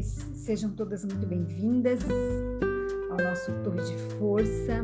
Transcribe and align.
vez, 0.00 0.26
sejam 0.34 0.70
todas 0.70 1.04
muito 1.04 1.26
bem-vindas 1.26 2.00
ao 3.10 3.18
nosso 3.18 3.52
Torre 3.62 3.82
de 3.82 4.14
Força. 4.14 4.82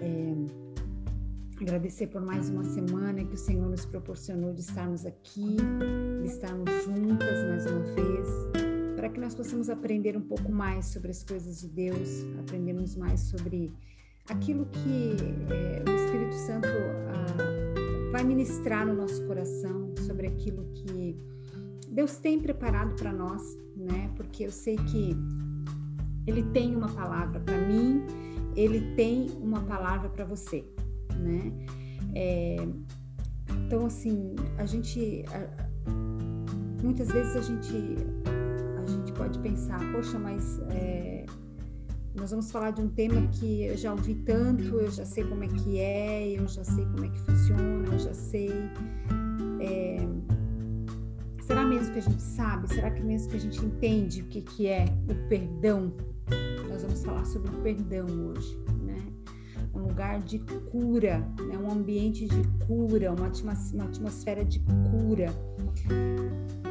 É, 0.00 1.60
agradecer 1.60 2.06
por 2.06 2.20
mais 2.20 2.48
uma 2.48 2.62
semana 2.62 3.24
que 3.24 3.34
o 3.34 3.36
Senhor 3.36 3.68
nos 3.68 3.84
proporcionou 3.84 4.54
de 4.54 4.60
estarmos 4.60 5.04
aqui, 5.04 5.56
de 6.22 6.28
estarmos 6.28 6.70
juntas 6.84 7.44
mais 7.48 7.66
uma 7.66 7.80
vez, 7.80 8.28
para 8.94 9.08
que 9.08 9.18
nós 9.18 9.34
possamos 9.34 9.68
aprender 9.68 10.16
um 10.16 10.22
pouco 10.22 10.50
mais 10.52 10.86
sobre 10.86 11.10
as 11.10 11.24
coisas 11.24 11.60
de 11.60 11.66
Deus, 11.66 12.24
aprendermos 12.38 12.94
mais 12.94 13.20
sobre 13.22 13.72
aquilo 14.28 14.66
que 14.66 15.16
é, 15.50 15.90
o 15.90 15.94
Espírito 16.04 16.34
Santo 16.34 16.68
ah, 16.68 18.12
vai 18.12 18.22
ministrar 18.22 18.86
no 18.86 18.94
nosso 18.94 19.26
coração, 19.26 19.92
sobre 20.06 20.28
aquilo 20.28 20.64
que 20.72 21.37
Deus 21.90 22.18
tem 22.18 22.38
preparado 22.38 22.94
para 22.94 23.12
nós, 23.12 23.42
né? 23.76 24.10
Porque 24.16 24.44
eu 24.44 24.50
sei 24.50 24.76
que 24.76 25.16
Ele 26.26 26.42
tem 26.52 26.76
uma 26.76 26.88
palavra 26.88 27.40
para 27.40 27.58
mim, 27.58 28.02
Ele 28.54 28.94
tem 28.94 29.30
uma 29.40 29.60
palavra 29.60 30.08
para 30.08 30.24
você, 30.24 30.64
né? 31.16 31.52
É, 32.14 32.56
então, 33.66 33.86
assim, 33.86 34.34
a 34.56 34.64
gente. 34.64 35.24
Muitas 36.82 37.08
vezes 37.08 37.34
a 37.34 37.40
gente, 37.40 37.96
a 38.80 38.86
gente 38.86 39.12
pode 39.12 39.38
pensar, 39.40 39.80
poxa, 39.92 40.16
mas 40.18 40.60
é, 40.70 41.26
nós 42.14 42.30
vamos 42.30 42.50
falar 42.50 42.70
de 42.70 42.80
um 42.80 42.88
tema 42.88 43.26
que 43.28 43.64
eu 43.64 43.76
já 43.76 43.92
ouvi 43.92 44.14
tanto, 44.14 44.62
eu 44.62 44.90
já 44.90 45.04
sei 45.04 45.24
como 45.24 45.42
é 45.42 45.48
que 45.48 45.78
é, 45.78 46.38
eu 46.38 46.46
já 46.46 46.62
sei 46.62 46.84
como 46.86 47.04
é 47.04 47.08
que 47.08 47.18
funciona, 47.20 47.88
eu 47.92 47.98
já 47.98 48.14
sei. 48.14 48.50
É, 49.60 49.98
que 51.98 52.08
a 52.08 52.10
gente 52.10 52.22
sabe? 52.22 52.68
Será 52.68 52.90
que 52.90 53.02
mesmo 53.02 53.30
que 53.30 53.36
a 53.36 53.40
gente 53.40 53.64
entende 53.64 54.22
o 54.22 54.24
que, 54.26 54.40
que 54.42 54.66
é 54.68 54.84
o 55.08 55.28
perdão? 55.28 55.92
Nós 56.68 56.82
vamos 56.82 57.04
falar 57.04 57.24
sobre 57.24 57.50
o 57.50 57.60
perdão 57.60 58.06
hoje, 58.06 58.56
né? 58.82 59.02
Um 59.74 59.80
lugar 59.80 60.20
de 60.20 60.38
cura, 60.70 61.18
né? 61.40 61.58
um 61.58 61.70
ambiente 61.70 62.26
de 62.26 62.42
cura, 62.66 63.12
uma, 63.12 63.26
atmosfera 63.26 64.44
de 64.44 64.60
cura. 64.90 65.26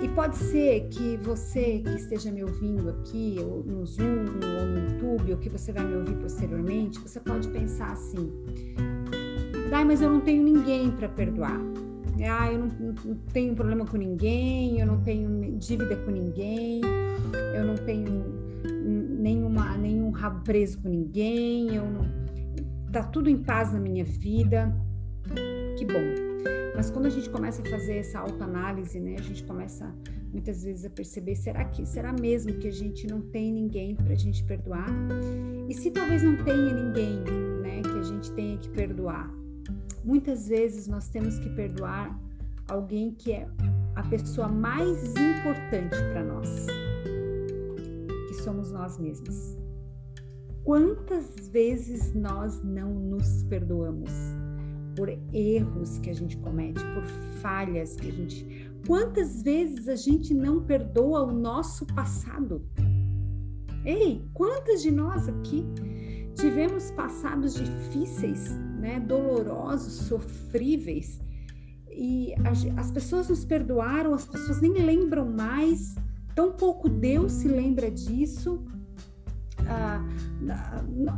E 0.02 0.08
pode 0.10 0.38
ser 0.38 0.88
que 0.90 1.18
você 1.18 1.80
que 1.80 1.96
esteja 1.96 2.32
me 2.32 2.44
ouvindo 2.44 2.90
aqui, 2.90 3.38
ou 3.40 3.64
no 3.64 3.86
Zoom, 3.86 4.26
ou 4.28 4.66
no 4.66 4.92
YouTube, 4.92 5.34
ou 5.34 5.38
que 5.40 5.50
você 5.50 5.74
vai 5.74 5.84
me 5.84 5.96
ouvir 5.96 6.16
posteriormente, 6.16 7.00
você 7.00 7.20
pode 7.20 7.48
pensar 7.50 7.92
assim: 7.92 8.32
Dai, 9.70 9.84
mas 9.84 10.02
eu 10.02 10.10
não 10.10 10.22
tenho 10.22 10.44
ninguém 10.44 10.92
para 10.92 11.10
perdoar. 11.10 11.60
Ah, 12.26 12.52
eu 12.52 12.60
não, 12.60 12.68
não, 13.06 13.16
tenho 13.34 13.56
problema 13.56 13.86
com 13.86 13.98
ninguém, 13.98 14.80
eu 14.80 14.88
não 14.88 15.02
tenho 15.02 15.58
dívida 15.58 15.96
com 15.98 16.12
ninguém, 16.12 16.82
eu 17.56 17.66
não 17.66 17.76
tenho 17.76 18.26
nenhuma, 19.20 19.78
nenhum 19.78 20.12
rabo 20.12 20.44
preso 20.44 20.82
com 20.82 20.90
ninguém, 20.90 21.76
eu 21.76 21.86
não, 21.86 22.06
tá 22.92 23.04
tudo 23.04 23.30
em 23.30 23.38
paz 23.38 23.74
na 23.74 23.80
minha 23.80 24.04
vida. 24.04 24.74
Que 25.78 25.86
bom. 25.86 26.28
Mas 26.76 26.92
quando 26.92 27.08
a 27.08 27.10
gente 27.10 27.30
começa 27.30 27.62
a 27.62 27.66
fazer 27.66 27.98
essa 27.98 28.20
autoanálise, 28.20 29.00
né, 29.00 29.16
a 29.18 29.22
gente 29.22 29.44
começa 29.44 29.92
muitas 30.32 30.64
vezes 30.64 30.86
a 30.86 30.90
perceber, 30.90 31.36
será 31.36 31.66
que 31.66 31.86
será 31.86 32.14
mesmo 32.14 32.54
que 32.54 32.68
a 32.68 32.72
gente 32.72 33.08
não 33.08 33.22
tem 33.22 33.52
ninguém 33.52 33.96
para 33.96 34.14
a 34.14 34.16
gente 34.16 34.44
perdoar? 34.44 34.88
E 35.68 35.74
se 35.74 35.90
talvez 35.92 36.22
não 36.22 36.38
tenha 36.44 36.74
ninguém, 36.74 37.18
né, 37.62 37.82
que 37.82 37.98
a 37.98 38.04
gente 38.04 38.32
tenha 38.34 38.58
que 38.58 38.70
perdoar, 38.70 39.34
muitas 40.04 40.48
vezes 40.48 40.88
nós 40.88 41.10
temos 41.10 41.40
que 41.40 41.50
perdoar 41.50 42.20
alguém 42.68 43.12
que 43.12 43.32
é 43.32 43.48
a 43.96 44.04
pessoa 44.04 44.48
mais 44.48 45.14
importante 45.16 45.96
para 46.12 46.24
nós, 46.24 46.68
que 48.28 48.34
somos 48.44 48.72
nós 48.72 48.98
mesmos. 48.98 49.58
Quantas 50.64 51.48
vezes 51.50 52.14
nós 52.14 52.62
não 52.64 52.94
nos 52.94 53.44
perdoamos? 53.44 54.12
por 54.98 55.16
erros 55.32 56.00
que 56.00 56.10
a 56.10 56.14
gente 56.14 56.36
comete, 56.38 56.84
por 56.96 57.04
falhas 57.40 57.96
que 57.96 58.08
a 58.08 58.12
gente. 58.12 58.72
Quantas 58.88 59.44
vezes 59.44 59.88
a 59.88 59.96
gente 59.96 60.34
não 60.34 60.64
perdoa 60.64 61.22
o 61.22 61.32
nosso 61.32 61.86
passado? 61.86 62.66
Ei, 63.86 64.28
quantas 64.34 64.82
de 64.82 64.92
nós 64.92 65.30
aqui 65.30 65.64
tivemos 66.34 66.90
passados 66.92 67.54
difíceis, 67.54 68.58
né, 68.88 69.02
dolorosos, 69.02 69.94
sofríveis, 70.08 71.20
e 71.92 72.34
as 72.78 72.90
pessoas 72.90 73.28
nos 73.28 73.44
perdoaram, 73.44 74.14
as 74.14 74.26
pessoas 74.26 74.62
nem 74.62 74.72
lembram 74.72 75.30
mais, 75.30 75.94
tão 76.34 76.54
pouco 76.54 76.88
Deus 76.88 77.34
se 77.34 77.50
lembra 77.50 77.92
disso, 77.92 78.64
ah, 79.68 80.02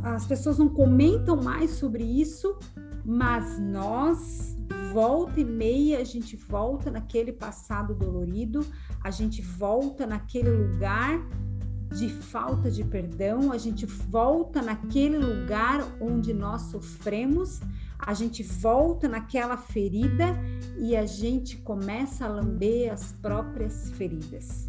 as 0.02 0.26
pessoas 0.26 0.58
não 0.58 0.68
comentam 0.68 1.36
mais 1.36 1.70
sobre 1.72 2.02
isso, 2.02 2.58
mas 3.04 3.56
nós, 3.60 4.56
volta 4.92 5.38
e 5.38 5.44
meia, 5.44 6.00
a 6.00 6.04
gente 6.04 6.34
volta 6.34 6.90
naquele 6.90 7.32
passado 7.32 7.94
dolorido, 7.94 8.66
a 9.04 9.12
gente 9.12 9.40
volta 9.42 10.08
naquele 10.08 10.50
lugar 10.50 11.20
de 11.92 12.08
falta 12.08 12.70
de 12.70 12.84
perdão, 12.84 13.52
a 13.52 13.58
gente 13.58 13.86
volta 13.86 14.62
naquele 14.62 15.18
lugar 15.18 15.86
onde 16.00 16.32
nós 16.32 16.62
sofremos, 16.62 17.60
a 17.98 18.14
gente 18.14 18.42
volta 18.42 19.08
naquela 19.08 19.56
ferida 19.56 20.38
e 20.78 20.96
a 20.96 21.04
gente 21.04 21.56
começa 21.58 22.24
a 22.24 22.28
lamber 22.28 22.92
as 22.92 23.12
próprias 23.12 23.90
feridas. 23.92 24.68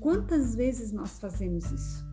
Quantas 0.00 0.54
vezes 0.54 0.92
nós 0.92 1.18
fazemos 1.18 1.70
isso? 1.70 2.04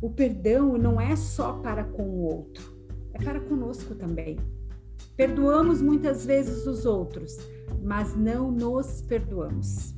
O 0.00 0.10
perdão 0.10 0.78
não 0.78 1.00
é 1.00 1.16
só 1.16 1.54
para 1.54 1.82
com 1.82 2.04
o 2.04 2.22
outro 2.22 2.78
é 3.18 3.24
para 3.24 3.40
conosco 3.40 3.94
também. 3.94 4.38
Perdoamos 5.16 5.82
muitas 5.82 6.24
vezes 6.24 6.66
os 6.66 6.86
outros, 6.86 7.36
mas 7.82 8.16
não 8.16 8.50
nos 8.50 9.02
perdoamos. 9.02 9.94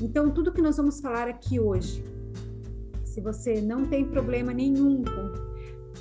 Então, 0.00 0.30
tudo 0.30 0.52
que 0.52 0.62
nós 0.62 0.76
vamos 0.76 1.00
falar 1.00 1.28
aqui 1.28 1.60
hoje, 1.60 2.04
se 3.04 3.20
você 3.20 3.60
não 3.60 3.86
tem 3.86 4.04
problema 4.04 4.52
nenhum 4.52 5.04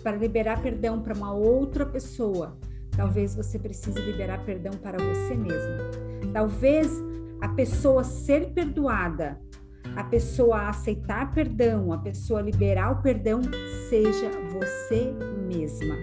para 0.02 0.18
liberar 0.18 0.62
perdão 0.62 1.02
para 1.02 1.14
uma 1.14 1.32
outra 1.34 1.86
pessoa, 1.86 2.58
talvez 2.96 3.36
você 3.36 3.60
precise 3.60 4.00
liberar 4.00 4.44
perdão 4.46 4.74
para 4.74 4.98
você 4.98 5.36
mesmo. 5.36 6.32
Talvez 6.34 6.90
a 7.40 7.50
pessoa 7.50 8.04
ser 8.04 8.52
perdoada, 8.54 9.40
a 9.96 10.04
pessoa 10.04 10.70
aceitar 10.70 11.32
perdão, 11.34 11.94
a 11.94 12.00
pessoa 12.00 12.42
liberar 12.42 12.92
o 12.92 13.02
perdão, 13.02 13.42
seja 13.90 14.32
você 14.52 15.14
mesma. 15.48 15.96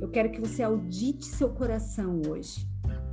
Eu 0.00 0.08
quero 0.08 0.30
que 0.30 0.40
você 0.40 0.62
audite 0.62 1.26
seu 1.26 1.50
coração 1.50 2.22
hoje, 2.28 2.66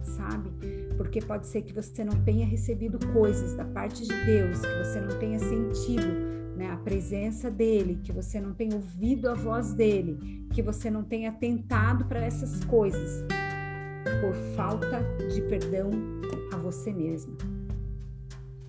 sabe? 0.04 0.50
Porque 0.98 1.22
pode 1.22 1.48
ser 1.48 1.62
que 1.62 1.74
você 1.74 2.04
não 2.04 2.24
tenha 2.24 2.46
recebido 2.46 3.00
coisas 3.14 3.56
da 3.56 3.66
parte 3.66 4.04
de 4.04 4.26
Deus, 4.26 4.60
que 4.60 4.78
você 4.84 5.02
não 5.02 5.20
tenha 5.20 5.40
sentido 5.40 6.32
né, 6.56 6.70
a 6.72 6.78
presença 6.78 7.50
dele, 7.50 8.00
que 8.04 8.12
você 8.12 8.40
não 8.40 8.54
tenha 8.54 8.76
ouvido 8.76 9.30
a 9.30 9.34
voz 9.34 9.74
dele, 9.74 10.46
que 10.54 10.62
você 10.62 10.90
não 10.90 11.04
tenha 11.04 11.30
atentado 11.30 12.06
para 12.06 12.20
essas 12.20 12.64
coisas 12.66 13.24
por 14.22 14.34
falta 14.56 15.02
de 15.34 15.42
perdão 15.42 15.90
a 16.54 16.58
você 16.58 16.92
mesma. 16.92 17.36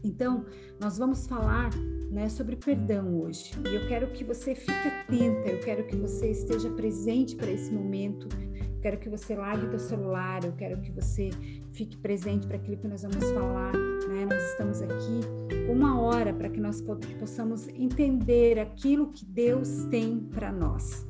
Então, 0.05 0.45
nós 0.81 0.99
vamos 0.99 1.27
falar 1.27 1.71
né, 2.11 2.29
sobre 2.29 2.57
perdão 2.57 3.21
hoje. 3.21 3.53
E 3.71 3.75
eu 3.75 3.87
quero 3.87 4.09
que 4.09 4.25
você 4.25 4.55
fique 4.55 4.89
atenta, 4.89 5.49
eu 5.49 5.61
quero 5.61 5.85
que 5.87 5.97
você 5.97 6.31
esteja 6.31 6.69
presente 6.71 7.37
para 7.37 7.51
esse 7.51 7.73
momento. 7.73 8.29
Quero 8.83 8.99
que 8.99 9.09
você 9.09 9.35
largue 9.35 9.75
o 9.75 9.79
celular, 9.79 10.45
eu 10.45 10.53
quero 10.53 10.81
que 10.81 10.91
você 10.91 11.31
fique 11.73 11.97
presente 11.97 12.47
para 12.47 12.57
aquilo 12.57 12.77
que 12.77 12.89
nós 12.89 13.03
vamos 13.03 13.25
falar. 13.31 13.73
Né? 13.73 14.27
Nós 14.29 14.43
estamos 14.51 14.83
aqui 14.83 15.21
uma 15.71 16.01
hora 16.01 16.35
para 16.35 16.51
que 16.51 16.61
nós 16.61 16.83
possamos 17.19 17.69
entender 17.69 18.59
aquilo 18.59 19.13
que 19.13 19.25
Deus 19.25 19.85
tem 19.91 20.19
para 20.19 20.53
nós 20.53 21.07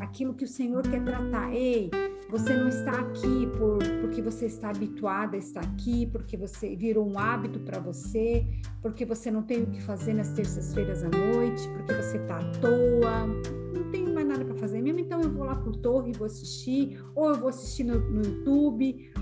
aquilo 0.00 0.34
que 0.34 0.44
o 0.44 0.48
Senhor 0.48 0.82
quer 0.82 1.02
tratar. 1.04 1.52
Ei, 1.52 1.90
você 2.30 2.54
não 2.54 2.68
está 2.68 2.92
aqui 3.00 3.46
por, 3.58 3.78
porque 4.00 4.22
você 4.22 4.46
está 4.46 4.70
habituada 4.70 5.36
a 5.36 5.38
estar 5.38 5.60
aqui, 5.60 6.06
porque 6.06 6.36
você 6.36 6.74
virou 6.74 7.08
um 7.08 7.18
hábito 7.18 7.60
para 7.60 7.78
você, 7.78 8.46
porque 8.80 9.04
você 9.04 9.30
não 9.30 9.42
tem 9.42 9.62
o 9.62 9.66
que 9.66 9.82
fazer 9.82 10.14
nas 10.14 10.30
terças-feiras 10.30 11.04
à 11.04 11.08
noite, 11.08 11.68
porque 11.68 11.92
você 11.94 12.16
está 12.16 12.38
à 12.38 12.50
toa. 12.60 13.26
Não 13.74 13.90
tenho 13.90 14.12
mais 14.12 14.26
nada 14.26 14.44
para 14.44 14.54
fazer 14.54 14.80
mesmo, 14.80 15.00
então 15.00 15.20
eu 15.20 15.30
vou 15.30 15.44
lá 15.44 15.54
pro 15.54 15.72
torre 15.72 16.10
e 16.10 16.16
vou 16.16 16.26
assistir, 16.26 16.98
ou 17.14 17.28
eu 17.28 17.36
vou 17.36 17.48
assistir 17.48 17.84
no, 17.84 17.98
no 17.98 18.22
YouTube. 18.24 19.12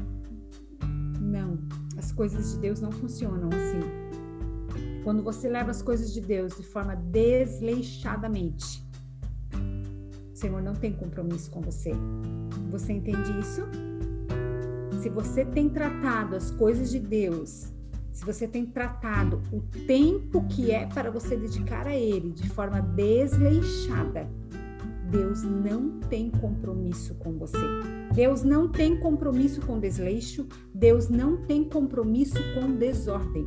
Não, 1.20 1.58
as 1.98 2.12
coisas 2.12 2.52
de 2.52 2.60
Deus 2.60 2.80
não 2.80 2.92
funcionam 2.92 3.48
assim. 3.48 4.02
Quando 5.02 5.22
você 5.22 5.48
leva 5.48 5.70
as 5.70 5.82
coisas 5.82 6.12
de 6.12 6.20
Deus 6.20 6.56
de 6.56 6.62
forma 6.62 6.94
desleixadamente, 6.94 8.86
Senhor 10.42 10.60
não 10.60 10.74
tem 10.74 10.92
compromisso 10.92 11.50
com 11.50 11.60
você. 11.60 11.92
Você 12.70 12.92
entende 12.92 13.38
isso? 13.38 13.62
Se 15.00 15.08
você 15.08 15.44
tem 15.44 15.68
tratado 15.68 16.36
as 16.36 16.50
coisas 16.50 16.90
de 16.90 16.98
Deus 16.98 17.72
se 18.12 18.26
você 18.26 18.46
tem 18.46 18.66
tratado 18.66 19.40
o 19.50 19.60
tempo 19.86 20.46
que 20.46 20.70
é 20.70 20.86
para 20.86 21.10
você 21.10 21.34
dedicar 21.34 21.86
a 21.86 21.96
Ele 21.96 22.30
de 22.30 22.48
forma 22.50 22.80
desleixada, 22.80 24.28
Deus 25.10 25.42
não 25.42 25.98
tem 26.10 26.30
compromisso 26.30 27.14
com 27.14 27.32
você. 27.32 27.58
Deus 28.14 28.42
não 28.42 28.68
tem 28.68 29.00
compromisso 29.00 29.62
com 29.62 29.80
desleixo, 29.80 30.46
Deus 30.74 31.08
não 31.08 31.38
tem 31.38 31.64
compromisso 31.64 32.38
com 32.54 32.76
desordem. 32.76 33.46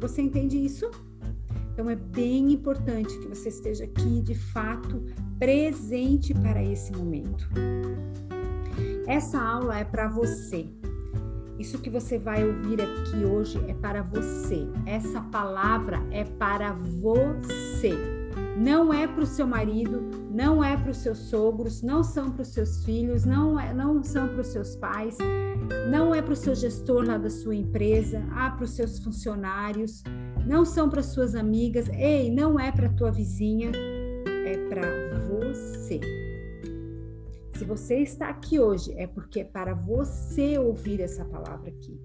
Você 0.00 0.22
entende 0.22 0.56
isso? 0.56 0.88
Então 1.74 1.90
é 1.90 1.96
bem 1.96 2.52
importante 2.52 3.18
que 3.18 3.26
você 3.26 3.48
esteja 3.48 3.82
aqui 3.82 4.22
de 4.22 4.36
fato 4.36 5.02
presente 5.40 6.32
para 6.32 6.62
esse 6.62 6.92
momento. 6.92 7.48
Essa 9.08 9.42
aula 9.42 9.80
é 9.80 9.84
para 9.84 10.08
você. 10.08 10.70
Isso 11.58 11.80
que 11.80 11.90
você 11.90 12.16
vai 12.16 12.46
ouvir 12.46 12.80
aqui 12.80 13.24
hoje 13.24 13.60
é 13.66 13.74
para 13.74 14.02
você. 14.02 14.68
Essa 14.86 15.20
palavra 15.20 16.00
é 16.12 16.22
para 16.22 16.72
você. 16.72 17.92
Não 18.56 18.92
é 18.92 19.08
para 19.08 19.24
o 19.24 19.26
seu 19.26 19.46
marido, 19.46 20.00
não 20.30 20.62
é 20.62 20.76
para 20.76 20.92
os 20.92 20.98
seus 20.98 21.18
sogros, 21.18 21.82
não 21.82 22.04
são 22.04 22.30
para 22.30 22.42
os 22.42 22.48
seus 22.48 22.84
filhos, 22.84 23.24
não, 23.24 23.58
é, 23.58 23.74
não 23.74 24.02
são 24.02 24.28
para 24.28 24.40
os 24.40 24.46
seus 24.48 24.76
pais, 24.76 25.18
não 25.90 26.14
é 26.14 26.22
para 26.22 26.32
o 26.32 26.36
seu 26.36 26.54
gestor 26.54 27.04
lá 27.04 27.18
da 27.18 27.30
sua 27.30 27.54
empresa, 27.54 28.24
ah, 28.32 28.50
para 28.50 28.64
os 28.64 28.70
seus 28.70 29.00
funcionários, 29.00 30.04
não 30.46 30.64
são 30.64 30.88
para 30.88 31.02
suas 31.02 31.34
amigas, 31.34 31.88
ei, 31.88 32.30
não 32.30 32.58
é 32.58 32.70
para 32.70 32.88
tua 32.90 33.10
vizinha, 33.10 33.70
é 34.46 34.56
para 34.68 35.18
você. 35.20 36.00
Se 37.56 37.64
você 37.64 38.00
está 38.00 38.28
aqui 38.28 38.58
hoje, 38.58 38.92
é 38.96 39.06
porque 39.06 39.40
é 39.40 39.44
para 39.44 39.74
você 39.74 40.58
ouvir 40.58 41.00
essa 41.00 41.24
palavra 41.24 41.70
aqui. 41.70 42.00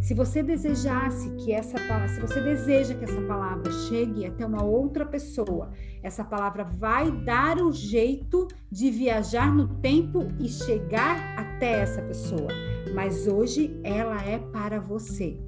Se 0.00 0.14
você 0.14 0.42
desejasse 0.42 1.30
que 1.36 1.52
essa 1.52 1.78
palavra, 1.78 2.08
se 2.08 2.20
você 2.20 2.40
deseja 2.40 2.94
que 2.94 3.04
essa 3.04 3.20
palavra 3.22 3.70
chegue 3.70 4.26
até 4.26 4.44
uma 4.44 4.62
outra 4.62 5.04
pessoa, 5.04 5.70
essa 6.02 6.24
palavra 6.24 6.64
vai 6.64 7.10
dar 7.10 7.58
o 7.58 7.72
jeito 7.72 8.48
de 8.70 8.90
viajar 8.90 9.54
no 9.54 9.68
tempo 9.80 10.28
e 10.38 10.48
chegar 10.48 11.38
até 11.38 11.80
essa 11.80 12.02
pessoa. 12.02 12.48
Mas 12.94 13.26
hoje 13.26 13.78
ela 13.82 14.20
é 14.24 14.38
para 14.38 14.80
você. 14.80 15.38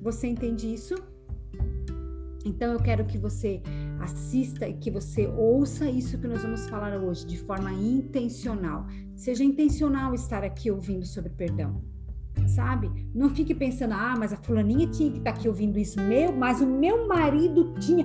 Você 0.00 0.26
entende 0.26 0.72
isso? 0.72 0.94
Então 2.46 2.72
eu 2.72 2.78
quero 2.78 3.04
que 3.04 3.18
você 3.18 3.60
assista 4.00 4.68
e 4.68 4.74
que 4.74 4.88
você 4.88 5.26
ouça 5.26 5.90
isso 5.90 6.16
que 6.16 6.28
nós 6.28 6.42
vamos 6.42 6.68
falar 6.68 6.96
hoje 6.96 7.26
de 7.26 7.36
forma 7.38 7.72
intencional. 7.72 8.86
Seja 9.16 9.42
intencional 9.42 10.14
estar 10.14 10.44
aqui 10.44 10.70
ouvindo 10.70 11.04
sobre 11.04 11.30
perdão. 11.30 11.82
Sabe? 12.46 12.88
Não 13.12 13.30
fique 13.30 13.54
pensando, 13.54 13.94
ah, 13.94 14.14
mas 14.16 14.32
a 14.32 14.36
fulaninha 14.36 14.86
tinha 14.86 15.10
que 15.10 15.18
estar 15.18 15.30
aqui 15.30 15.48
ouvindo 15.48 15.76
isso. 15.78 16.00
Meu, 16.00 16.32
mas 16.32 16.60
o 16.60 16.66
meu 16.66 17.08
marido 17.08 17.74
tinha. 17.80 18.04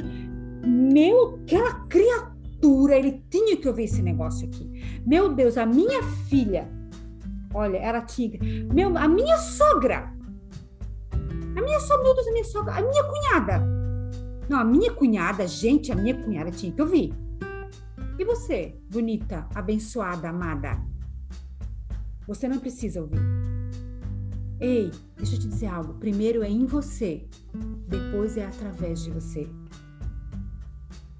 Meu, 0.65 1.39
aquela 1.43 1.85
criatura, 1.85 2.97
ele 2.97 3.23
tinha 3.29 3.55
que 3.57 3.67
ouvir 3.67 3.83
esse 3.83 4.01
negócio 4.01 4.47
aqui. 4.47 5.01
Meu 5.05 5.33
Deus, 5.33 5.57
a 5.57 5.65
minha 5.67 6.01
filha, 6.27 6.67
olha, 7.53 7.77
era 7.77 8.01
tigre. 8.01 8.67
Meu, 8.73 8.97
a 8.97 9.07
minha 9.07 9.37
sogra. 9.37 10.11
A 11.55 11.61
minha 11.61 11.79
sogra, 11.81 12.03
meu 12.03 12.15
Deus, 12.15 12.27
a 12.27 12.31
minha 12.31 12.45
sogra, 12.45 12.73
a 12.73 12.81
minha 12.81 13.03
cunhada 13.03 13.80
não, 14.51 14.59
a 14.59 14.65
minha 14.65 14.91
cunhada, 14.91 15.47
gente, 15.47 15.93
a 15.93 15.95
minha 15.95 16.13
cunhada 16.13 16.51
tinha 16.51 16.73
que 16.73 16.81
ouvir. 16.81 17.13
E 18.19 18.25
você, 18.25 18.75
bonita, 18.91 19.47
abençoada, 19.55 20.27
amada? 20.27 20.77
Você 22.27 22.49
não 22.49 22.59
precisa 22.59 22.99
ouvir. 22.99 23.21
Ei, 24.59 24.91
deixa 25.15 25.35
eu 25.35 25.39
te 25.39 25.47
dizer 25.47 25.67
algo. 25.67 25.93
Primeiro 25.93 26.43
é 26.43 26.49
em 26.49 26.65
você, 26.65 27.25
depois 27.87 28.35
é 28.35 28.45
através 28.45 29.01
de 29.01 29.11
você. 29.11 29.47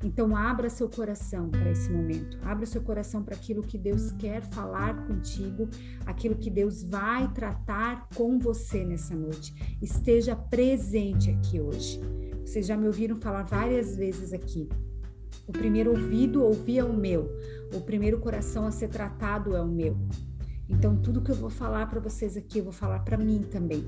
Então, 0.04 0.36
abra 0.36 0.69
seu 0.69 0.89
coração 0.89 1.50
para 1.50 1.72
esse 1.72 1.89
momento. 1.89 2.38
Abra 2.44 2.66
seu 2.66 2.81
coração 2.81 3.24
para 3.24 3.36
aquilo 3.36 3.63
que 3.63 3.77
Deus 3.77 4.12
quer 4.12 4.42
falar 4.42 5.07
contigo, 5.07 5.69
aquilo 6.06 6.36
que 6.36 6.50
Deus 6.50 6.84
vai 6.84 7.31
tratar 7.31 8.10
com 8.13 8.38
você 8.38 8.84
nessa 8.84 9.16
noite. 9.16 9.77
Esteja 9.81 10.36
presente 10.36 11.30
aqui 11.30 11.62
hoje. 11.62 12.01
Vocês 12.51 12.65
já 12.65 12.75
me 12.75 12.86
ouviram 12.86 13.15
falar 13.15 13.44
várias 13.44 13.95
vezes 13.95 14.33
aqui. 14.33 14.68
O 15.48 15.53
primeiro 15.53 15.92
ouvido 15.92 16.44
ouvia 16.44 16.86
o 16.86 16.94
meu, 16.94 17.31
o 17.74 17.80
primeiro 17.80 18.19
coração 18.19 18.68
a 18.68 18.71
ser 18.71 18.89
tratado 18.89 19.56
é 19.56 19.62
o 19.62 19.68
meu. 19.69 19.95
Então, 20.68 20.98
tudo 20.98 21.21
que 21.21 21.31
eu 21.31 21.36
vou 21.36 21.50
falar 21.50 21.89
para 21.89 22.01
vocês 22.01 22.36
aqui, 22.36 22.59
eu 22.59 22.65
vou 22.65 22.74
falar 22.74 23.06
para 23.06 23.18
mim 23.18 23.42
também. 23.50 23.86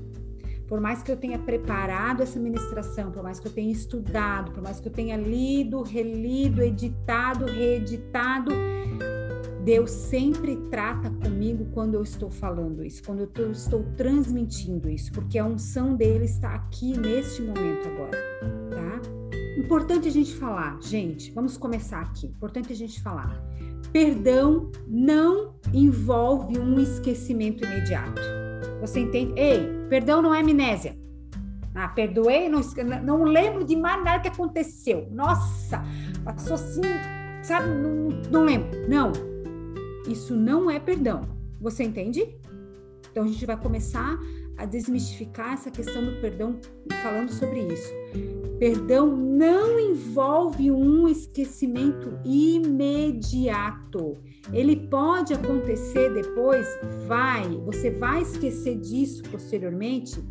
Por 0.66 0.80
mais 0.80 1.02
que 1.02 1.12
eu 1.12 1.16
tenha 1.18 1.38
preparado 1.38 2.22
essa 2.22 2.40
ministração, 2.40 3.10
por 3.10 3.22
mais 3.22 3.38
que 3.38 3.48
eu 3.48 3.52
tenha 3.52 3.70
estudado, 3.70 4.52
por 4.52 4.62
mais 4.62 4.80
que 4.80 4.88
eu 4.88 4.92
tenha 4.92 5.18
lido, 5.18 5.82
relido, 5.82 6.62
editado, 6.62 7.44
reeditado, 7.44 8.50
Deus 9.62 9.90
sempre 9.90 10.56
trata 10.70 11.10
comigo 11.10 11.66
quando 11.74 11.96
eu 11.96 12.02
estou 12.02 12.30
falando 12.30 12.82
isso, 12.82 13.02
quando 13.04 13.28
eu 13.36 13.50
estou 13.50 13.84
transmitindo 13.94 14.88
isso, 14.88 15.12
porque 15.12 15.38
a 15.38 15.44
unção 15.44 15.94
dele 15.94 16.24
está 16.24 16.54
aqui 16.54 16.98
neste 16.98 17.42
momento 17.42 17.88
agora? 17.88 18.33
Importante 19.56 20.08
a 20.08 20.10
gente 20.10 20.34
falar, 20.34 20.78
gente, 20.82 21.30
vamos 21.32 21.56
começar 21.56 22.00
aqui. 22.00 22.26
Importante 22.26 22.72
a 22.72 22.76
gente 22.76 23.00
falar. 23.00 23.40
Perdão 23.92 24.72
não 24.88 25.54
envolve 25.72 26.58
um 26.58 26.80
esquecimento 26.80 27.64
imediato. 27.64 28.20
Você 28.80 29.00
entende? 29.00 29.32
Ei, 29.38 29.86
perdão 29.88 30.20
não 30.20 30.34
é 30.34 30.40
amnésia. 30.40 30.98
Ah, 31.74 31.88
perdoei, 31.88 32.48
não, 32.48 32.60
não 33.04 33.24
lembro 33.24 33.64
de 33.64 33.76
mais 33.76 34.02
nada 34.04 34.20
que 34.20 34.28
aconteceu. 34.28 35.08
Nossa, 35.10 35.82
passou 36.24 36.54
assim, 36.54 36.82
sabe? 37.42 37.68
Não, 37.68 38.08
não 38.30 38.44
lembro. 38.44 38.88
Não, 38.88 39.12
isso 40.08 40.34
não 40.34 40.70
é 40.70 40.78
perdão. 40.80 41.22
Você 41.60 41.84
entende? 41.84 42.36
Então 43.10 43.24
a 43.24 43.26
gente 43.28 43.46
vai 43.46 43.56
começar 43.56 44.18
a 44.56 44.64
desmistificar 44.64 45.54
essa 45.54 45.70
questão 45.70 46.04
do 46.04 46.20
perdão 46.20 46.58
falando 47.02 47.30
sobre 47.30 47.60
isso. 47.60 47.92
Perdão 48.58 49.16
não 49.16 49.80
envolve 49.80 50.70
um 50.70 51.08
esquecimento 51.08 52.18
imediato. 52.24 54.16
Ele 54.52 54.76
pode 54.76 55.34
acontecer 55.34 56.12
depois, 56.14 56.66
vai. 57.06 57.48
Você 57.66 57.90
vai 57.90 58.22
esquecer 58.22 58.78
disso 58.78 59.22
posteriormente? 59.24 60.22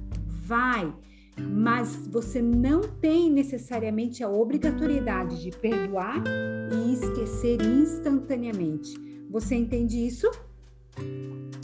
Vai. 0.46 0.94
Mas 1.38 1.96
você 2.08 2.42
não 2.42 2.82
tem 2.82 3.30
necessariamente 3.30 4.24
a 4.24 4.30
obrigatoriedade 4.30 5.42
de 5.42 5.52
perdoar 5.52 6.24
e 6.72 6.94
esquecer 6.94 7.62
instantaneamente. 7.62 8.94
Você 9.30 9.56
entende 9.56 9.98
isso? 9.98 10.30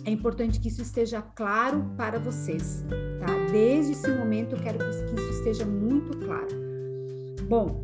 É 0.05 0.11
importante 0.11 0.59
que 0.59 0.69
isso 0.69 0.81
esteja 0.81 1.21
claro 1.21 1.85
para 1.95 2.19
vocês, 2.19 2.83
tá? 3.19 3.27
Desde 3.51 3.91
esse 3.91 4.09
momento 4.11 4.55
eu 4.55 4.61
quero 4.61 4.79
que 4.79 4.89
isso 4.89 5.29
esteja 5.31 5.65
muito 5.65 6.17
claro. 6.17 6.49
Bom, 7.47 7.83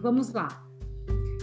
vamos 0.00 0.32
lá. 0.32 0.64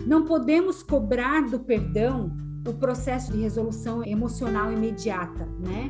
Não 0.05 0.25
podemos 0.25 0.83
cobrar 0.83 1.49
do 1.49 1.59
perdão 1.59 2.31
o 2.65 2.73
processo 2.73 3.31
de 3.31 3.39
resolução 3.39 4.03
emocional 4.05 4.71
imediata, 4.71 5.45
né? 5.59 5.89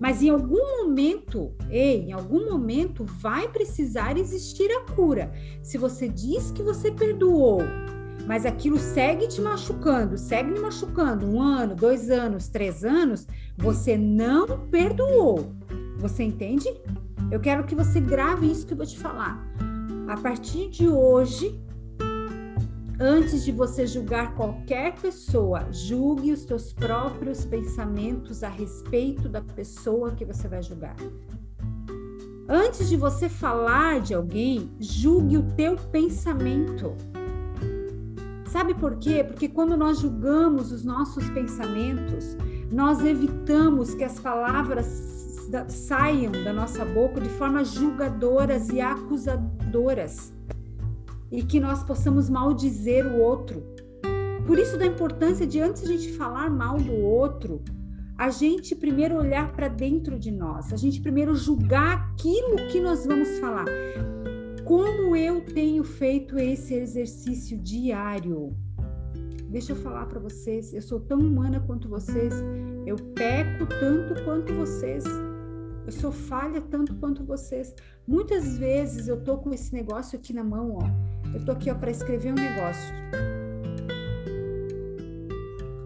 Mas 0.00 0.22
em 0.22 0.28
algum 0.30 0.84
momento, 0.84 1.52
ei, 1.70 2.02
em 2.02 2.12
algum 2.12 2.44
momento 2.44 3.04
vai 3.04 3.48
precisar 3.48 4.16
existir 4.16 4.70
a 4.70 4.92
cura. 4.92 5.32
Se 5.62 5.76
você 5.76 6.08
diz 6.08 6.52
que 6.52 6.62
você 6.62 6.92
perdoou, 6.92 7.60
mas 8.28 8.44
aquilo 8.44 8.78
segue 8.78 9.26
te 9.26 9.40
machucando, 9.40 10.18
segue 10.18 10.50
me 10.50 10.60
machucando 10.60 11.24
um 11.24 11.40
ano, 11.40 11.74
dois 11.74 12.10
anos, 12.10 12.48
três 12.48 12.84
anos, 12.84 13.26
você 13.56 13.96
não 13.96 14.68
perdoou. 14.68 15.50
Você 15.96 16.24
entende? 16.24 16.68
Eu 17.30 17.40
quero 17.40 17.64
que 17.64 17.74
você 17.74 17.98
grave 17.98 18.52
isso 18.52 18.66
que 18.66 18.74
eu 18.74 18.76
vou 18.76 18.84
te 18.84 18.98
falar. 18.98 19.42
A 20.06 20.16
partir 20.18 20.68
de 20.68 20.86
hoje, 20.86 21.58
antes 23.00 23.46
de 23.46 23.50
você 23.50 23.86
julgar 23.86 24.34
qualquer 24.34 24.94
pessoa, 24.96 25.66
julgue 25.72 26.30
os 26.30 26.40
seus 26.40 26.70
próprios 26.70 27.46
pensamentos 27.46 28.42
a 28.42 28.50
respeito 28.50 29.26
da 29.26 29.40
pessoa 29.40 30.10
que 30.10 30.26
você 30.26 30.46
vai 30.46 30.62
julgar. 30.62 30.96
Antes 32.46 32.90
de 32.90 32.96
você 32.98 33.26
falar 33.26 34.02
de 34.02 34.12
alguém, 34.12 34.70
julgue 34.78 35.38
o 35.38 35.50
teu 35.54 35.76
pensamento. 35.76 36.94
Sabe 38.48 38.74
por 38.74 38.96
quê? 38.96 39.22
Porque 39.22 39.46
quando 39.46 39.76
nós 39.76 40.00
julgamos 40.00 40.72
os 40.72 40.82
nossos 40.82 41.28
pensamentos, 41.30 42.36
nós 42.72 43.04
evitamos 43.04 43.94
que 43.94 44.02
as 44.02 44.18
palavras 44.18 44.86
saiam 45.68 46.32
da 46.32 46.52
nossa 46.52 46.84
boca 46.84 47.20
de 47.20 47.28
forma 47.28 47.62
julgadoras 47.62 48.68
e 48.70 48.80
acusadoras 48.80 50.32
e 51.30 51.42
que 51.42 51.60
nós 51.60 51.82
possamos 51.82 52.30
maldizer 52.30 53.06
o 53.06 53.18
outro. 53.18 53.62
Por 54.46 54.58
isso 54.58 54.78
da 54.78 54.86
importância 54.86 55.46
de 55.46 55.60
antes 55.60 55.82
de 55.82 55.92
a 55.92 55.96
gente 55.96 56.12
falar 56.14 56.48
mal 56.50 56.78
do 56.78 56.94
outro, 56.94 57.62
a 58.16 58.30
gente 58.30 58.74
primeiro 58.74 59.16
olhar 59.16 59.52
para 59.52 59.68
dentro 59.68 60.18
de 60.18 60.30
nós, 60.30 60.72
a 60.72 60.76
gente 60.76 61.02
primeiro 61.02 61.34
julgar 61.34 62.10
aquilo 62.12 62.56
que 62.70 62.80
nós 62.80 63.04
vamos 63.04 63.38
falar. 63.38 63.66
Como 64.68 65.16
eu 65.16 65.40
tenho 65.40 65.82
feito 65.82 66.38
esse 66.38 66.74
exercício 66.74 67.56
diário? 67.56 68.54
Deixa 69.48 69.72
eu 69.72 69.76
falar 69.76 70.04
para 70.04 70.20
vocês, 70.20 70.74
eu 70.74 70.82
sou 70.82 71.00
tão 71.00 71.18
humana 71.20 71.58
quanto 71.58 71.88
vocês, 71.88 72.34
eu 72.84 72.96
peco 73.14 73.64
tanto 73.80 74.22
quanto 74.24 74.52
vocês. 74.52 75.04
Eu 75.86 75.92
sou 75.92 76.12
falha 76.12 76.60
tanto 76.60 76.94
quanto 76.96 77.24
vocês. 77.24 77.74
Muitas 78.06 78.58
vezes 78.58 79.08
eu 79.08 79.18
tô 79.24 79.38
com 79.38 79.54
esse 79.54 79.72
negócio 79.72 80.18
aqui 80.18 80.34
na 80.34 80.44
mão, 80.44 80.76
ó. 80.76 81.34
Eu 81.34 81.42
tô 81.46 81.52
aqui 81.52 81.70
ó 81.70 81.74
para 81.74 81.90
escrever 81.90 82.32
um 82.32 82.34
negócio 82.34 82.92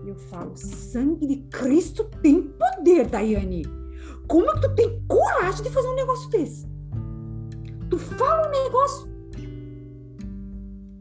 eu 0.04 0.16
falo, 0.16 0.52
sangue 0.56 1.26
de 1.26 1.36
Cristo 1.48 2.04
tem 2.20 2.42
poder, 2.42 3.06
Daiane. 3.06 3.64
Como 4.26 4.50
é 4.50 4.54
que 4.54 4.60
tu 4.60 4.74
tem 4.74 5.02
coragem 5.06 5.62
de 5.62 5.70
fazer 5.70 5.88
um 5.88 5.94
negócio 5.94 6.28
desse? 6.28 6.71
Tu 7.92 7.99
fala 7.99 8.49
um 8.49 8.50
negócio. 8.50 9.06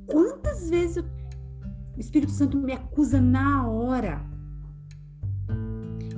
Quantas 0.05 0.69
vezes 0.69 0.97
eu... 0.97 1.05
o 1.95 1.99
Espírito 2.01 2.33
Santo 2.33 2.57
me 2.57 2.73
acusa 2.73 3.21
na 3.21 3.65
hora? 3.65 4.21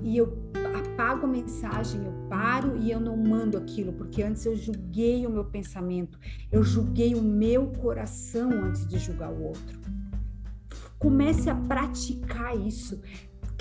E 0.01 0.17
eu 0.17 0.35
apago 0.75 1.27
a 1.27 1.29
mensagem, 1.29 2.03
eu 2.03 2.27
paro 2.27 2.75
e 2.75 2.89
eu 2.89 2.99
não 2.99 3.15
mando 3.15 3.55
aquilo, 3.55 3.93
porque 3.93 4.23
antes 4.23 4.47
eu 4.47 4.55
julguei 4.55 5.27
o 5.27 5.29
meu 5.29 5.45
pensamento, 5.45 6.17
eu 6.51 6.63
julguei 6.63 7.13
o 7.13 7.21
meu 7.21 7.67
coração 7.67 8.49
antes 8.49 8.87
de 8.87 8.97
julgar 8.97 9.31
o 9.31 9.43
outro. 9.43 9.79
Comece 10.97 11.51
a 11.51 11.55
praticar 11.55 12.57
isso. 12.57 12.99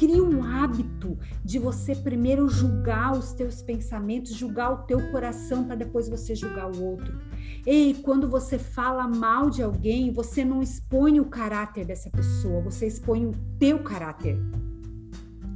Crie 0.02 0.20
um 0.20 0.42
hábito 0.42 1.16
de 1.44 1.60
você 1.60 1.94
primeiro 1.94 2.48
julgar 2.48 3.16
os 3.16 3.32
teus 3.34 3.62
pensamentos, 3.62 4.34
julgar 4.34 4.72
o 4.72 4.78
teu 4.78 5.12
coração 5.12 5.62
para 5.62 5.76
depois 5.76 6.08
você 6.08 6.34
julgar 6.34 6.68
o 6.68 6.82
outro. 6.82 7.20
Ei, 7.64 7.94
quando 7.94 8.28
você 8.28 8.58
fala 8.58 9.06
mal 9.06 9.48
de 9.48 9.62
alguém, 9.62 10.12
você 10.12 10.44
não 10.44 10.60
expõe 10.60 11.20
o 11.20 11.26
caráter 11.26 11.84
dessa 11.86 12.10
pessoa, 12.10 12.60
você 12.62 12.88
expõe 12.88 13.26
o 13.26 13.32
teu 13.60 13.78
caráter. 13.84 14.36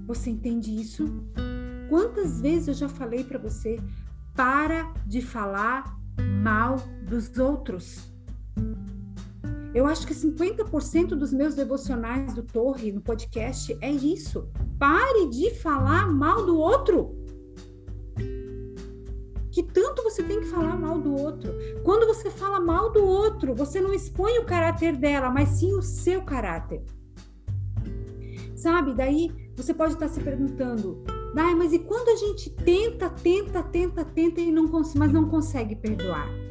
Você 0.06 0.30
entende 0.30 0.80
isso? 0.80 1.06
Quantas 1.88 2.40
vezes 2.40 2.68
eu 2.68 2.74
já 2.74 2.88
falei 2.88 3.24
para 3.24 3.40
você, 3.40 3.80
para 4.32 4.92
de 5.04 5.22
falar 5.22 5.98
mal 6.40 6.76
dos 7.02 7.36
outros. 7.36 8.08
Eu 9.76 9.85
acho 9.85 10.06
que 10.06 10.14
50% 10.14 11.09
dos 11.09 11.35
meus 11.35 11.54
devocionais 11.54 12.33
do 12.33 12.42
Torre 12.42 12.90
no 12.90 13.02
podcast 13.02 13.76
é 13.83 13.90
isso. 13.90 14.49
Pare 14.78 15.28
de 15.28 15.50
falar 15.50 16.11
mal 16.11 16.47
do 16.47 16.56
outro. 16.56 17.14
Que 19.50 19.62
tanto 19.62 20.02
você 20.02 20.23
tem 20.23 20.40
que 20.40 20.47
falar 20.47 20.78
mal 20.78 20.99
do 20.99 21.14
outro? 21.14 21.52
Quando 21.85 22.06
você 22.06 22.30
fala 22.30 22.59
mal 22.59 22.90
do 22.90 23.04
outro, 23.04 23.54
você 23.54 23.78
não 23.78 23.92
expõe 23.92 24.38
o 24.38 24.47
caráter 24.47 24.97
dela, 24.97 25.28
mas 25.28 25.50
sim 25.50 25.75
o 25.75 25.83
seu 25.83 26.23
caráter. 26.23 26.83
Sabe? 28.54 28.95
Daí 28.95 29.30
você 29.54 29.75
pode 29.75 29.92
estar 29.92 30.09
se 30.09 30.21
perguntando, 30.21 31.04
ah, 31.37 31.54
mas 31.54 31.75
e 31.75 31.80
quando 31.80 32.09
a 32.09 32.16
gente 32.16 32.49
tenta, 32.49 33.11
tenta, 33.11 33.62
tenta, 33.62 34.06
tenta 34.06 34.40
e 34.40 34.50
não 34.50 34.71
mas 34.95 35.12
não 35.12 35.28
consegue 35.28 35.76
perdoar? 35.76 36.45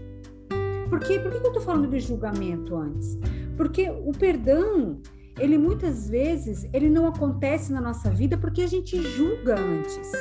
Por, 0.89 0.99
quê? 0.99 1.19
Por 1.19 1.31
que 1.31 1.37
eu 1.37 1.47
estou 1.47 1.61
falando 1.61 1.87
de 1.87 1.99
julgamento 1.99 2.75
antes? 2.75 3.17
Porque 3.57 3.89
o 3.89 4.11
perdão, 4.11 5.01
ele 5.39 5.57
muitas 5.57 6.09
vezes, 6.09 6.67
ele 6.73 6.89
não 6.89 7.07
acontece 7.07 7.71
na 7.71 7.81
nossa 7.81 8.09
vida 8.09 8.37
porque 8.37 8.61
a 8.61 8.67
gente 8.67 9.01
julga 9.01 9.59
antes. 9.59 10.11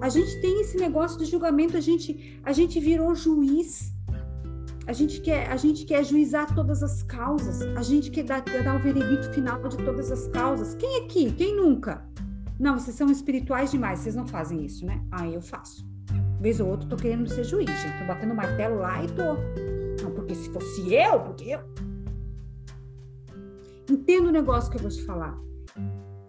A 0.00 0.08
gente 0.08 0.40
tem 0.40 0.60
esse 0.60 0.76
negócio 0.76 1.18
de 1.18 1.24
julgamento, 1.24 1.76
a 1.76 1.80
gente, 1.80 2.40
a 2.44 2.52
gente 2.52 2.78
virou 2.78 3.14
juiz. 3.14 3.92
A 4.86 4.92
gente 4.92 5.20
quer, 5.20 5.50
a 5.50 5.56
gente 5.56 5.84
quer 5.84 6.02
juizar 6.02 6.54
todas 6.54 6.82
as 6.82 7.02
causas. 7.02 7.60
A 7.76 7.82
gente 7.82 8.10
quer 8.10 8.24
dar, 8.24 8.42
dar 8.42 8.76
o 8.76 8.82
veredito 8.82 9.30
final 9.34 9.60
de 9.68 9.76
todas 9.76 10.10
as 10.10 10.28
causas. 10.28 10.74
Quem 10.76 11.04
aqui? 11.04 11.30
Quem 11.32 11.56
nunca? 11.56 12.08
Não, 12.58 12.78
vocês 12.78 12.96
são 12.96 13.10
espirituais 13.10 13.70
demais, 13.70 14.00
vocês 14.00 14.14
não 14.14 14.26
fazem 14.26 14.64
isso, 14.64 14.84
né? 14.84 15.00
Ah, 15.12 15.28
eu 15.28 15.40
faço 15.40 15.87
vez 16.40 16.60
ou 16.60 16.68
outra 16.68 16.88
tô 16.88 16.96
querendo 16.96 17.28
ser 17.28 17.44
juiz, 17.44 17.68
gente. 17.68 17.98
Tô 17.98 18.06
batendo 18.06 18.34
martelo 18.34 18.76
lá 18.76 19.02
e 19.02 19.08
tô. 19.08 19.34
Não, 20.02 20.12
porque 20.12 20.34
se 20.34 20.50
fosse 20.50 20.94
eu, 20.94 21.20
porque 21.20 21.44
eu. 21.50 21.60
Entenda 23.90 24.28
o 24.28 24.32
negócio 24.32 24.70
que 24.70 24.76
eu 24.76 24.82
vou 24.82 24.90
te 24.90 25.02
falar. 25.04 25.38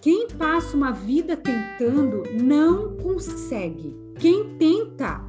Quem 0.01 0.27
passa 0.29 0.77
uma 0.77 0.91
vida 0.91 1.35
tentando 1.35 2.23
não 2.41 2.95
consegue. 2.97 3.95
Quem 4.17 4.55
tenta 4.57 5.21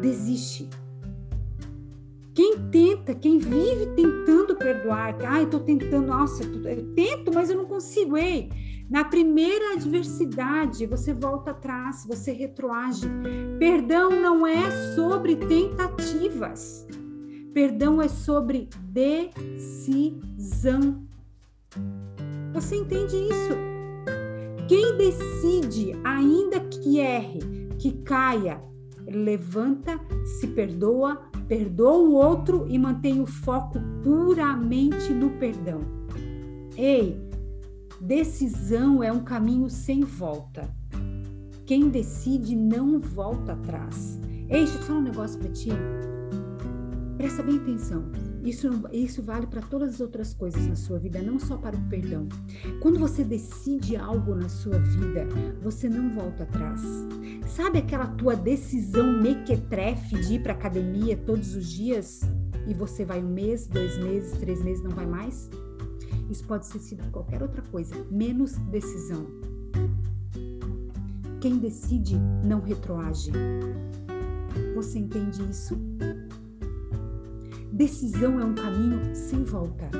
desiste. 0.00 0.68
Quem 2.34 2.56
tenta, 2.70 3.14
quem 3.14 3.38
vive 3.38 3.86
tentando 3.94 4.56
perdoar, 4.56 5.14
ai, 5.22 5.44
tô 5.46 5.60
tentando, 5.60 6.06
nossa, 6.06 6.42
eu 6.42 6.94
tento, 6.94 7.30
mas 7.32 7.50
eu 7.50 7.56
não 7.58 7.66
consigo, 7.66 8.16
ei. 8.16 8.48
Na 8.92 9.04
primeira 9.06 9.72
adversidade, 9.72 10.84
você 10.84 11.14
volta 11.14 11.52
atrás, 11.52 12.04
você 12.06 12.30
retroage. 12.30 13.08
Perdão 13.58 14.10
não 14.10 14.46
é 14.46 14.70
sobre 14.94 15.34
tentativas. 15.34 16.86
Perdão 17.54 18.02
é 18.02 18.08
sobre 18.08 18.68
decisão. 18.90 20.28
Você 22.52 22.76
entende 22.76 23.16
isso? 23.16 23.56
Quem 24.68 24.94
decide, 24.98 25.98
ainda 26.04 26.60
que 26.60 26.98
erre, 26.98 27.38
que 27.78 27.92
caia, 28.02 28.62
levanta, 29.06 29.98
se 30.38 30.48
perdoa, 30.48 31.16
perdoa 31.48 31.96
o 31.96 32.12
outro 32.12 32.66
e 32.68 32.78
mantém 32.78 33.22
o 33.22 33.26
foco 33.26 33.78
puramente 34.02 35.14
no 35.14 35.30
perdão. 35.30 35.80
Ei, 36.76 37.18
Decisão 38.02 39.00
é 39.00 39.12
um 39.12 39.22
caminho 39.22 39.70
sem 39.70 40.00
volta. 40.00 40.68
Quem 41.64 41.88
decide 41.88 42.56
não 42.56 42.98
volta 42.98 43.52
atrás. 43.52 44.18
Ei, 44.50 44.64
deixa 44.64 44.74
eu 44.74 44.82
falar 44.82 44.98
um 44.98 45.02
negócio 45.02 45.38
para 45.38 45.52
ti. 45.52 45.68
Presta 47.16 47.44
bem 47.44 47.58
atenção. 47.58 48.10
Isso, 48.42 48.68
isso 48.92 49.22
vale 49.22 49.46
para 49.46 49.62
todas 49.62 49.94
as 49.94 50.00
outras 50.00 50.34
coisas 50.34 50.66
na 50.66 50.74
sua 50.74 50.98
vida, 50.98 51.22
não 51.22 51.38
só 51.38 51.56
para 51.56 51.76
o 51.76 51.88
perdão. 51.88 52.28
Quando 52.80 52.98
você 52.98 53.22
decide 53.22 53.94
algo 53.94 54.34
na 54.34 54.48
sua 54.48 54.80
vida, 54.80 55.24
você 55.62 55.88
não 55.88 56.10
volta 56.10 56.42
atrás. 56.42 56.80
Sabe 57.46 57.78
aquela 57.78 58.08
tua 58.08 58.34
decisão 58.34 59.22
mequetrefe 59.22 60.20
de 60.22 60.34
ir 60.34 60.42
para 60.42 60.54
academia 60.54 61.16
todos 61.16 61.54
os 61.54 61.70
dias 61.70 62.22
e 62.66 62.74
você 62.74 63.04
vai 63.04 63.22
um 63.22 63.28
mês, 63.28 63.68
dois 63.68 63.96
meses, 63.98 64.36
três 64.38 64.60
meses, 64.60 64.82
não 64.82 64.90
vai 64.90 65.06
mais? 65.06 65.48
Isso 66.30 66.44
pode 66.44 66.66
ser 66.66 66.78
sido 66.78 67.10
qualquer 67.10 67.42
outra 67.42 67.62
coisa, 67.62 67.94
menos 68.10 68.56
decisão. 68.70 69.26
Quem 71.40 71.58
decide 71.58 72.16
não 72.44 72.60
retroage. 72.60 73.32
Você 74.74 74.98
entende 74.98 75.42
isso? 75.50 75.76
Decisão 77.72 78.40
é 78.40 78.44
um 78.44 78.54
caminho 78.54 79.14
sem 79.14 79.42
volta. 79.42 79.90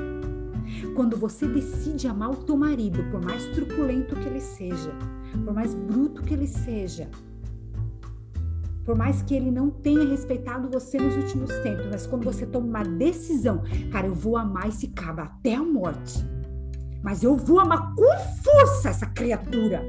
Quando 0.95 1.17
você 1.17 1.47
decide 1.47 2.07
amar 2.07 2.31
o 2.31 2.43
teu 2.43 2.55
marido, 2.55 3.03
por 3.11 3.21
mais 3.21 3.45
truculento 3.47 4.15
que 4.15 4.27
ele 4.27 4.39
seja, 4.39 4.91
por 5.43 5.53
mais 5.53 5.73
bruto 5.73 6.21
que 6.21 6.33
ele 6.33 6.47
seja, 6.47 7.09
por 8.85 8.95
mais 8.95 9.21
que 9.21 9.33
ele 9.33 9.49
não 9.49 9.69
tenha 9.69 10.07
respeitado 10.07 10.69
você 10.69 10.97
nos 10.97 11.15
últimos 11.15 11.51
tempos, 11.59 11.85
mas 11.89 12.05
quando 12.05 12.23
você 12.23 12.45
toma 12.45 12.67
uma 12.67 12.83
decisão, 12.83 13.63
cara, 13.91 14.07
eu 14.07 14.13
vou 14.13 14.37
amar 14.37 14.67
esse 14.67 14.87
cabra 14.87 15.23
até 15.23 15.55
a 15.55 15.63
morte, 15.63 16.23
mas 17.01 17.23
eu 17.23 17.35
vou 17.35 17.59
amar 17.59 17.93
com 17.95 18.19
força 18.43 18.89
essa 18.89 19.05
criatura. 19.05 19.81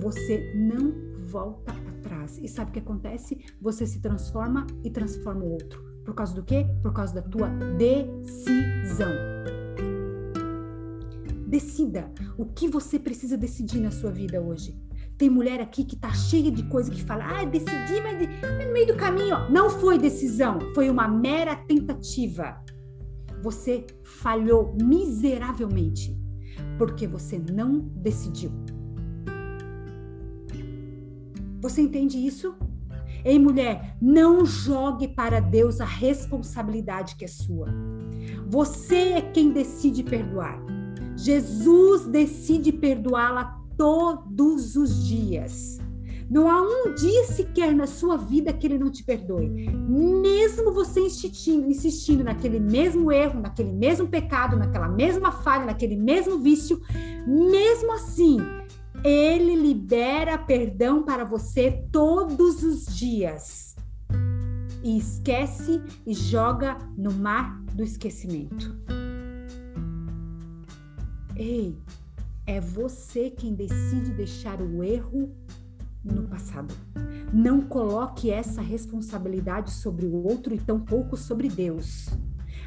Você 0.00 0.52
não 0.54 0.92
volta 1.26 1.72
atrás. 1.72 2.38
E 2.42 2.48
sabe 2.48 2.70
o 2.70 2.72
que 2.72 2.78
acontece? 2.78 3.38
Você 3.60 3.86
se 3.86 4.00
transforma 4.00 4.66
e 4.84 4.90
transforma 4.90 5.44
o 5.44 5.52
outro. 5.52 5.82
Por 6.04 6.14
causa 6.14 6.34
do 6.34 6.42
quê? 6.42 6.66
Por 6.82 6.92
causa 6.92 7.14
da 7.14 7.22
tua 7.22 7.48
decisão. 7.76 9.12
Decida 11.46 12.10
o 12.36 12.46
que 12.46 12.68
você 12.68 12.98
precisa 12.98 13.36
decidir 13.36 13.80
na 13.80 13.90
sua 13.90 14.10
vida 14.10 14.40
hoje. 14.40 14.87
Tem 15.18 15.28
mulher 15.28 15.60
aqui 15.60 15.84
que 15.84 15.96
tá 15.96 16.12
cheia 16.14 16.48
de 16.48 16.62
coisa 16.62 16.92
que 16.92 17.02
fala, 17.02 17.24
ah, 17.24 17.44
decidi, 17.44 18.00
mas, 18.00 18.28
mas 18.40 18.66
no 18.66 18.72
meio 18.72 18.86
do 18.86 18.94
caminho, 18.94 19.34
ó, 19.34 19.50
não 19.50 19.68
foi 19.68 19.98
decisão, 19.98 20.60
foi 20.76 20.88
uma 20.88 21.08
mera 21.08 21.56
tentativa. 21.56 22.56
Você 23.42 23.84
falhou 24.04 24.76
miseravelmente 24.80 26.16
porque 26.78 27.06
você 27.06 27.36
não 27.36 27.80
decidiu. 27.96 28.52
Você 31.60 31.82
entende 31.82 32.24
isso? 32.24 32.54
Ei, 33.24 33.38
mulher, 33.38 33.96
não 34.00 34.46
jogue 34.46 35.08
para 35.08 35.40
Deus 35.40 35.80
a 35.80 35.84
responsabilidade 35.84 37.16
que 37.16 37.24
é 37.24 37.28
sua. 37.28 37.68
Você 38.46 39.14
é 39.14 39.20
quem 39.20 39.50
decide 39.50 40.04
perdoar. 40.04 40.62
Jesus 41.16 42.06
decide 42.06 42.70
perdoá-la 42.70 43.57
todos 43.78 44.76
os 44.76 45.06
dias. 45.06 45.78
Não 46.28 46.50
há 46.50 46.60
um 46.60 46.94
dia 46.94 47.24
sequer 47.24 47.74
na 47.74 47.86
sua 47.86 48.18
vida 48.18 48.52
que 48.52 48.66
ele 48.66 48.78
não 48.78 48.90
te 48.90 49.02
perdoe. 49.02 49.48
Mesmo 49.48 50.74
você 50.74 51.00
insistindo, 51.00 51.66
insistindo 51.66 52.22
naquele 52.22 52.60
mesmo 52.60 53.10
erro, 53.10 53.40
naquele 53.40 53.72
mesmo 53.72 54.06
pecado, 54.08 54.56
naquela 54.56 54.88
mesma 54.88 55.32
falha, 55.32 55.64
naquele 55.64 55.96
mesmo 55.96 56.38
vício, 56.38 56.82
mesmo 57.26 57.92
assim, 57.92 58.38
ele 59.02 59.54
libera 59.54 60.36
perdão 60.36 61.02
para 61.02 61.24
você 61.24 61.82
todos 61.90 62.62
os 62.62 62.84
dias. 62.94 63.74
E 64.84 64.98
esquece 64.98 65.82
e 66.06 66.12
joga 66.12 66.76
no 66.96 67.12
mar 67.12 67.62
do 67.72 67.82
esquecimento. 67.82 68.76
Ei, 71.36 71.78
é 72.48 72.62
você 72.62 73.28
quem 73.28 73.54
decide 73.54 74.10
deixar 74.10 74.62
o 74.62 74.82
erro 74.82 75.30
no 76.02 76.22
passado. 76.22 76.74
Não 77.30 77.60
coloque 77.60 78.30
essa 78.30 78.62
responsabilidade 78.62 79.70
sobre 79.70 80.06
o 80.06 80.26
outro 80.26 80.54
e 80.54 80.58
tampouco 80.58 81.14
sobre 81.14 81.50
Deus. 81.50 82.08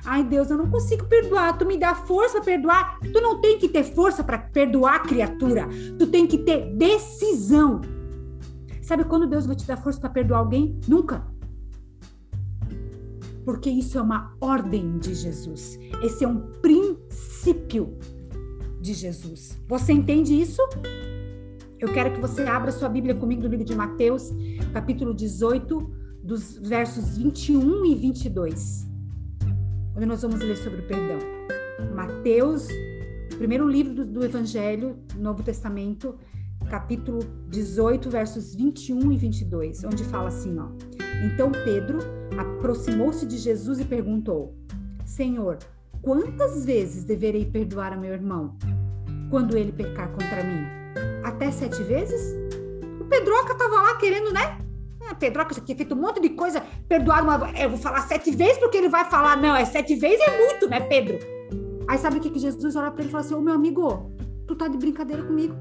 Ai, 0.06 0.24
Deus, 0.24 0.52
eu 0.52 0.58
não 0.58 0.70
consigo 0.70 1.06
perdoar. 1.06 1.58
Tu 1.58 1.66
me 1.66 1.80
dá 1.80 1.96
força 1.96 2.36
para 2.36 2.46
perdoar. 2.46 3.00
Tu 3.00 3.20
não 3.20 3.42
tem 3.42 3.58
que 3.58 3.68
ter 3.68 3.84
força 3.84 4.24
para 4.24 4.38
perdoar, 4.38 5.02
criatura. 5.02 5.68
Tu 5.98 6.06
tem 6.06 6.28
que 6.28 6.38
ter 6.38 6.76
decisão. 6.76 7.82
Sabe 8.84 9.04
quando 9.06 9.28
Deus 9.28 9.48
vai 9.48 9.56
te 9.56 9.66
dar 9.66 9.78
força 9.78 10.00
para 10.00 10.12
perdoar 10.12 10.42
alguém? 10.42 10.80
Nunca. 10.88 11.26
Porque 13.44 13.70
isso 13.72 13.98
é 13.98 14.02
uma 14.02 14.36
ordem 14.40 15.00
de 15.00 15.16
Jesus. 15.16 15.80
Esse 16.04 16.24
é 16.24 16.28
um 16.28 16.52
princípio 16.62 17.98
de 18.82 18.94
Jesus. 18.94 19.58
Você 19.68 19.94
entende 19.94 20.34
isso? 20.34 20.62
Eu 21.80 21.94
quero 21.94 22.14
que 22.14 22.20
você 22.20 22.44
abra 22.44 22.72
sua 22.72 22.90
Bíblia 22.90 23.16
comigo 23.16 23.42
no 23.42 23.48
livro 23.48 23.66
de 23.66 23.76
Mateus, 23.76 24.32
capítulo 24.74 25.14
18, 25.14 26.02
dos 26.24 26.58
versos 26.58 27.18
21 27.18 27.86
e 27.86 27.96
22 27.96 28.92
onde 29.96 30.06
nós 30.06 30.22
vamos 30.22 30.40
ler 30.40 30.58
sobre 30.58 30.80
o 30.80 30.88
perdão. 30.88 31.20
Mateus, 31.94 32.68
primeiro 33.38 33.68
livro 33.68 33.94
do, 33.94 34.06
do 34.06 34.26
Evangelho, 34.26 34.98
Novo 35.18 35.44
Testamento, 35.44 36.16
capítulo 36.70 37.20
18, 37.50 38.10
versos 38.10 38.56
21 38.56 39.12
e 39.12 39.18
22, 39.18 39.84
onde 39.84 40.04
fala 40.06 40.30
assim, 40.30 40.58
ó. 40.58 40.70
Então 41.26 41.52
Pedro 41.52 42.00
aproximou-se 42.38 43.26
de 43.26 43.38
Jesus 43.38 43.80
e 43.80 43.86
perguntou: 43.86 44.56
Senhor, 45.06 45.58
quantas 46.02 46.66
vezes 46.66 47.04
deverei 47.04 47.46
perdoar 47.46 47.94
a 47.94 47.98
meu 47.98 48.14
irmão 48.14 48.58
quando 49.30 49.56
ele 49.56 49.72
pecar 49.72 50.10
contra 50.12 50.44
mim? 50.44 50.66
Até 51.24 51.52
sete 51.52 51.82
vezes? 51.84 52.36
O 53.00 53.06
Pedroca 53.06 53.54
estava 53.54 53.76
lá 53.76 53.96
querendo, 53.96 54.34
né? 54.34 54.58
Ah, 55.08 55.16
Pedroca 55.16 55.54
já 55.54 55.62
tinha 55.62 55.76
feito 55.76 55.94
um 55.94 56.02
monte 56.02 56.20
de 56.20 56.30
coisa, 56.30 56.62
perdoar 56.88 57.24
uma. 57.24 57.52
Eu 57.58 57.70
vou 57.70 57.78
falar 57.78 58.02
sete 58.02 58.32
vezes, 58.32 58.58
porque 58.58 58.78
ele 58.78 58.90
vai 58.90 59.06
falar, 59.06 59.38
não, 59.38 59.56
é 59.56 59.66
sete 59.66 59.96
vezes 59.96 60.20
é 60.28 60.38
muito, 60.38 60.70
né, 60.70 60.80
Pedro? 60.80 61.20
Aí 61.88 61.98
sabe 61.98 62.18
o 62.18 62.22
que, 62.22 62.30
que 62.30 62.40
Jesus 62.40 62.76
olha 62.76 62.92
para 62.92 63.02
ele 63.02 63.10
e 63.10 63.12
fala 63.12 63.24
assim: 63.24 63.34
Ô 63.34 63.42
meu 63.42 63.54
amigo, 63.54 64.12
tu 64.48 64.56
tá 64.56 64.68
de 64.68 64.78
brincadeira 64.78 65.24
comigo. 65.24 65.56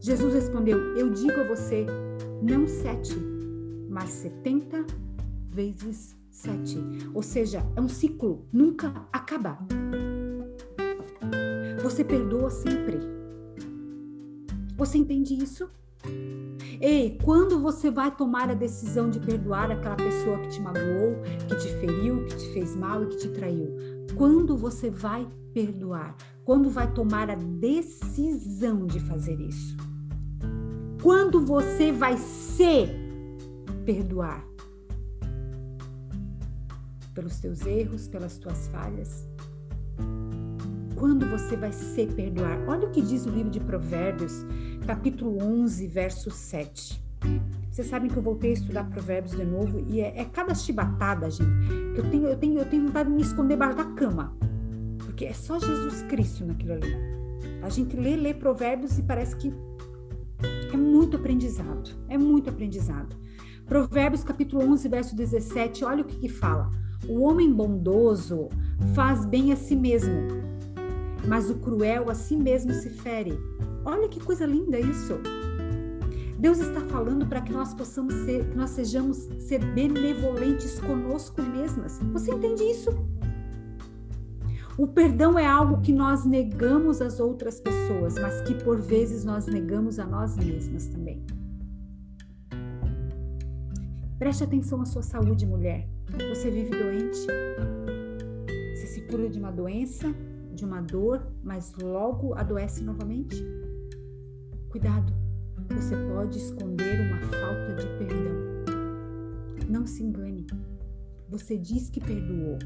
Jesus 0.00 0.34
respondeu: 0.34 0.96
Eu 0.96 1.10
digo 1.10 1.40
a 1.40 1.44
você, 1.44 1.86
não 2.42 2.66
sete, 2.66 3.14
mas 3.88 4.10
setenta 4.10 4.84
vezes 5.48 6.19
sete. 6.40 6.78
Ou 7.14 7.22
seja, 7.22 7.64
é 7.76 7.80
um 7.80 7.88
ciclo, 7.88 8.46
nunca 8.52 9.06
acaba. 9.12 9.58
Você 11.82 12.04
perdoa 12.04 12.50
sempre. 12.50 12.98
Você 14.76 14.98
entende 14.98 15.34
isso? 15.34 15.68
Ei, 16.80 17.18
quando 17.22 17.60
você 17.60 17.90
vai 17.90 18.14
tomar 18.14 18.48
a 18.48 18.54
decisão 18.54 19.10
de 19.10 19.20
perdoar 19.20 19.70
aquela 19.70 19.96
pessoa 19.96 20.38
que 20.38 20.48
te 20.48 20.60
magoou, 20.60 21.16
que 21.46 21.56
te 21.56 21.68
feriu, 21.74 22.24
que 22.24 22.36
te 22.36 22.52
fez 22.54 22.74
mal 22.74 23.04
e 23.04 23.06
que 23.08 23.16
te 23.18 23.28
traiu? 23.28 23.68
Quando 24.16 24.56
você 24.56 24.88
vai 24.88 25.28
perdoar? 25.52 26.16
Quando 26.44 26.70
vai 26.70 26.90
tomar 26.92 27.30
a 27.30 27.34
decisão 27.34 28.86
de 28.86 28.98
fazer 29.00 29.38
isso? 29.40 29.76
Quando 31.02 31.44
você 31.44 31.92
vai 31.92 32.16
se 32.16 32.86
perdoar? 33.84 34.49
Pelos 37.20 37.38
teus 37.38 37.66
erros, 37.66 38.08
pelas 38.08 38.38
tuas 38.38 38.68
falhas? 38.68 39.28
Quando 40.96 41.26
você 41.26 41.54
vai 41.54 41.70
se 41.70 42.06
perdoar? 42.06 42.58
Olha 42.66 42.88
o 42.88 42.90
que 42.90 43.02
diz 43.02 43.26
o 43.26 43.28
livro 43.28 43.50
de 43.50 43.60
Provérbios, 43.60 44.46
capítulo 44.86 45.36
11, 45.38 45.86
verso 45.86 46.30
7. 46.30 46.98
Vocês 47.70 47.88
sabem 47.88 48.10
que 48.10 48.16
eu 48.16 48.22
voltei 48.22 48.52
a 48.52 48.54
estudar 48.54 48.88
provérbios 48.88 49.36
de 49.36 49.44
novo 49.44 49.84
e 49.86 50.00
é, 50.00 50.18
é 50.18 50.24
cada 50.24 50.54
chibatada, 50.54 51.30
gente, 51.30 51.68
que 51.94 52.00
eu 52.00 52.10
tenho, 52.10 52.26
eu 52.26 52.36
tenho, 52.38 52.58
eu 52.58 52.64
tenho 52.64 52.86
vontade 52.86 53.10
de 53.10 53.14
me 53.14 53.20
esconder 53.20 53.52
debaixo 53.52 53.76
da 53.76 53.84
cama. 53.84 54.34
Porque 55.04 55.26
é 55.26 55.34
só 55.34 55.58
Jesus 55.58 56.00
Cristo 56.04 56.46
naquilo 56.46 56.72
ali. 56.72 56.96
A 57.62 57.68
gente 57.68 57.94
lê, 57.96 58.16
lê 58.16 58.32
provérbios 58.32 58.98
e 58.98 59.02
parece 59.02 59.36
que 59.36 59.52
é 60.72 60.76
muito 60.78 61.18
aprendizado. 61.18 61.90
É 62.08 62.16
muito 62.16 62.48
aprendizado. 62.48 63.14
Provérbios 63.66 64.24
capítulo 64.24 64.64
11, 64.72 64.88
verso 64.88 65.14
17, 65.14 65.84
olha 65.84 66.00
o 66.00 66.06
que, 66.06 66.16
que 66.16 66.28
fala. 66.30 66.80
O 67.08 67.22
homem 67.22 67.52
bondoso 67.52 68.48
faz 68.94 69.24
bem 69.24 69.52
a 69.52 69.56
si 69.56 69.74
mesmo, 69.74 70.28
mas 71.26 71.50
o 71.50 71.56
cruel 71.56 72.10
a 72.10 72.14
si 72.14 72.36
mesmo 72.36 72.72
se 72.72 72.90
fere. 72.90 73.38
Olha 73.84 74.08
que 74.08 74.20
coisa 74.20 74.46
linda 74.46 74.78
isso. 74.78 75.14
Deus 76.38 76.58
está 76.58 76.80
falando 76.80 77.26
para 77.26 77.42
que 77.42 77.52
nós 77.52 77.74
possamos 77.74 78.14
ser, 78.24 78.48
que 78.48 78.56
nós 78.56 78.70
sejamos 78.70 79.28
ser 79.38 79.62
benevolentes 79.74 80.78
conosco 80.80 81.42
mesmas. 81.42 81.98
Você 82.12 82.32
entende 82.32 82.62
isso? 82.64 82.90
O 84.78 84.86
perdão 84.86 85.38
é 85.38 85.44
algo 85.44 85.82
que 85.82 85.92
nós 85.92 86.24
negamos 86.24 87.02
às 87.02 87.20
outras 87.20 87.60
pessoas, 87.60 88.14
mas 88.14 88.40
que 88.42 88.54
por 88.54 88.80
vezes 88.80 89.24
nós 89.24 89.46
negamos 89.46 89.98
a 89.98 90.06
nós 90.06 90.36
mesmas 90.36 90.86
também. 90.86 91.22
Preste 94.18 94.44
atenção 94.44 94.80
à 94.80 94.86
sua 94.86 95.02
saúde, 95.02 95.46
mulher. 95.46 95.86
Você 96.28 96.50
vive 96.50 96.70
doente? 96.70 97.26
Você 98.74 98.86
se 98.86 99.00
cura 99.02 99.28
de 99.28 99.38
uma 99.38 99.50
doença, 99.50 100.14
de 100.52 100.64
uma 100.64 100.80
dor, 100.80 101.26
mas 101.42 101.74
logo 101.80 102.34
adoece 102.34 102.82
novamente? 102.82 103.44
Cuidado, 104.68 105.12
você 105.70 105.94
pode 106.12 106.38
esconder 106.38 107.00
uma 107.00 107.20
falta 107.20 107.74
de 107.74 107.86
perdão. 107.98 108.36
Não 109.68 109.86
se 109.86 110.02
engane. 110.02 110.46
Você 111.28 111.56
diz 111.56 111.88
que 111.88 112.00
perdoou, 112.00 112.58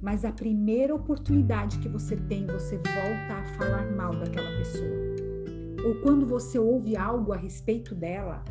mas 0.00 0.24
a 0.24 0.32
primeira 0.32 0.94
oportunidade 0.94 1.78
que 1.78 1.88
você 1.88 2.16
tem, 2.16 2.46
você 2.46 2.76
volta 2.76 3.34
a 3.34 3.44
falar 3.58 3.90
mal 3.92 4.18
daquela 4.18 4.50
pessoa. 4.56 5.16
Ou 5.86 5.94
quando 6.00 6.26
você 6.26 6.58
ouve 6.58 6.96
algo 6.96 7.32
a 7.32 7.36
respeito 7.36 7.94
dela, 7.94 8.42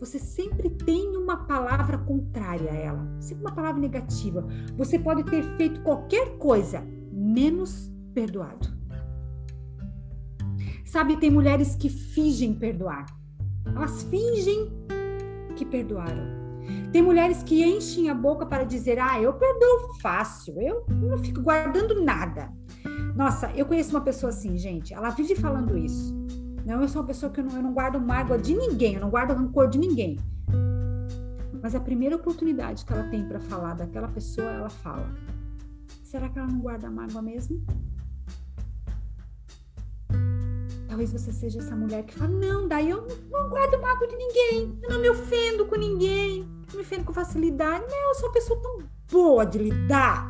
você 0.00 0.18
sempre 0.18 0.70
tem 0.70 1.16
uma 1.16 1.44
palavra 1.44 1.98
contrária 1.98 2.70
a 2.70 2.74
ela, 2.74 3.08
sempre 3.20 3.44
uma 3.44 3.54
palavra 3.54 3.80
negativa. 3.80 4.46
Você 4.76 4.98
pode 4.98 5.24
ter 5.24 5.42
feito 5.56 5.80
qualquer 5.82 6.38
coisa, 6.38 6.82
menos 7.12 7.92
perdoado. 8.14 8.68
Sabe, 10.84 11.16
tem 11.16 11.30
mulheres 11.30 11.74
que 11.74 11.88
fingem 11.88 12.54
perdoar. 12.54 13.06
Elas 13.66 14.02
fingem 14.04 14.72
que 15.56 15.64
perdoaram. 15.64 16.38
Tem 16.92 17.02
mulheres 17.02 17.42
que 17.42 17.62
enchem 17.64 18.08
a 18.08 18.14
boca 18.14 18.46
para 18.46 18.64
dizer: 18.64 18.98
Ah, 18.98 19.20
eu 19.20 19.34
perdoo 19.34 19.94
fácil, 20.00 20.60
eu 20.60 20.84
não 20.88 21.18
fico 21.18 21.42
guardando 21.42 22.02
nada. 22.02 22.50
Nossa, 23.14 23.50
eu 23.52 23.66
conheço 23.66 23.90
uma 23.90 24.00
pessoa 24.00 24.30
assim, 24.30 24.56
gente, 24.56 24.94
ela 24.94 25.10
vive 25.10 25.34
falando 25.34 25.76
isso. 25.76 26.17
Não, 26.68 26.82
eu 26.82 26.88
sou 26.88 27.00
uma 27.00 27.06
pessoa 27.06 27.32
que 27.32 27.40
eu 27.40 27.44
não, 27.44 27.56
eu 27.56 27.62
não 27.62 27.72
guardo 27.72 27.98
mágoa 27.98 28.36
de 28.36 28.54
ninguém, 28.54 28.92
eu 28.92 29.00
não 29.00 29.08
guardo 29.08 29.32
rancor 29.32 29.70
de 29.70 29.78
ninguém. 29.78 30.18
Mas 31.62 31.74
a 31.74 31.80
primeira 31.80 32.14
oportunidade 32.14 32.84
que 32.84 32.92
ela 32.92 33.04
tem 33.04 33.24
para 33.26 33.40
falar 33.40 33.72
daquela 33.72 34.06
pessoa, 34.08 34.50
ela 34.50 34.68
fala. 34.68 35.10
Será 36.04 36.28
que 36.28 36.38
ela 36.38 36.46
não 36.46 36.60
guarda 36.60 36.90
mágoa 36.90 37.22
mesmo? 37.22 37.64
Talvez 40.86 41.10
você 41.10 41.32
seja 41.32 41.58
essa 41.58 41.74
mulher 41.74 42.04
que 42.04 42.12
fala: 42.12 42.32
não, 42.32 42.68
daí 42.68 42.90
eu 42.90 43.08
não 43.30 43.48
guardo 43.48 43.80
mágoa 43.80 44.06
de 44.06 44.16
ninguém, 44.16 44.78
eu 44.82 44.90
não 44.90 45.00
me 45.00 45.08
ofendo 45.08 45.64
com 45.64 45.76
ninguém, 45.76 46.42
não 46.68 46.76
me 46.76 46.82
ofendo 46.82 47.04
com 47.04 47.14
facilidade. 47.14 47.86
Não, 47.88 48.08
eu 48.08 48.14
sou 48.16 48.28
uma 48.28 48.34
pessoa 48.34 48.60
tão 48.60 48.78
boa 49.10 49.46
de 49.46 49.56
lidar. 49.56 50.28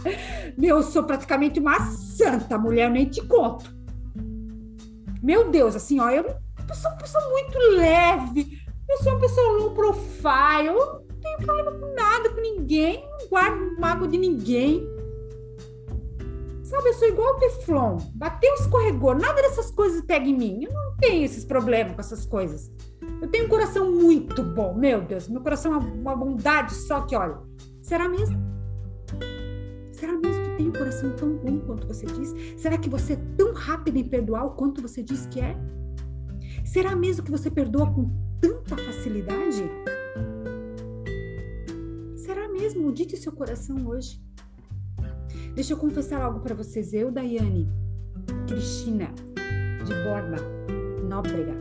Meu, 0.57 0.77
eu 0.77 0.83
sou 0.85 1.03
praticamente 1.03 1.59
uma 1.59 1.81
santa 1.81 2.57
mulher, 2.57 2.85
eu 2.85 2.92
nem 2.92 3.07
te 3.07 3.27
conto. 3.27 3.77
Meu 5.22 5.50
Deus, 5.50 5.74
assim, 5.74 6.00
ó, 6.00 6.11
eu 6.11 6.24
sou 6.74 6.90
uma 6.90 6.98
pessoa 6.98 7.28
muito 7.31 7.59
leve, 7.76 8.59
eu 8.88 8.98
sou 8.98 9.12
uma 9.12 9.20
pessoa 9.20 9.52
low 9.59 9.74
profile, 9.74 10.68
eu 10.68 10.74
não 10.74 11.20
tenho 11.20 11.38
problema 11.38 11.72
com 11.72 11.94
nada, 11.94 12.31
com 12.31 12.40
ninguém, 12.40 13.04
não 13.18 13.28
guardo 13.28 13.81
mágoa 13.81 14.09
de 14.09 14.18
ninguém. 14.18 14.87
Sabe, 16.62 16.90
eu 16.90 16.94
sou 16.94 17.09
igual 17.09 17.35
o 17.35 17.38
Teflon. 17.38 17.96
Bateu, 18.14 18.52
escorregou. 18.54 19.14
Nada 19.14 19.40
dessas 19.40 19.70
coisas 19.70 20.04
pega 20.04 20.26
em 20.26 20.37
mim. 20.37 20.64
Eu 20.64 20.72
não 20.74 20.96
tenho 20.98 21.24
esses 21.24 21.42
problemas 21.42 21.94
com 21.94 22.00
essas 22.02 22.26
coisas. 22.26 22.70
Eu 23.22 23.28
tenho 23.28 23.46
um 23.46 23.48
coração 23.48 23.90
muito 23.90 24.42
bom. 24.42 24.74
Meu 24.74 25.00
Deus, 25.00 25.28
meu 25.28 25.40
coração 25.40 25.74
é 25.74 25.78
uma 25.78 26.14
bondade 26.14 26.74
só 26.74 27.00
que, 27.00 27.16
olha. 27.16 27.38
Será 27.81 28.07
mesmo? 28.07 28.37
Será 29.94 30.12
mesmo 30.12 30.48
tem 30.59 30.68
um 30.68 30.73
coração 30.73 31.14
tão 31.14 31.37
bom 31.37 31.61
quanto 31.61 31.87
você 31.87 32.05
diz? 32.05 32.35
Será 32.61 32.77
que 32.77 32.90
você 32.90 33.12
é 33.12 33.16
tão 33.37 33.55
rápido 33.55 33.97
em 33.97 34.05
perdoar 34.05 34.44
o 34.44 34.51
quanto 34.51 34.83
você 34.83 35.05
diz 35.05 35.25
que 35.27 35.40
é? 35.40 35.57
Será 36.64 36.97
mesmo 36.97 37.25
que 37.25 37.31
você 37.31 37.49
perdoa 37.49 37.88
com 37.94 38.11
tanta 38.40 38.77
facilidade? 38.77 39.62
Será 42.16 42.49
mesmo? 42.49 42.92
Dite 42.92 43.16
seu 43.16 43.31
coração 43.31 43.87
hoje. 43.87 44.21
Deixa 45.55 45.75
eu 45.75 45.79
confessar 45.79 46.21
algo 46.21 46.40
para 46.40 46.57
vocês. 46.57 46.92
Eu, 46.92 47.12
Daiane, 47.12 47.71
Cristina, 48.49 49.14
de 49.85 49.94
Borba, 50.03 50.38
Nóbrega, 51.09 51.55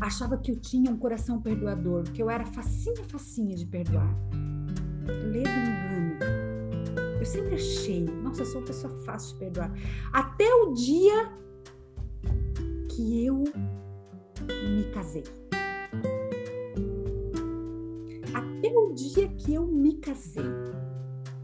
achava 0.00 0.36
que 0.36 0.50
eu 0.50 0.56
tinha 0.56 0.90
um 0.90 0.96
coração 0.96 1.40
perdoador, 1.40 2.02
que 2.10 2.20
eu 2.20 2.28
era 2.28 2.44
facinha, 2.44 3.04
facinha 3.08 3.54
de 3.54 3.66
perdoar. 3.66 4.12
Ledo 5.32 5.48
engano. 5.48 5.95
Eu 7.26 7.32
sempre 7.32 7.54
achei, 7.56 8.04
nossa, 8.22 8.42
eu 8.42 8.46
sou 8.46 8.60
uma 8.60 8.66
pessoa 8.68 9.00
fácil 9.00 9.32
de 9.32 9.40
perdoar. 9.40 9.72
Até 10.12 10.48
o 10.54 10.72
dia 10.72 11.28
que 12.88 13.26
eu 13.26 13.42
me 14.48 14.84
casei. 14.94 15.24
Até 18.32 18.68
o 18.68 18.92
dia 18.92 19.26
que 19.26 19.54
eu 19.54 19.66
me 19.66 19.94
casei. 19.94 20.44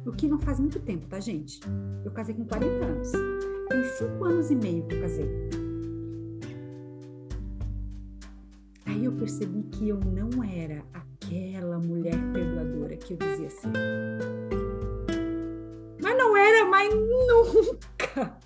O 0.07 0.13
que 0.13 0.29
não 0.29 0.39
faz 0.39 0.61
muito 0.61 0.79
tempo, 0.79 1.09
tá, 1.09 1.19
gente? 1.19 1.59
Eu 2.05 2.13
casei 2.13 2.37
com 2.37 2.45
40 2.45 2.85
anos. 2.85 3.11
Tem 3.69 3.85
5 3.85 4.25
anos 4.25 4.51
e 4.53 4.55
meio 4.55 4.87
que 4.87 4.95
eu 4.95 5.01
casei. 5.01 5.29
Aí 8.87 9.05
eu 9.05 9.13
percebi 9.17 9.65
que 9.65 9.89
eu 9.89 9.99
não 9.99 10.45
era 10.45 10.85
aquela 10.93 11.81
mulher 11.81 12.15
perdoadora 12.33 12.97
que 12.97 13.15
eu 13.15 13.17
dizia 13.17 13.49
assim. 13.49 14.42
Mais 16.83 16.95
nunca. 16.95 18.37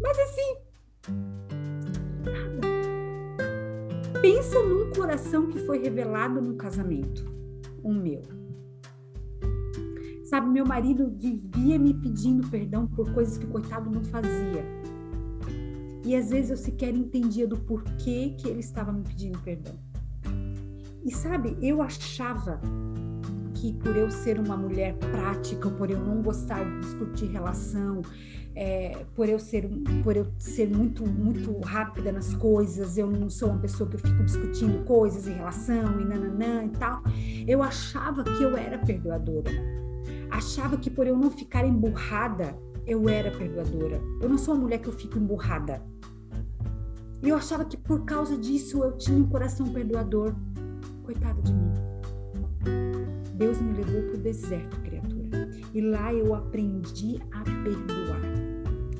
Mas 0.00 0.18
assim. 0.18 0.56
Pensa 4.22 4.62
num 4.62 4.90
coração 4.90 5.48
que 5.48 5.58
foi 5.66 5.78
revelado 5.78 6.40
no 6.40 6.54
casamento. 6.56 7.30
O 7.82 7.92
meu 7.92 8.22
Sabe, 10.24 10.48
meu 10.48 10.64
marido 10.64 11.12
vivia 11.14 11.78
me 11.78 11.92
pedindo 11.92 12.48
perdão 12.48 12.86
por 12.86 13.12
coisas 13.12 13.36
que 13.36 13.44
o 13.44 13.50
coitado 13.50 13.90
não 13.90 14.02
fazia. 14.02 14.64
E 16.04 16.16
às 16.16 16.30
vezes 16.30 16.50
eu 16.50 16.56
sequer 16.56 16.94
entendia 16.94 17.46
do 17.46 17.58
porquê 17.58 18.34
que 18.38 18.48
ele 18.48 18.60
estava 18.60 18.90
me 18.90 19.02
pedindo 19.02 19.38
perdão. 19.40 19.78
E 21.04 21.14
sabe, 21.14 21.56
eu 21.60 21.82
achava 21.82 22.58
que 23.64 23.72
por 23.72 23.96
eu 23.96 24.10
ser 24.10 24.38
uma 24.38 24.56
mulher 24.56 24.94
prática, 24.94 25.70
por 25.70 25.90
eu 25.90 25.98
não 25.98 26.20
gostar 26.20 26.62
de 26.62 26.80
discutir 26.80 27.26
relação, 27.26 28.02
é, 28.54 29.04
por 29.14 29.28
eu 29.28 29.38
ser 29.38 29.68
por 30.02 30.16
eu 30.16 30.26
ser 30.38 30.68
muito 30.68 31.06
muito 31.08 31.58
rápida 31.60 32.12
nas 32.12 32.34
coisas, 32.34 32.98
eu 32.98 33.10
não 33.10 33.30
sou 33.30 33.50
uma 33.50 33.58
pessoa 33.58 33.88
que 33.88 33.96
eu 33.96 34.00
fico 34.00 34.22
discutindo 34.22 34.84
coisas 34.84 35.26
em 35.26 35.32
relação 35.32 36.00
e 36.00 36.04
nananã 36.04 36.64
e 36.64 36.70
tal. 36.70 37.02
Eu 37.46 37.62
achava 37.62 38.22
que 38.22 38.42
eu 38.42 38.56
era 38.56 38.78
perdoadora 38.78 39.50
achava 40.30 40.76
que 40.76 40.90
por 40.90 41.06
eu 41.06 41.16
não 41.16 41.30
ficar 41.30 41.64
emburrada, 41.64 42.58
eu 42.86 43.08
era 43.08 43.30
perdoadora. 43.30 44.00
Eu 44.20 44.28
não 44.28 44.36
sou 44.36 44.54
uma 44.54 44.62
mulher 44.62 44.78
que 44.78 44.88
eu 44.88 44.92
fico 44.92 45.16
emburrada. 45.16 45.80
E 47.22 47.28
eu 47.28 47.36
achava 47.36 47.64
que 47.64 47.76
por 47.76 48.04
causa 48.04 48.36
disso 48.36 48.82
eu 48.82 48.96
tinha 48.96 49.16
um 49.16 49.26
coração 49.26 49.72
perdoador. 49.72 50.34
Coitada 51.04 51.40
de 51.40 51.52
mim. 51.52 51.83
Deus 53.34 53.60
me 53.60 53.72
levou 53.72 54.02
para 54.02 54.14
o 54.14 54.22
deserto, 54.22 54.80
criatura. 54.80 55.50
E 55.72 55.80
lá 55.80 56.14
eu 56.14 56.34
aprendi 56.34 57.20
a 57.32 57.42
perdoar. 57.42 58.20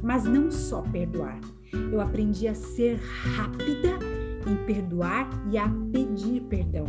Mas 0.03 0.25
não 0.25 0.51
só 0.51 0.83
perdoar. 0.83 1.41
Eu 1.73 2.01
aprendi 2.01 2.49
a 2.49 2.55
ser 2.55 2.97
rápida 2.97 3.99
em 4.47 4.57
perdoar 4.67 5.29
e 5.51 5.57
a 5.57 5.69
pedir 5.93 6.43
perdão. 6.43 6.87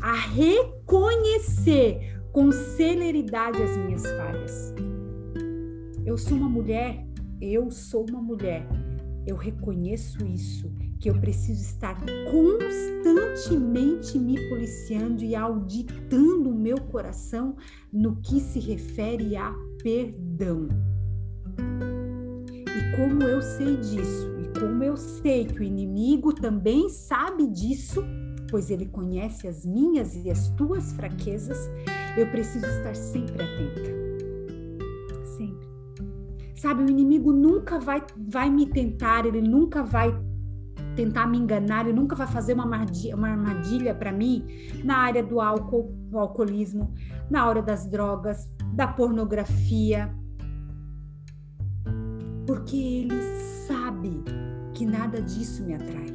A 0.00 0.12
reconhecer 0.12 2.20
com 2.32 2.52
celeridade 2.52 3.62
as 3.62 3.76
minhas 3.76 4.02
falhas. 4.02 4.74
Eu 6.04 6.16
sou 6.16 6.36
uma 6.36 6.48
mulher, 6.48 7.06
eu 7.40 7.70
sou 7.70 8.04
uma 8.08 8.20
mulher. 8.20 8.66
Eu 9.26 9.36
reconheço 9.36 10.24
isso, 10.26 10.72
que 11.00 11.08
eu 11.08 11.14
preciso 11.20 11.62
estar 11.62 11.96
constantemente 12.30 14.18
me 14.18 14.48
policiando 14.48 15.22
e 15.22 15.36
auditando 15.36 16.50
o 16.50 16.54
meu 16.54 16.78
coração 16.78 17.56
no 17.92 18.16
que 18.16 18.40
se 18.40 18.58
refere 18.58 19.36
a 19.36 19.54
perdão. 19.82 20.68
E 22.66 22.96
como 22.96 23.22
eu 23.22 23.40
sei 23.40 23.76
disso, 23.76 24.28
e 24.40 24.48
como 24.58 24.82
eu 24.82 24.96
sei 24.96 25.44
que 25.44 25.60
o 25.60 25.62
inimigo 25.62 26.32
também 26.32 26.88
sabe 26.88 27.46
disso, 27.46 28.02
pois 28.50 28.70
ele 28.70 28.86
conhece 28.86 29.46
as 29.46 29.64
minhas 29.64 30.16
e 30.16 30.30
as 30.30 30.48
tuas 30.50 30.92
fraquezas, 30.92 31.58
eu 32.16 32.26
preciso 32.30 32.66
estar 32.66 32.96
sempre 32.96 33.42
atenta. 33.42 33.98
Sempre. 35.36 35.68
Sabe, 36.56 36.82
o 36.82 36.90
inimigo 36.90 37.32
nunca 37.32 37.78
vai, 37.78 38.02
vai 38.16 38.50
me 38.50 38.66
tentar, 38.66 39.26
ele 39.26 39.40
nunca 39.40 39.84
vai 39.84 40.12
tentar 40.98 41.28
me 41.28 41.38
enganar, 41.38 41.86
ele 41.86 41.92
nunca 41.92 42.16
vai 42.16 42.26
fazer 42.26 42.54
uma 42.54 42.64
armadilha, 42.64 43.14
uma 43.14 43.28
armadilha 43.28 43.94
para 43.94 44.10
mim 44.10 44.44
na 44.82 44.96
área 44.96 45.22
do 45.22 45.40
álcool, 45.40 45.94
do 46.10 46.18
alcoolismo, 46.18 46.92
na 47.30 47.46
hora 47.46 47.62
das 47.62 47.88
drogas, 47.88 48.50
da 48.74 48.88
pornografia. 48.88 50.12
Porque 52.44 52.76
ele 52.76 53.14
sabe 53.68 54.24
que 54.74 54.84
nada 54.84 55.22
disso 55.22 55.62
me 55.62 55.74
atrai. 55.74 56.08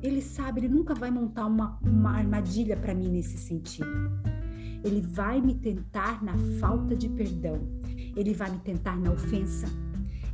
Ele 0.00 0.22
sabe, 0.22 0.60
ele 0.60 0.68
nunca 0.68 0.94
vai 0.94 1.10
montar 1.10 1.46
uma, 1.46 1.76
uma 1.82 2.12
armadilha 2.12 2.76
para 2.76 2.94
mim 2.94 3.08
nesse 3.08 3.38
sentido. 3.38 3.90
Ele 4.84 5.00
vai 5.00 5.40
me 5.40 5.56
tentar 5.56 6.22
na 6.22 6.36
falta 6.60 6.94
de 6.94 7.08
perdão. 7.08 7.58
Ele 8.14 8.34
vai 8.34 8.52
me 8.52 8.58
tentar 8.58 8.96
na 8.96 9.10
ofensa. 9.10 9.66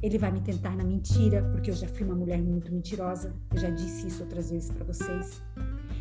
Ele 0.02 0.18
vai 0.18 0.30
me 0.30 0.40
tentar 0.40 0.76
na 0.76 0.84
mentira, 0.84 1.42
porque 1.52 1.70
eu 1.70 1.74
já 1.74 1.86
fui 1.88 2.04
uma 2.04 2.14
mulher 2.14 2.40
muito 2.40 2.72
mentirosa. 2.72 3.34
Eu 3.52 3.58
já 3.58 3.70
disse 3.70 4.08
isso 4.08 4.22
outras 4.22 4.50
vezes 4.50 4.70
para 4.70 4.84
vocês. 4.84 5.42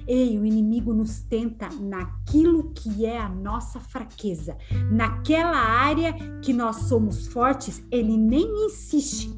Ei, 0.08 0.40
o 0.40 0.46
inimigo 0.46 0.94
nos 0.94 1.22
tenta 1.22 1.70
naquilo 1.70 2.72
que 2.72 3.06
é 3.06 3.20
a 3.20 3.30
nossa 3.30 3.80
fraqueza. 3.80 4.58
Naquela 4.92 5.58
área 5.58 6.14
que 6.42 6.52
nós 6.52 6.78
somos 6.88 7.28
fortes, 7.28 7.84
ele 7.92 8.18
nem 8.18 8.66
insiste, 8.66 9.30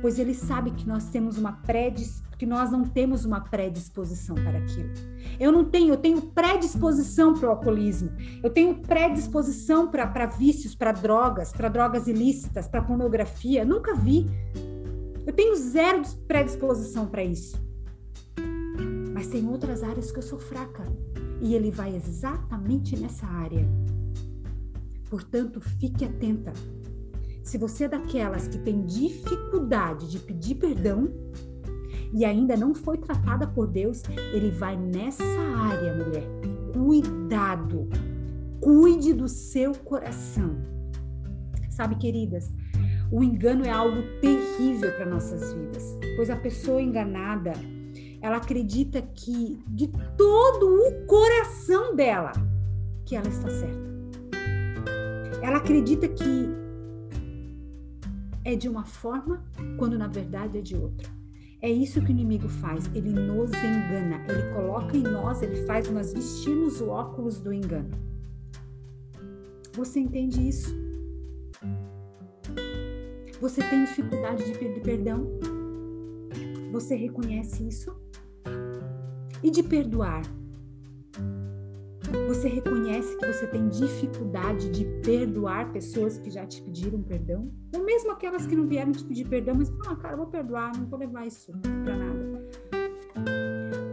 pois 0.00 0.18
ele 0.18 0.34
sabe 0.34 0.70
que 0.70 0.86
nós 0.86 1.08
temos 1.08 1.36
uma 1.36 1.52
predisposição 1.52 2.23
que 2.44 2.46
nós 2.46 2.70
não 2.70 2.84
temos 2.84 3.24
uma 3.24 3.40
predisposição 3.40 4.34
para 4.34 4.58
aquilo. 4.58 4.92
Eu 5.40 5.50
não 5.50 5.64
tenho, 5.64 5.94
eu 5.94 5.96
tenho 5.96 6.20
predisposição 6.20 7.32
para 7.32 7.48
o 7.48 7.50
alcoolismo, 7.52 8.10
eu 8.42 8.50
tenho 8.50 8.74
predisposição 8.82 9.90
para 9.90 10.26
vícios, 10.26 10.74
para 10.74 10.92
drogas, 10.92 11.52
para 11.52 11.70
drogas 11.70 12.06
ilícitas, 12.06 12.68
para 12.68 12.82
pornografia. 12.82 13.64
Nunca 13.64 13.94
vi. 13.94 14.26
Eu 15.26 15.32
tenho 15.32 15.56
zero 15.56 16.02
predisposição 16.28 17.06
para 17.06 17.24
isso. 17.24 17.58
Mas 19.14 19.26
tem 19.28 19.48
outras 19.48 19.82
áreas 19.82 20.12
que 20.12 20.18
eu 20.18 20.22
sou 20.22 20.38
fraca. 20.38 20.82
E 21.40 21.54
ele 21.54 21.70
vai 21.70 21.96
exatamente 21.96 22.94
nessa 22.94 23.26
área. 23.26 23.66
Portanto, 25.08 25.62
fique 25.62 26.04
atenta. 26.04 26.52
Se 27.42 27.56
você 27.56 27.84
é 27.84 27.88
daquelas 27.88 28.48
que 28.48 28.58
tem 28.58 28.84
dificuldade 28.84 30.10
de 30.10 30.18
pedir 30.18 30.56
perdão, 30.56 31.08
e 32.14 32.24
ainda 32.24 32.56
não 32.56 32.72
foi 32.72 32.96
tratada 32.96 33.44
por 33.44 33.66
Deus, 33.66 34.00
ele 34.32 34.48
vai 34.52 34.76
nessa 34.76 35.24
área, 35.24 35.92
mulher. 35.94 36.22
Cuidado. 36.72 37.88
Cuide 38.60 39.12
do 39.12 39.26
seu 39.26 39.74
coração. 39.74 40.56
Sabe, 41.68 41.96
queridas, 41.96 42.52
o 43.10 43.24
engano 43.24 43.64
é 43.64 43.70
algo 43.70 44.00
terrível 44.20 44.92
para 44.92 45.06
nossas 45.06 45.52
vidas, 45.52 45.98
pois 46.14 46.30
a 46.30 46.36
pessoa 46.36 46.80
enganada, 46.80 47.52
ela 48.22 48.36
acredita 48.36 49.02
que 49.02 49.60
de 49.66 49.88
todo 50.16 50.66
o 50.66 51.06
coração 51.06 51.96
dela 51.96 52.30
que 53.04 53.16
ela 53.16 53.28
está 53.28 53.50
certa. 53.50 53.94
Ela 55.42 55.56
acredita 55.56 56.06
que 56.06 56.48
é 58.44 58.54
de 58.54 58.68
uma 58.68 58.84
forma, 58.84 59.44
quando 59.76 59.98
na 59.98 60.06
verdade 60.06 60.58
é 60.58 60.62
de 60.62 60.76
outra. 60.76 61.23
É 61.64 61.70
isso 61.70 61.98
que 62.02 62.08
o 62.08 62.10
inimigo 62.10 62.46
faz, 62.46 62.90
ele 62.94 63.08
nos 63.08 63.50
engana, 63.50 64.22
ele 64.28 64.52
coloca 64.52 64.94
em 64.94 65.00
nós, 65.02 65.40
ele 65.40 65.64
faz 65.64 65.90
nós 65.90 66.12
vestirmos 66.12 66.78
o 66.82 66.90
óculos 66.90 67.40
do 67.40 67.54
engano. 67.54 67.88
Você 69.72 69.98
entende 69.98 70.46
isso? 70.46 70.76
Você 73.40 73.62
tem 73.62 73.86
dificuldade 73.86 74.44
de 74.44 74.58
pedir 74.58 74.82
perdão? 74.82 75.26
Você 76.70 76.96
reconhece 76.96 77.66
isso? 77.66 77.96
E 79.42 79.50
de 79.50 79.62
perdoar? 79.62 80.20
Você 82.28 82.48
reconhece 82.48 83.16
que 83.16 83.26
você 83.26 83.46
tem 83.46 83.68
dificuldade 83.68 84.70
de 84.70 84.84
perdoar 85.02 85.72
pessoas 85.72 86.18
que 86.18 86.30
já 86.30 86.46
te 86.46 86.60
pediram 86.62 87.02
perdão? 87.02 87.50
Ou 87.74 87.84
mesmo 87.84 88.10
aquelas 88.10 88.46
que 88.46 88.54
não 88.54 88.66
vieram 88.66 88.92
te 88.92 89.04
pedir 89.04 89.26
perdão, 89.26 89.54
mas 89.56 89.72
ah, 89.86 89.96
cara, 89.96 90.16
vou 90.16 90.26
perdoar, 90.26 90.76
não 90.76 90.86
vou 90.86 90.98
levar 90.98 91.26
isso 91.26 91.52
para 91.84 91.96
nada. 91.96 92.48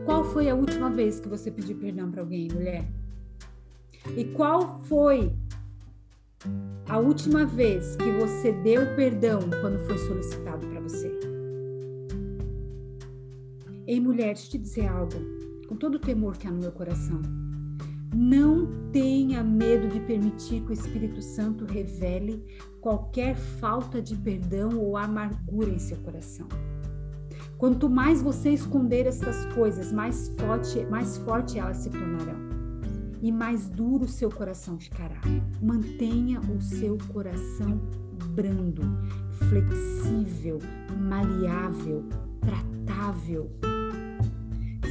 Qual 0.05 0.23
foi 0.25 0.49
a 0.49 0.55
última 0.55 0.89
vez 0.89 1.19
que 1.19 1.29
você 1.29 1.49
pediu 1.49 1.77
perdão 1.77 2.11
para 2.11 2.21
alguém, 2.21 2.49
mulher? 2.53 2.85
E 4.17 4.25
qual 4.25 4.81
foi 4.83 5.31
a 6.87 6.97
última 6.97 7.45
vez 7.45 7.95
que 7.95 8.11
você 8.11 8.51
deu 8.51 8.95
perdão 8.95 9.39
quando 9.61 9.79
foi 9.85 9.97
solicitado 9.97 10.67
para 10.67 10.81
você? 10.81 11.11
Ei, 13.87 13.99
mulher, 13.99 14.33
deixa 14.33 14.47
eu 14.47 14.51
te 14.51 14.57
dizer 14.57 14.87
algo, 14.87 15.17
com 15.67 15.75
todo 15.75 15.95
o 15.95 15.99
temor 15.99 16.37
que 16.37 16.47
há 16.47 16.51
no 16.51 16.59
meu 16.59 16.71
coração. 16.71 17.21
Não 18.13 18.67
tenha 18.91 19.41
medo 19.43 19.87
de 19.87 19.99
permitir 20.01 20.61
que 20.61 20.71
o 20.71 20.73
Espírito 20.73 21.21
Santo 21.21 21.65
revele 21.65 22.45
qualquer 22.81 23.35
falta 23.35 24.01
de 24.01 24.15
perdão 24.17 24.77
ou 24.77 24.97
amargura 24.97 25.69
em 25.69 25.79
seu 25.79 25.97
coração. 25.97 26.47
Quanto 27.57 27.89
mais 27.89 28.21
você 28.21 28.49
esconder 28.49 29.05
essas 29.05 29.45
coisas, 29.53 29.91
mais 29.91 30.29
forte, 30.37 30.83
mais 30.85 31.17
forte 31.17 31.59
elas 31.59 31.77
se 31.77 31.89
tornarão 31.89 32.51
e 33.21 33.31
mais 33.31 33.69
duro 33.69 34.07
seu 34.07 34.29
coração 34.29 34.79
ficará. 34.79 35.21
Mantenha 35.61 36.39
o 36.39 36.59
seu 36.59 36.97
coração 37.13 37.79
brando, 38.35 38.81
flexível, 39.47 40.59
maleável, 40.97 42.03
tratável. 42.41 43.51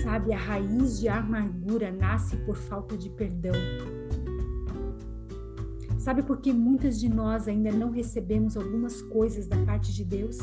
Sabe, 0.03 0.33
a 0.33 0.39
raiz 0.39 0.99
de 0.99 1.09
amargura 1.09 1.93
nasce 1.93 2.37
por 2.39 2.57
falta 2.57 2.97
de 2.97 3.11
perdão. 3.11 3.53
Sabe 5.99 6.23
por 6.23 6.39
que 6.39 6.53
muitas 6.53 6.99
de 6.99 7.09
nós 7.09 7.47
ainda 7.47 7.71
não 7.71 7.91
recebemos 7.91 8.57
algumas 8.57 9.03
coisas 9.03 9.47
da 9.47 9.57
parte 9.59 9.93
de 9.93 10.05
Deus? 10.05 10.39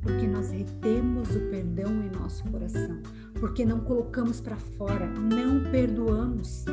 Porque 0.00 0.26
nós 0.26 0.50
retemos 0.50 1.28
o 1.36 1.40
perdão 1.50 1.90
em 2.02 2.10
nosso 2.18 2.42
coração 2.50 3.00
porque 3.38 3.64
não 3.64 3.80
colocamos 3.80 4.40
para 4.40 4.56
fora, 4.56 5.06
não 5.06 5.70
perdoamos. 5.70 6.64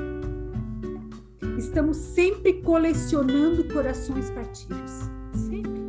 Estamos 1.58 1.98
sempre 1.98 2.62
colecionando 2.62 3.66
corações 3.66 4.30
partidos, 4.32 4.92
sempre. 5.34 5.84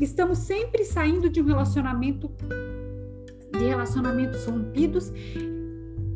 Estamos 0.00 0.38
sempre 0.38 0.84
saindo 0.84 1.28
de 1.28 1.42
um 1.42 1.44
relacionamento 1.44 2.30
de 3.58 3.64
relacionamentos 3.66 4.44
rompidos 4.46 5.12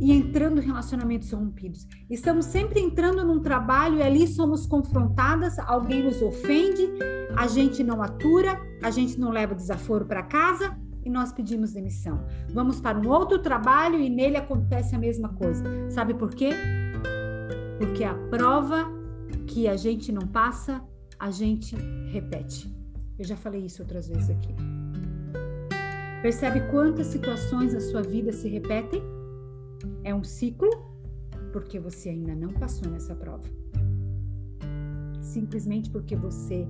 e 0.00 0.12
entrando 0.12 0.60
em 0.60 0.64
relacionamentos 0.64 1.30
rompidos. 1.30 1.86
Estamos 2.10 2.46
sempre 2.46 2.80
entrando 2.80 3.24
num 3.24 3.40
trabalho 3.40 3.98
e 3.98 4.02
ali 4.02 4.26
somos 4.26 4.66
confrontadas, 4.66 5.58
alguém 5.60 6.02
nos 6.02 6.20
ofende, 6.22 6.88
a 7.36 7.46
gente 7.46 7.84
não 7.84 8.02
atura, 8.02 8.60
a 8.82 8.90
gente 8.90 9.18
não 9.18 9.30
leva 9.30 9.54
desaforo 9.54 10.04
para 10.04 10.22
casa, 10.22 10.76
e 11.04 11.10
nós 11.10 11.32
pedimos 11.32 11.72
demissão. 11.72 12.24
Vamos 12.52 12.80
para 12.80 12.98
um 12.98 13.08
outro 13.08 13.38
trabalho 13.38 14.00
e 14.00 14.08
nele 14.08 14.36
acontece 14.36 14.94
a 14.94 14.98
mesma 14.98 15.30
coisa. 15.30 15.64
Sabe 15.90 16.14
por 16.14 16.30
quê? 16.30 16.50
Porque 17.78 18.04
a 18.04 18.14
prova 18.14 18.88
que 19.46 19.66
a 19.68 19.76
gente 19.76 20.12
não 20.12 20.26
passa, 20.26 20.82
a 21.18 21.30
gente 21.30 21.76
repete. 22.10 22.72
Eu 23.18 23.24
já 23.24 23.36
falei 23.36 23.64
isso 23.64 23.82
outras 23.82 24.08
vezes 24.08 24.30
aqui. 24.30 24.54
Percebe 26.22 26.60
quantas 26.70 27.08
situações 27.08 27.74
na 27.74 27.80
sua 27.80 28.00
vida 28.00 28.32
se 28.32 28.48
repetem? 28.48 29.02
É 30.04 30.14
um 30.14 30.22
ciclo 30.22 30.70
porque 31.52 31.80
você 31.80 32.10
ainda 32.10 32.32
não 32.32 32.52
passou 32.52 32.88
nessa 32.88 33.12
prova. 33.12 33.42
Simplesmente 35.20 35.90
porque 35.90 36.14
você 36.14 36.68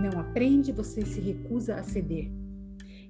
não 0.00 0.20
aprende, 0.20 0.70
você 0.70 1.04
se 1.04 1.20
recusa 1.20 1.74
a 1.74 1.82
ceder 1.82 2.30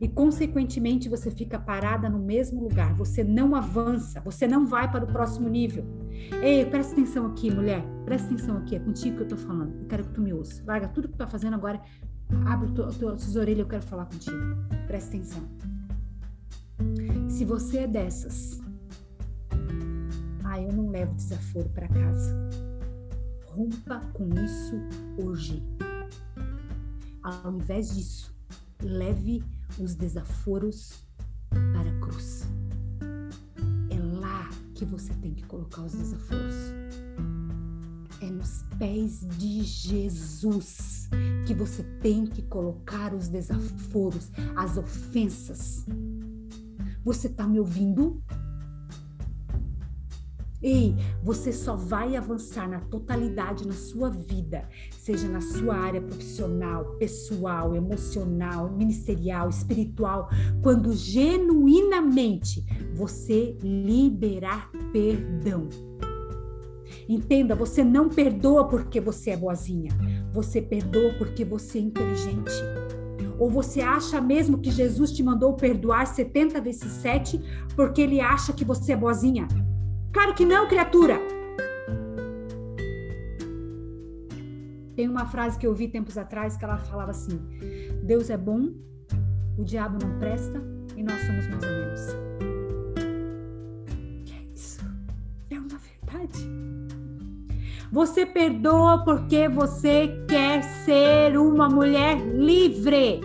e, 0.00 0.08
consequentemente, 0.08 1.10
você 1.10 1.30
fica 1.30 1.58
parada 1.58 2.08
no 2.08 2.18
mesmo 2.18 2.62
lugar, 2.62 2.94
você 2.94 3.22
não 3.22 3.54
avança, 3.54 4.18
você 4.20 4.48
não 4.48 4.64
vai 4.64 4.90
para 4.90 5.04
o 5.04 5.06
próximo 5.06 5.46
nível. 5.46 5.84
Ei, 6.42 6.64
presta 6.64 6.94
atenção 6.94 7.26
aqui, 7.26 7.54
mulher, 7.54 7.84
presta 8.06 8.32
atenção 8.32 8.56
aqui, 8.56 8.76
é 8.76 8.78
contigo 8.78 9.18
que 9.18 9.22
eu 9.24 9.28
tô 9.28 9.36
falando, 9.36 9.78
eu 9.78 9.86
quero 9.86 10.04
que 10.04 10.14
tu 10.14 10.22
me 10.22 10.32
ouça. 10.32 10.64
Larga 10.66 10.88
tudo 10.88 11.08
que 11.08 11.14
tu 11.14 11.18
tá 11.18 11.26
fazendo 11.26 11.52
agora, 11.52 11.82
abre 12.46 12.68
as 12.82 12.96
tuas 12.96 13.36
orelhas, 13.36 13.60
eu 13.60 13.66
quero 13.66 13.82
falar 13.82 14.06
contigo. 14.06 14.36
Presta 14.86 15.16
atenção. 15.16 15.48
Se 17.28 17.44
você 17.44 17.78
é 17.78 17.86
dessas, 17.86 18.60
ah, 20.44 20.60
eu 20.60 20.72
não 20.72 20.90
levo 20.90 21.14
desaforo 21.14 21.68
para 21.70 21.88
casa. 21.88 22.50
Rompa 23.46 24.00
com 24.12 24.28
isso 24.34 24.76
hoje. 25.18 25.62
Ao 27.22 27.52
invés 27.52 27.94
disso, 27.94 28.34
leve 28.82 29.44
os 29.78 29.94
desaforos 29.94 31.04
para 31.50 31.90
a 31.90 32.00
cruz. 32.00 32.48
É 33.90 33.98
lá 34.20 34.48
que 34.74 34.84
você 34.84 35.12
tem 35.14 35.34
que 35.34 35.44
colocar 35.44 35.82
os 35.82 35.92
desaforos. 35.92 36.54
É 38.20 38.30
nos 38.30 38.64
pés 38.78 39.26
de 39.38 39.62
Jesus 39.62 41.08
que 41.46 41.54
você 41.54 41.82
tem 42.02 42.26
que 42.26 42.42
colocar 42.42 43.14
os 43.14 43.28
desaforos, 43.28 44.30
as 44.54 44.76
ofensas. 44.76 45.86
Você 47.02 47.28
está 47.28 47.46
me 47.46 47.58
ouvindo? 47.58 48.22
Ei, 50.62 50.94
você 51.22 51.50
só 51.50 51.74
vai 51.74 52.14
avançar 52.14 52.68
na 52.68 52.80
totalidade 52.80 53.66
na 53.66 53.72
sua 53.72 54.10
vida, 54.10 54.68
seja 54.98 55.26
na 55.26 55.40
sua 55.40 55.74
área 55.74 56.02
profissional, 56.02 56.84
pessoal, 56.98 57.74
emocional, 57.74 58.70
ministerial, 58.70 59.48
espiritual, 59.48 60.28
quando 60.62 60.92
genuinamente 60.92 62.62
você 62.94 63.56
liberar 63.62 64.70
perdão. 64.92 65.89
Entenda, 67.10 67.56
você 67.56 67.82
não 67.82 68.08
perdoa 68.08 68.68
porque 68.68 69.00
você 69.00 69.30
é 69.30 69.36
boazinha, 69.36 69.90
você 70.32 70.62
perdoa 70.62 71.12
porque 71.18 71.44
você 71.44 71.78
é 71.78 71.80
inteligente. 71.80 72.52
Ou 73.36 73.50
você 73.50 73.80
acha 73.80 74.20
mesmo 74.20 74.58
que 74.58 74.70
Jesus 74.70 75.10
te 75.10 75.20
mandou 75.20 75.54
perdoar 75.54 76.06
70 76.06 76.60
vezes 76.60 76.84
7 76.84 77.40
porque 77.74 78.00
ele 78.00 78.20
acha 78.20 78.52
que 78.52 78.64
você 78.64 78.92
é 78.92 78.96
boazinha? 78.96 79.48
Claro 80.12 80.34
que 80.34 80.44
não, 80.44 80.68
criatura. 80.68 81.18
Tem 84.94 85.08
uma 85.08 85.26
frase 85.26 85.58
que 85.58 85.66
eu 85.66 85.70
ouvi 85.70 85.88
tempos 85.88 86.16
atrás 86.16 86.56
que 86.56 86.64
ela 86.64 86.78
falava 86.78 87.10
assim: 87.10 87.40
Deus 88.04 88.30
é 88.30 88.36
bom, 88.36 88.68
o 89.58 89.64
diabo 89.64 89.98
não 90.00 90.16
presta 90.20 90.62
e 90.96 91.02
nós 91.02 91.20
somos 91.22 91.48
mais 91.48 91.64
ou 91.64 91.70
menos. 91.70 92.49
Você 97.92 98.24
perdoa 98.24 99.04
porque 99.04 99.48
você 99.48 100.24
quer 100.28 100.62
ser 100.62 101.36
uma 101.36 101.68
mulher 101.68 102.18
livre. 102.20 103.20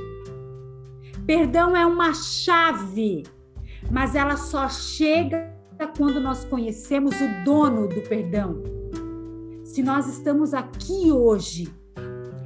Perdão 1.26 1.76
é 1.78 1.86
uma 1.86 2.14
chave, 2.16 3.24
mas 3.92 4.16
ela 4.16 4.38
só 4.38 4.68
chega 4.68 5.54
quando 5.96 6.20
nós 6.20 6.44
conhecemos 6.46 7.14
o 7.16 7.44
dono 7.44 7.88
do 7.88 8.02
perdão. 8.02 8.64
Se 9.64 9.84
nós 9.84 10.08
estamos 10.08 10.54
aqui 10.54 11.12
hoje, 11.12 11.68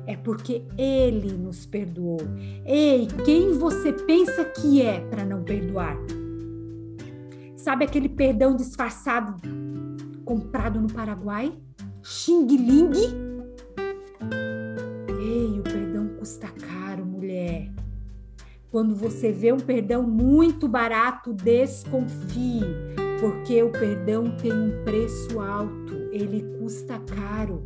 é 0.05 0.17
porque 0.17 0.65
ele 0.77 1.31
nos 1.33 1.65
perdoou. 1.65 2.19
Ei, 2.65 3.07
quem 3.23 3.53
você 3.53 3.93
pensa 3.93 4.43
que 4.43 4.81
é 4.81 4.99
para 4.99 5.23
não 5.23 5.43
perdoar? 5.43 5.95
Sabe 7.55 7.85
aquele 7.85 8.09
perdão 8.09 8.55
disfarçado 8.55 9.35
comprado 10.25 10.81
no 10.81 10.91
Paraguai? 10.91 11.53
Xing 12.11 12.47
Ling? 12.47 12.91
Ei, 15.21 15.59
o 15.59 15.61
perdão 15.61 16.07
custa 16.17 16.47
caro, 16.47 17.05
mulher. 17.05 17.71
Quando 18.71 18.95
você 18.95 19.31
vê 19.31 19.53
um 19.53 19.59
perdão 19.59 20.01
muito 20.01 20.67
barato, 20.67 21.31
desconfie 21.31 22.61
porque 23.21 23.61
o 23.61 23.71
perdão 23.71 24.35
tem 24.37 24.51
um 24.51 24.83
preço 24.83 25.39
alto, 25.39 25.93
ele 26.11 26.41
custa 26.57 26.97
caro. 26.97 27.63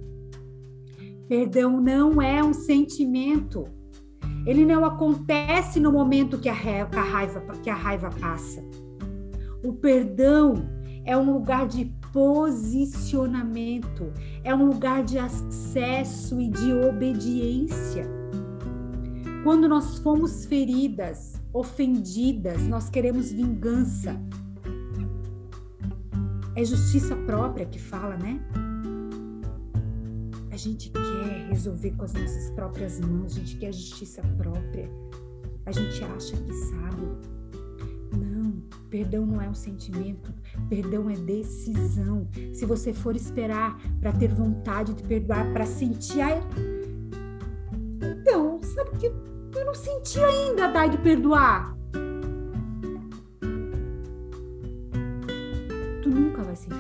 Perdão 1.30 1.80
não 1.80 2.22
é 2.22 2.44
um 2.44 2.54
sentimento. 2.54 3.64
Ele 4.46 4.66
não 4.66 4.84
acontece 4.84 5.80
no 5.80 5.90
momento 5.90 6.38
que 6.38 6.50
a, 6.50 6.54
raiva, 6.54 7.40
que 7.64 7.70
a 7.70 7.76
raiva 7.76 8.10
passa. 8.20 8.62
O 9.64 9.72
perdão 9.72 10.56
é 11.06 11.16
um 11.16 11.34
lugar 11.34 11.66
de 11.66 12.03
posicionamento, 12.14 14.14
é 14.44 14.56
um 14.56 14.68
lugar 14.68 15.04
de 15.04 15.18
acesso 15.18 16.40
e 16.40 16.48
de 16.48 16.72
obediência. 16.72 18.08
Quando 19.44 19.68
nós 19.68 19.98
fomos 19.98 20.46
feridas, 20.46 21.42
ofendidas, 21.52 22.62
nós 22.68 22.90
queremos 22.90 23.32
vingança. 23.32 24.16
É 26.56 26.64
justiça 26.64 27.16
própria 27.26 27.66
que 27.66 27.80
fala, 27.80 28.16
né? 28.16 28.40
A 30.52 30.56
gente 30.56 30.92
quer 30.92 31.48
resolver 31.50 31.92
com 31.92 32.06
as 32.06 32.14
nossas 32.14 32.52
próprias 32.52 33.00
mãos, 33.00 33.36
a 33.36 33.40
gente 33.40 33.58
quer 33.58 33.74
justiça 33.74 34.22
própria. 34.38 34.88
A 35.66 35.72
gente 35.72 36.04
acha 36.04 36.38
que 36.38 36.54
sabe. 36.54 37.33
Perdão 38.90 39.26
não 39.26 39.42
é 39.42 39.50
um 39.50 39.54
sentimento, 39.54 40.32
perdão 40.70 41.10
é 41.10 41.16
decisão. 41.16 42.28
Se 42.54 42.66
você 42.66 42.94
for 42.94 43.16
esperar 43.16 43.80
para 44.00 44.12
ter 44.12 44.34
vontade 44.34 44.94
de 44.94 45.04
perdoar, 45.04 45.52
para 45.52 45.66
sentir, 45.66 46.22
ai, 46.22 46.40
então, 48.02 48.60
sabe 48.62 48.92
que 48.98 49.06
eu 49.08 49.66
não 49.66 49.74
senti 49.74 50.20
ainda, 50.20 50.68
Dai, 50.68 50.90
de 50.90 50.98
perdoar. 50.98 51.78
Tu 56.02 56.10
nunca 56.10 56.44
vai 56.44 56.56
sentir. 56.56 56.78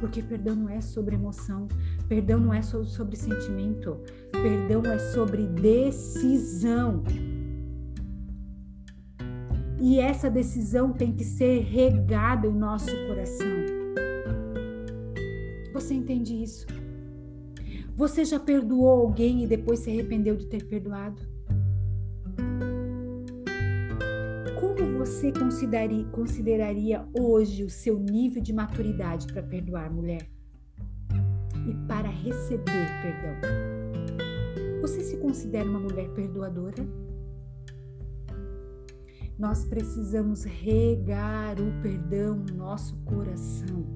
Porque 0.00 0.22
perdão 0.22 0.54
não 0.54 0.68
é 0.68 0.80
sobre 0.80 1.14
emoção, 1.16 1.68
perdão 2.08 2.38
não 2.38 2.54
é 2.54 2.62
sobre 2.62 3.16
sentimento, 3.16 3.98
perdão 4.30 4.82
é 4.90 4.98
sobre 4.98 5.46
decisão. 5.46 7.02
E 9.80 10.00
essa 10.00 10.28
decisão 10.28 10.92
tem 10.92 11.12
que 11.12 11.24
ser 11.24 11.60
regada 11.60 12.46
em 12.48 12.52
nosso 12.52 12.90
coração. 13.06 13.46
Você 15.72 15.94
entende 15.94 16.42
isso? 16.42 16.66
Você 17.94 18.24
já 18.24 18.40
perdoou 18.40 18.88
alguém 18.88 19.44
e 19.44 19.46
depois 19.46 19.80
se 19.80 19.90
arrependeu 19.90 20.36
de 20.36 20.46
ter 20.46 20.64
perdoado? 20.64 21.20
Como 24.58 24.98
você 24.98 25.32
consideraria, 26.12 27.06
hoje 27.16 27.62
o 27.62 27.70
seu 27.70 27.98
nível 27.98 28.42
de 28.42 28.52
maturidade 28.52 29.26
para 29.26 29.42
perdoar, 29.42 29.92
mulher? 29.92 30.28
E 31.68 31.74
para 31.86 32.08
receber 32.08 32.86
perdão? 33.02 33.36
Você 34.80 35.00
se 35.02 35.16
considera 35.18 35.68
uma 35.68 35.80
mulher 35.80 36.08
perdoadora? 36.10 37.07
Nós 39.38 39.64
precisamos 39.64 40.44
regar 40.44 41.60
o 41.60 41.82
perdão 41.82 42.36
no 42.36 42.56
nosso 42.56 42.96
coração 43.04 43.86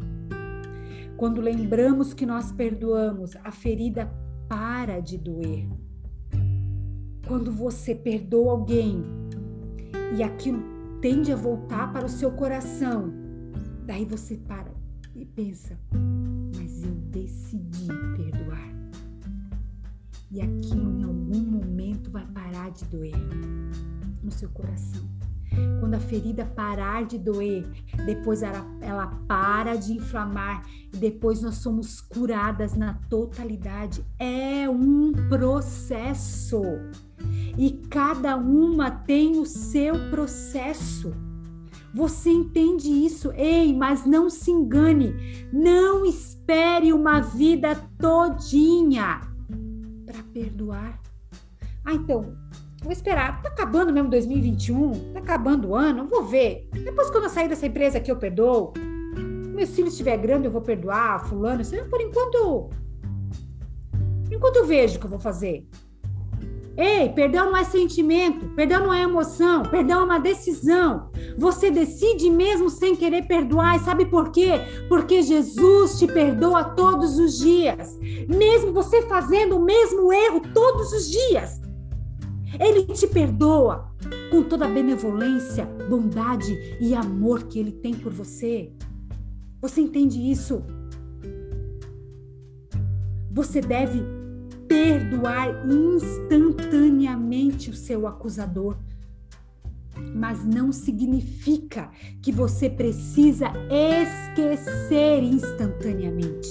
quando 1.23 1.41
lembramos 1.41 2.13
que 2.13 2.27
nós 2.27 2.51
perdoamos, 2.51 3.37
a 3.45 3.53
ferida 3.53 4.13
para 4.49 4.99
de 4.99 5.17
doer. 5.17 5.69
Quando 7.29 7.53
você 7.53 7.95
perdoa 7.95 8.51
alguém 8.51 9.05
e 10.17 10.21
aquilo 10.21 10.61
tende 11.01 11.31
a 11.31 11.37
voltar 11.37 11.93
para 11.93 12.07
o 12.07 12.09
seu 12.09 12.33
coração, 12.33 13.13
daí 13.87 14.05
você 14.05 14.37
para 14.37 14.73
e 15.15 15.25
pensa: 15.25 15.79
mas 16.57 16.83
eu 16.83 16.91
decidi 16.91 17.87
perdoar. 18.17 18.73
E 20.29 20.41
aquilo 20.41 20.99
em 20.99 21.05
algum 21.05 21.39
momento 21.39 22.11
vai 22.11 22.27
parar 22.27 22.73
de 22.73 22.85
doer 22.87 23.15
no 24.25 24.33
seu 24.33 24.49
coração. 24.49 25.22
Quando 25.81 25.95
a 25.95 26.01
ferida 26.01 26.45
parar 26.45 27.05
de 27.05 27.19
doer, 27.19 27.69
depois 28.07 28.43
ela, 28.43 28.65
ela 28.81 29.07
para 29.27 29.77
de 29.77 29.95
inflamar 29.95 30.63
e 30.93 30.97
depois 30.97 31.43
nós 31.43 31.57
somos 31.57 32.01
curadas 32.01 32.75
na 32.75 32.95
totalidade. 33.09 34.05
É 34.19 34.69
um 34.69 35.13
processo. 35.29 36.63
E 37.59 37.71
cada 37.91 38.37
uma 38.37 38.91
tem 38.91 39.39
o 39.39 39.47
seu 39.47 40.11
processo. 40.11 41.13
Você 41.95 42.31
entende 42.31 42.89
isso? 42.89 43.31
Ei, 43.33 43.75
mas 43.75 44.07
não 44.07 44.31
se 44.31 44.51
engane. 44.51 45.15
Não 45.53 46.07
espere 46.07 46.93
uma 46.93 47.21
vida 47.21 47.75
todinha 47.99 49.21
para 50.07 50.23
perdoar. 50.33 50.99
Ah, 51.85 51.93
então, 51.93 52.35
Vou 52.83 52.93
esperar. 52.93 53.41
Tá 53.43 53.49
acabando 53.49 53.93
mesmo 53.93 54.11
2021? 54.11 55.13
Tá 55.13 55.21
acabando 55.21 55.69
o 55.69 55.77
ano? 55.77 56.09
Vou 56.09 56.25
ver. 56.25 56.69
Depois, 56.73 57.11
quando 57.11 57.25
eu 57.25 57.31
sair 57.31 57.49
dessa 57.49 57.67
empresa 57.67 57.99
aqui, 57.99 58.11
eu 58.11 58.17
perdoo. 58.17 58.73
Meu 59.55 59.67
filho 59.67 59.89
estiver 59.89 60.17
grande, 60.17 60.47
eu 60.47 60.51
vou 60.51 60.63
perdoar. 60.63 61.27
Fulano, 61.29 61.63
por 61.89 62.01
enquanto. 62.01 62.71
Enquanto 64.31 64.57
eu 64.57 64.67
vejo 64.67 64.97
o 64.97 64.99
que 64.99 65.07
eu 65.07 65.11
vou 65.11 65.21
fazer. 65.21 65.67
Ei, 66.77 67.11
perdão 67.11 67.51
não 67.51 67.57
é 67.59 67.65
sentimento, 67.65 68.47
perdão 68.57 68.85
não 68.85 68.95
é 68.95 69.03
emoção, 69.03 69.63
perdão 69.63 70.01
é 70.01 70.05
uma 70.05 70.19
decisão. 70.19 71.11
Você 71.37 71.71
decide 71.71 72.31
mesmo 72.31 72.71
sem 72.71 72.97
querer 72.97 73.27
perdoar, 73.27 73.77
e 73.77 73.81
sabe 73.81 74.07
por 74.07 74.33
quê? 74.33 74.53
Porque 74.89 75.21
Jesus 75.21 75.99
te 75.99 76.07
perdoa 76.07 76.65
todos 76.65 77.19
os 77.19 77.39
dias, 77.39 77.99
mesmo 78.27 78.73
você 78.73 79.03
fazendo 79.03 79.59
o 79.59 79.65
mesmo 79.65 80.11
erro 80.11 80.41
todos 80.55 80.93
os 80.95 81.11
dias. 81.11 81.61
Ele 82.59 82.85
te 82.85 83.07
perdoa 83.07 83.93
com 84.31 84.43
toda 84.43 84.67
a 84.67 84.69
benevolência, 84.69 85.65
bondade 85.89 86.77
e 86.81 86.95
amor 86.95 87.45
que 87.45 87.59
ele 87.59 87.73
tem 87.73 87.95
por 87.95 88.13
você. 88.13 88.73
Você 89.61 89.81
entende 89.81 90.19
isso? 90.19 90.63
Você 93.31 93.61
deve 93.61 94.03
perdoar 94.69 95.67
instantaneamente 95.67 97.71
o 97.71 97.75
seu 97.75 98.07
acusador. 98.07 98.77
Mas 100.15 100.45
não 100.45 100.73
significa 100.73 101.91
que 102.21 102.33
você 102.33 102.69
precisa 102.69 103.47
esquecer 103.71 105.23
instantaneamente. 105.23 106.51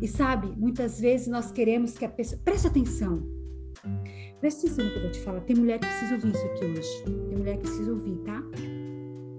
E 0.00 0.08
sabe, 0.08 0.52
muitas 0.56 1.00
vezes 1.00 1.26
nós 1.26 1.50
queremos 1.50 1.96
que 1.96 2.04
a 2.04 2.08
pessoa. 2.08 2.40
Preste 2.44 2.66
atenção. 2.66 3.22
No 4.42 4.90
que 4.90 4.96
eu 4.96 5.02
vou 5.02 5.10
te 5.10 5.20
falar. 5.20 5.40
Tem 5.40 5.56
mulher 5.56 5.78
que 5.78 5.86
precisa 5.86 6.14
ouvir 6.14 6.34
isso 6.34 6.44
aqui 6.44 6.64
hoje. 6.66 7.02
Tem 7.04 7.38
mulher 7.38 7.56
que 7.56 7.62
precisa 7.62 7.90
ouvir, 7.90 8.16
tá? 8.18 8.42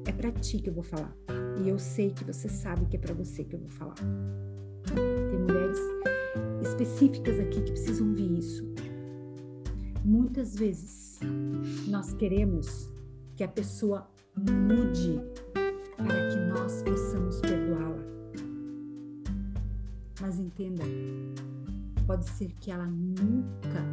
É 0.05 0.11
para 0.11 0.31
ti 0.31 0.59
que 0.59 0.69
eu 0.69 0.73
vou 0.73 0.83
falar. 0.83 1.15
E 1.63 1.69
eu 1.69 1.77
sei 1.77 2.09
que 2.11 2.23
você 2.23 2.49
sabe 2.49 2.85
que 2.87 2.97
é 2.97 2.99
para 2.99 3.13
você 3.13 3.43
que 3.43 3.55
eu 3.55 3.59
vou 3.59 3.69
falar. 3.69 3.95
Tem 3.95 5.39
mulheres 5.39 5.77
específicas 6.61 7.39
aqui 7.39 7.61
que 7.61 7.71
precisam 7.71 8.09
ouvir 8.09 8.37
isso. 8.37 8.65
Muitas 10.03 10.55
vezes 10.55 11.19
nós 11.87 12.13
queremos 12.13 12.89
que 13.35 13.43
a 13.43 13.47
pessoa 13.47 14.09
mude 14.35 15.21
para 15.95 16.29
que 16.29 16.37
nós 16.49 16.81
possamos 16.81 17.39
perdoá-la. 17.41 18.03
Mas 20.19 20.39
entenda, 20.39 20.83
pode 22.07 22.27
ser 22.29 22.51
que 22.59 22.71
ela 22.71 22.87
nunca 22.87 23.85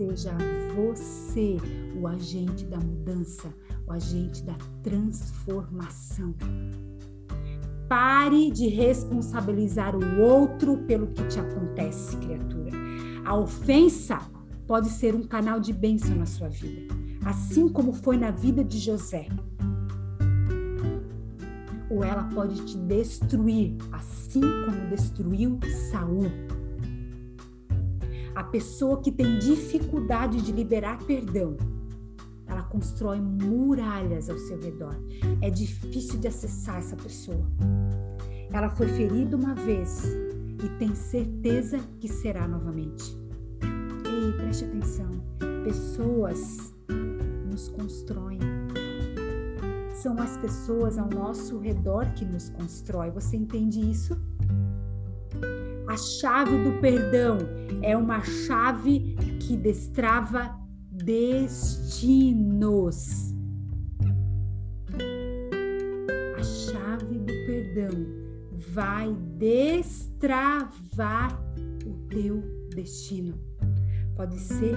seja 0.00 0.34
você 0.74 1.58
o 2.00 2.06
agente 2.06 2.64
da 2.64 2.78
mudança, 2.78 3.52
o 3.86 3.92
agente 3.92 4.42
da 4.42 4.56
transformação. 4.82 6.34
Pare 7.86 8.50
de 8.50 8.66
responsabilizar 8.68 9.94
o 9.94 10.20
outro 10.20 10.78
pelo 10.86 11.08
que 11.08 11.22
te 11.28 11.38
acontece, 11.38 12.16
criatura. 12.16 12.70
A 13.24 13.36
ofensa 13.36 14.18
pode 14.66 14.88
ser 14.88 15.14
um 15.14 15.22
canal 15.22 15.60
de 15.60 15.72
bênção 15.72 16.16
na 16.16 16.26
sua 16.26 16.48
vida, 16.48 16.94
assim 17.26 17.68
como 17.68 17.92
foi 17.92 18.16
na 18.16 18.30
vida 18.30 18.64
de 18.64 18.78
José. 18.78 19.26
Ou 22.00 22.04
ela 22.06 22.24
pode 22.34 22.64
te 22.64 22.78
destruir, 22.78 23.76
assim 23.92 24.40
como 24.40 24.88
destruiu 24.88 25.60
Saul. 25.90 26.32
A 28.34 28.42
pessoa 28.42 29.02
que 29.02 29.12
tem 29.12 29.38
dificuldade 29.38 30.40
de 30.40 30.50
liberar 30.50 30.96
perdão, 31.04 31.58
ela 32.46 32.62
constrói 32.62 33.20
muralhas 33.20 34.30
ao 34.30 34.38
seu 34.38 34.58
redor. 34.58 34.96
É 35.42 35.50
difícil 35.50 36.18
de 36.18 36.28
acessar 36.28 36.78
essa 36.78 36.96
pessoa. 36.96 37.46
Ela 38.50 38.70
foi 38.70 38.88
ferida 38.88 39.36
uma 39.36 39.54
vez 39.54 40.02
e 40.64 40.70
tem 40.78 40.94
certeza 40.94 41.80
que 42.00 42.08
será 42.08 42.48
novamente. 42.48 43.14
Ei, 44.06 44.32
preste 44.38 44.64
atenção. 44.64 45.10
Pessoas 45.64 46.72
nos 47.50 47.68
constroem. 47.68 48.59
São 50.00 50.16
as 50.18 50.36
pessoas 50.38 50.96
ao 50.96 51.08
nosso 51.10 51.58
redor 51.58 52.06
que 52.14 52.24
nos 52.24 52.48
constroem. 52.48 53.10
Você 53.10 53.36
entende 53.36 53.78
isso? 53.80 54.18
A 55.86 55.94
chave 55.94 56.56
do 56.64 56.80
perdão 56.80 57.36
é 57.82 57.94
uma 57.94 58.22
chave 58.22 59.14
que 59.40 59.58
destrava 59.58 60.58
destinos. 60.90 61.74
A 66.38 66.42
chave 66.42 67.18
do 67.18 67.34
perdão 67.44 67.90
vai 68.72 69.14
destravar 69.36 70.18
o 71.84 71.92
teu 72.08 72.42
destino. 72.74 73.38
Pode 74.16 74.38
ser 74.38 74.74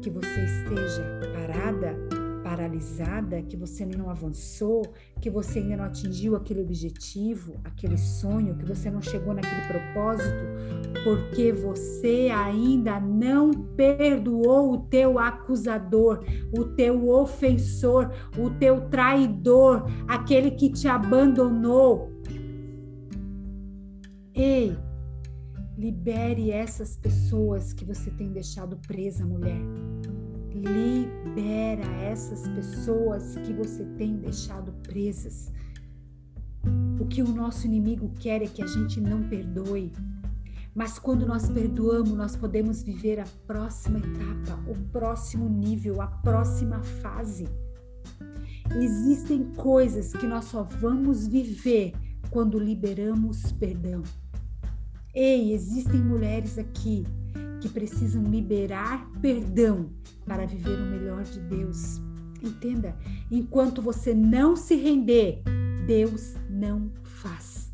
que 0.00 0.08
você 0.08 0.42
esteja 0.42 1.04
parada 1.34 2.13
paralisada, 2.44 3.42
que 3.42 3.56
você 3.56 3.86
não 3.86 4.10
avançou, 4.10 4.82
que 5.18 5.30
você 5.30 5.60
ainda 5.60 5.78
não 5.78 5.84
atingiu 5.84 6.36
aquele 6.36 6.60
objetivo, 6.60 7.58
aquele 7.64 7.96
sonho, 7.96 8.54
que 8.58 8.66
você 8.66 8.90
não 8.90 9.00
chegou 9.00 9.32
naquele 9.32 9.66
propósito, 9.66 10.44
porque 11.02 11.50
você 11.50 12.28
ainda 12.30 13.00
não 13.00 13.50
perdoou 13.50 14.74
o 14.74 14.78
teu 14.82 15.18
acusador, 15.18 16.22
o 16.56 16.64
teu 16.64 17.08
ofensor, 17.08 18.12
o 18.38 18.50
teu 18.50 18.82
traidor, 18.90 19.86
aquele 20.06 20.50
que 20.50 20.70
te 20.70 20.86
abandonou. 20.86 22.12
Ei, 24.34 24.76
libere 25.78 26.50
essas 26.50 26.94
pessoas 26.94 27.72
que 27.72 27.86
você 27.86 28.10
tem 28.10 28.30
deixado 28.30 28.76
presa, 28.86 29.24
mulher 29.24 29.62
libera 30.54 31.84
essas 32.00 32.46
pessoas 32.48 33.36
que 33.38 33.52
você 33.52 33.84
tem 33.98 34.16
deixado 34.16 34.72
presas. 34.82 35.52
O 37.00 37.06
que 37.06 37.22
o 37.22 37.28
nosso 37.28 37.66
inimigo 37.66 38.12
quer 38.20 38.40
é 38.40 38.46
que 38.46 38.62
a 38.62 38.66
gente 38.66 39.00
não 39.00 39.28
perdoe. 39.28 39.92
Mas 40.74 40.98
quando 40.98 41.26
nós 41.26 41.48
perdoamos, 41.48 42.12
nós 42.12 42.36
podemos 42.36 42.82
viver 42.82 43.20
a 43.20 43.26
próxima 43.46 43.98
etapa, 43.98 44.60
o 44.68 44.74
próximo 44.90 45.48
nível, 45.48 46.00
a 46.00 46.06
próxima 46.06 46.82
fase. 46.82 47.48
Existem 48.80 49.44
coisas 49.56 50.12
que 50.12 50.26
nós 50.26 50.46
só 50.46 50.62
vamos 50.62 51.26
viver 51.26 51.92
quando 52.30 52.58
liberamos 52.58 53.52
perdão. 53.52 54.02
Ei, 55.14 55.52
existem 55.52 56.02
mulheres 56.02 56.58
aqui 56.58 57.04
que 57.64 57.68
precisam 57.70 58.22
liberar 58.24 59.10
perdão 59.22 59.88
para 60.26 60.44
viver 60.44 60.78
o 60.78 60.84
melhor 60.84 61.22
de 61.22 61.40
Deus. 61.40 61.98
Entenda, 62.42 62.94
enquanto 63.30 63.80
você 63.80 64.14
não 64.14 64.54
se 64.54 64.74
render, 64.74 65.42
Deus 65.86 66.34
não 66.50 66.92
faz. 67.02 67.72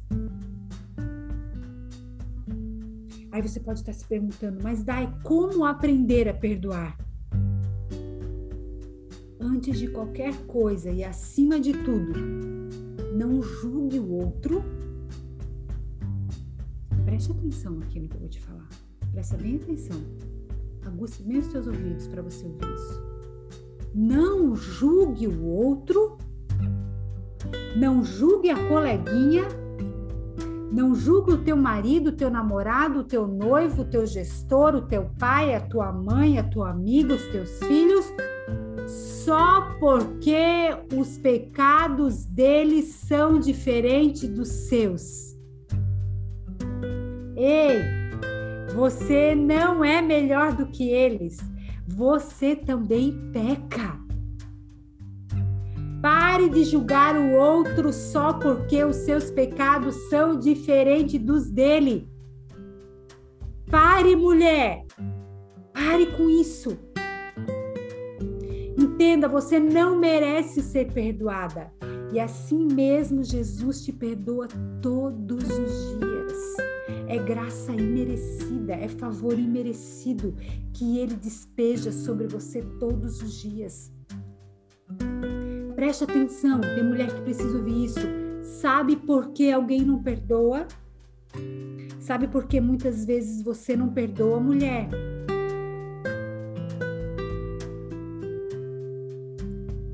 Aí 3.33 3.43
você 3.43 3.59
pode 3.59 3.81
estar 3.81 3.93
se 3.93 4.05
perguntando, 4.05 4.63
mas 4.63 4.85
Dai, 4.85 5.13
como 5.25 5.65
aprender 5.65 6.29
a 6.29 6.35
perdoar? 6.35 6.97
Antes 9.41 9.77
de 9.77 9.89
qualquer 9.89 10.37
coisa 10.47 10.89
e 10.89 11.03
acima 11.03 11.59
de 11.59 11.73
tudo, 11.73 12.13
não 13.17 13.43
julgue 13.43 13.99
o 13.99 14.09
outro. 14.09 14.63
Preste 17.05 17.33
atenção 17.33 17.81
aqui 17.81 17.99
no 17.99 18.09
que 18.09 18.15
eu 18.15 18.21
vou 18.21 18.29
te 18.29 18.41
falar. 18.41 18.69
Presta 19.13 19.37
bem 19.37 19.57
atenção. 19.57 20.01
Aguce 20.87 21.23
bem 21.23 21.39
os 21.39 21.49
teus 21.49 21.67
ouvidos 21.67 22.07
para 22.07 22.23
você 22.23 22.47
ouvir 22.47 22.75
isso. 22.75 23.11
Não 23.95 24.55
julgue 24.55 25.27
o 25.27 25.45
outro. 25.45 26.17
Não 27.77 28.05
julgue 28.05 28.51
a 28.51 28.69
coleguinha. 28.69 29.45
Não 30.73 30.95
julgue 30.95 31.33
o 31.33 31.39
teu 31.39 31.57
marido, 31.57 32.11
o 32.11 32.13
teu 32.13 32.31
namorado, 32.31 33.01
o 33.01 33.05
teu 33.05 33.27
noivo, 33.27 33.83
o 33.83 33.85
teu 33.85 34.07
gestor, 34.07 34.77
o 34.77 34.83
teu 34.83 35.11
pai, 35.19 35.53
a 35.55 35.61
tua 35.61 35.93
mãe, 35.93 36.39
a 36.39 36.45
tua 36.45 36.71
amiga, 36.71 37.15
os 37.15 37.27
teus 37.27 37.59
filhos, 37.65 38.07
só 38.87 39.75
porque 39.81 40.69
os 40.97 41.19
pecados 41.19 42.25
deles 42.25 42.85
são 42.87 43.41
diferentes 43.41 44.29
dos 44.29 44.49
seus. 44.49 45.37
Ei, 47.35 48.00
você 48.75 49.35
não 49.35 49.85
é 49.85 50.01
melhor 50.01 50.53
do 50.53 50.67
que 50.67 50.89
eles. 50.89 51.39
Você 51.87 52.55
também 52.55 53.31
peca. 53.33 53.99
Pare 56.01 56.49
de 56.49 56.65
julgar 56.65 57.15
o 57.15 57.33
outro 57.33 57.93
só 57.93 58.33
porque 58.33 58.83
os 58.85 58.97
seus 58.97 59.31
pecados 59.31 59.95
são 60.09 60.39
diferentes 60.39 61.21
dos 61.21 61.51
dele. 61.51 62.09
Pare, 63.71 64.17
mulher. 64.17 64.85
Pare 65.73 66.07
com 66.17 66.31
isso. 66.31 66.79
Entenda, 68.79 69.29
você 69.29 69.59
não 69.59 69.99
merece 69.99 70.63
ser 70.63 70.91
perdoada. 70.93 71.71
E 72.13 72.19
assim 72.19 72.67
mesmo 72.73 73.23
Jesus 73.23 73.85
te 73.85 73.93
perdoa 73.93 74.49
todos 74.81 75.45
os 75.45 75.99
dias. 75.99 76.10
É 77.11 77.19
graça 77.19 77.73
imerecida, 77.73 78.73
é 78.73 78.87
favor 78.87 79.37
imerecido 79.37 80.33
que 80.73 80.97
ele 80.97 81.17
despeja 81.17 81.91
sobre 81.91 82.29
você 82.29 82.63
todos 82.79 83.21
os 83.21 83.33
dias. 83.33 83.93
Preste 85.75 86.05
atenção, 86.05 86.61
tem 86.61 86.85
mulher 86.85 87.13
que 87.13 87.21
precisa 87.23 87.59
ouvir 87.59 87.87
isso. 87.87 87.99
Sabe 88.45 88.95
por 88.95 89.33
que 89.33 89.51
alguém 89.51 89.81
não 89.83 90.01
perdoa? 90.01 90.69
Sabe 91.99 92.29
por 92.29 92.47
que 92.47 92.61
muitas 92.61 93.05
vezes 93.05 93.43
você 93.43 93.77
não 93.77 93.93
perdoa 93.93 94.37
a 94.37 94.41
mulher? 94.41 94.89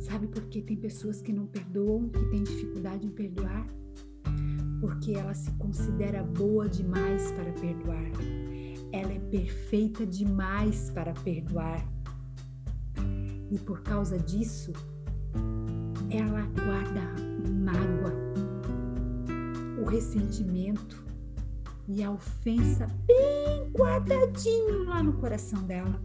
Sabe 0.01 0.27
por 0.27 0.43
que 0.49 0.61
tem 0.61 0.77
pessoas 0.77 1.23
que 1.23 1.33
não 1.33 1.47
perdoam, 1.47 2.11
que 2.11 2.27
têm 2.27 2.43
dificuldade 2.43 3.07
em 3.07 3.11
perdoar? 3.11 3.67
Porque 4.81 5.13
ela 5.13 5.35
se 5.35 5.51
considera 5.53 6.23
boa 6.23 6.69
demais 6.69 7.31
para 7.33 7.53
perdoar. 7.53 8.11
Ela 8.93 9.13
é 9.13 9.19
perfeita 9.19 10.07
demais 10.07 10.91
para 10.91 11.13
perdoar. 11.13 11.85
E 13.51 13.59
por 13.59 13.81
causa 13.83 14.19
disso, 14.19 14.73
ela 16.11 16.43
guarda 16.65 17.03
mágoa, 17.53 18.13
o 19.81 19.89
ressentimento 19.89 21.05
e 21.89 22.03
a 22.03 22.11
ofensa 22.11 22.87
bem 23.07 23.71
guardadinho 23.73 24.85
lá 24.85 25.03
no 25.03 25.13
coração 25.15 25.63
dela. 25.63 26.01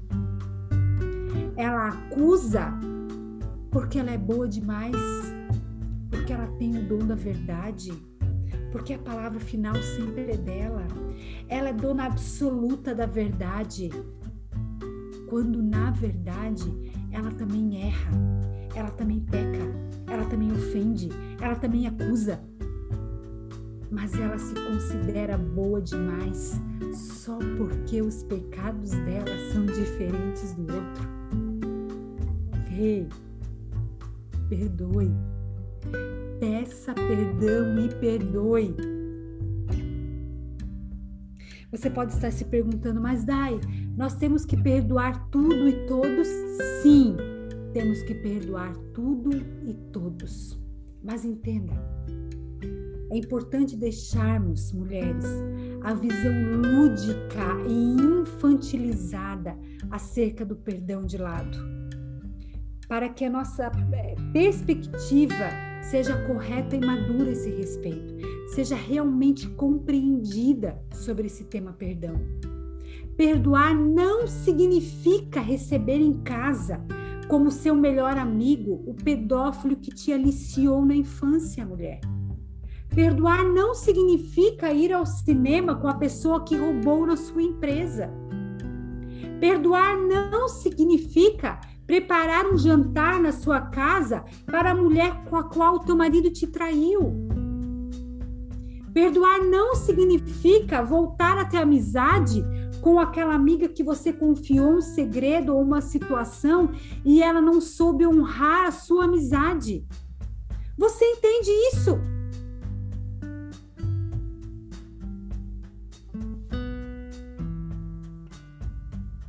Ela 1.55 1.89
acusa 1.89 2.71
porque 3.71 3.99
ela 3.99 4.11
é 4.11 4.17
boa 4.17 4.47
demais, 4.47 4.95
porque 6.09 6.33
ela 6.33 6.47
tem 6.57 6.77
o 6.77 6.87
dom 6.87 7.07
da 7.07 7.15
verdade 7.15 7.91
porque 8.71 8.93
a 8.93 8.99
palavra 8.99 9.39
final 9.39 9.75
sempre 9.75 10.31
é 10.31 10.37
dela. 10.37 10.87
Ela 11.47 11.69
é 11.69 11.73
dona 11.73 12.05
absoluta 12.05 12.95
da 12.95 13.05
verdade. 13.05 13.89
Quando 15.29 15.61
na 15.61 15.91
verdade 15.91 16.71
ela 17.11 17.31
também 17.31 17.87
erra, 17.87 18.11
ela 18.75 18.89
também 18.91 19.19
peca, 19.19 19.63
ela 20.07 20.25
também 20.25 20.51
ofende, 20.51 21.09
ela 21.39 21.55
também 21.55 21.87
acusa. 21.87 22.39
Mas 23.89 24.13
ela 24.13 24.37
se 24.37 24.53
considera 24.55 25.37
boa 25.37 25.81
demais 25.81 26.59
só 26.93 27.37
porque 27.57 28.01
os 28.01 28.23
pecados 28.23 28.91
dela 28.91 29.51
são 29.51 29.65
diferentes 29.65 30.53
do 30.53 30.61
outro. 30.61 31.11
Ei, 32.71 33.07
perdoe 34.47 35.11
peça 36.41 36.91
perdão 36.95 37.77
e 37.85 37.87
perdoe. 37.99 38.75
Você 41.71 41.87
pode 41.87 42.13
estar 42.13 42.31
se 42.31 42.45
perguntando, 42.45 42.99
mas 42.99 43.23
Dai, 43.23 43.59
nós 43.95 44.15
temos 44.15 44.43
que 44.43 44.57
perdoar 44.57 45.29
tudo 45.29 45.69
e 45.69 45.85
todos? 45.85 46.27
Sim, 46.81 47.15
temos 47.73 48.01
que 48.01 48.15
perdoar 48.15 48.75
tudo 48.91 49.29
e 49.67 49.75
todos. 49.93 50.59
Mas 51.03 51.23
entenda, 51.23 51.73
é 53.11 53.17
importante 53.17 53.77
deixarmos, 53.77 54.71
mulheres, 54.71 55.25
a 55.83 55.93
visão 55.93 56.33
lúdica 56.55 57.61
e 57.69 58.21
infantilizada 58.21 59.55
acerca 59.91 60.43
do 60.43 60.55
perdão 60.55 61.05
de 61.05 61.17
lado, 61.19 61.57
para 62.87 63.09
que 63.09 63.25
a 63.25 63.29
nossa 63.29 63.71
eh, 63.93 64.15
perspectiva 64.33 65.70
seja 65.81 66.15
correta 66.25 66.75
e 66.75 66.79
madura 66.79 67.31
esse 67.31 67.49
respeito, 67.49 68.15
seja 68.53 68.75
realmente 68.75 69.47
compreendida 69.49 70.81
sobre 70.93 71.27
esse 71.27 71.45
tema 71.45 71.73
perdão. 71.73 72.15
Perdoar 73.17 73.75
não 73.75 74.25
significa 74.27 75.41
receber 75.41 75.99
em 75.99 76.13
casa 76.21 76.83
como 77.27 77.51
seu 77.51 77.75
melhor 77.75 78.17
amigo 78.17 78.83
o 78.85 78.93
pedófilo 78.93 79.75
que 79.75 79.91
te 79.91 80.11
aliciou 80.11 80.85
na 80.85 80.95
infância, 80.95 81.65
mulher. 81.65 82.01
Perdoar 82.93 83.45
não 83.45 83.73
significa 83.73 84.73
ir 84.73 84.91
ao 84.91 85.05
cinema 85.05 85.75
com 85.75 85.87
a 85.87 85.93
pessoa 85.93 86.43
que 86.43 86.57
roubou 86.57 87.05
na 87.05 87.15
sua 87.15 87.41
empresa. 87.41 88.09
Perdoar 89.39 89.97
não 89.97 90.49
significa 90.49 91.61
preparar 91.91 92.45
um 92.45 92.57
jantar 92.57 93.19
na 93.19 93.33
sua 93.33 93.59
casa 93.59 94.23
para 94.45 94.71
a 94.71 94.73
mulher 94.73 95.25
com 95.25 95.35
a 95.35 95.43
qual 95.43 95.77
teu 95.77 95.93
marido 95.93 96.31
te 96.31 96.47
traiu. 96.47 97.27
Perdoar 98.93 99.41
não 99.43 99.75
significa 99.75 100.81
voltar 100.81 101.37
a 101.37 101.43
ter 101.43 101.57
amizade 101.57 102.45
com 102.79 102.97
aquela 102.97 103.33
amiga 103.33 103.67
que 103.67 103.83
você 103.83 104.13
confiou 104.13 104.77
um 104.77 104.81
segredo 104.81 105.53
ou 105.53 105.61
uma 105.61 105.81
situação 105.81 106.71
e 107.03 107.21
ela 107.21 107.41
não 107.41 107.59
soube 107.59 108.07
honrar 108.07 108.67
a 108.67 108.71
sua 108.71 109.03
amizade. 109.03 109.85
Você 110.77 111.03
entende 111.03 111.51
isso? 111.73 111.99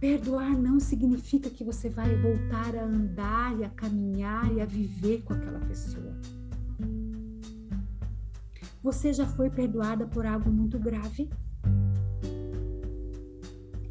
Perdoar 0.03 0.59
não 0.59 0.81
significa 0.81 1.49
que 1.49 1.63
você 1.63 1.89
vai 1.89 2.13
voltar 2.17 2.75
a 2.75 2.85
andar 2.85 3.57
e 3.57 3.63
a 3.63 3.69
caminhar 3.69 4.53
e 4.53 4.61
a 4.61 4.65
viver 4.65 5.23
com 5.23 5.33
aquela 5.33 5.61
pessoa. 5.61 6.13
Você 8.83 9.13
já 9.13 9.25
foi 9.25 9.49
perdoada 9.49 10.05
por 10.05 10.27
algo 10.27 10.51
muito 10.51 10.77
grave? 10.77 11.31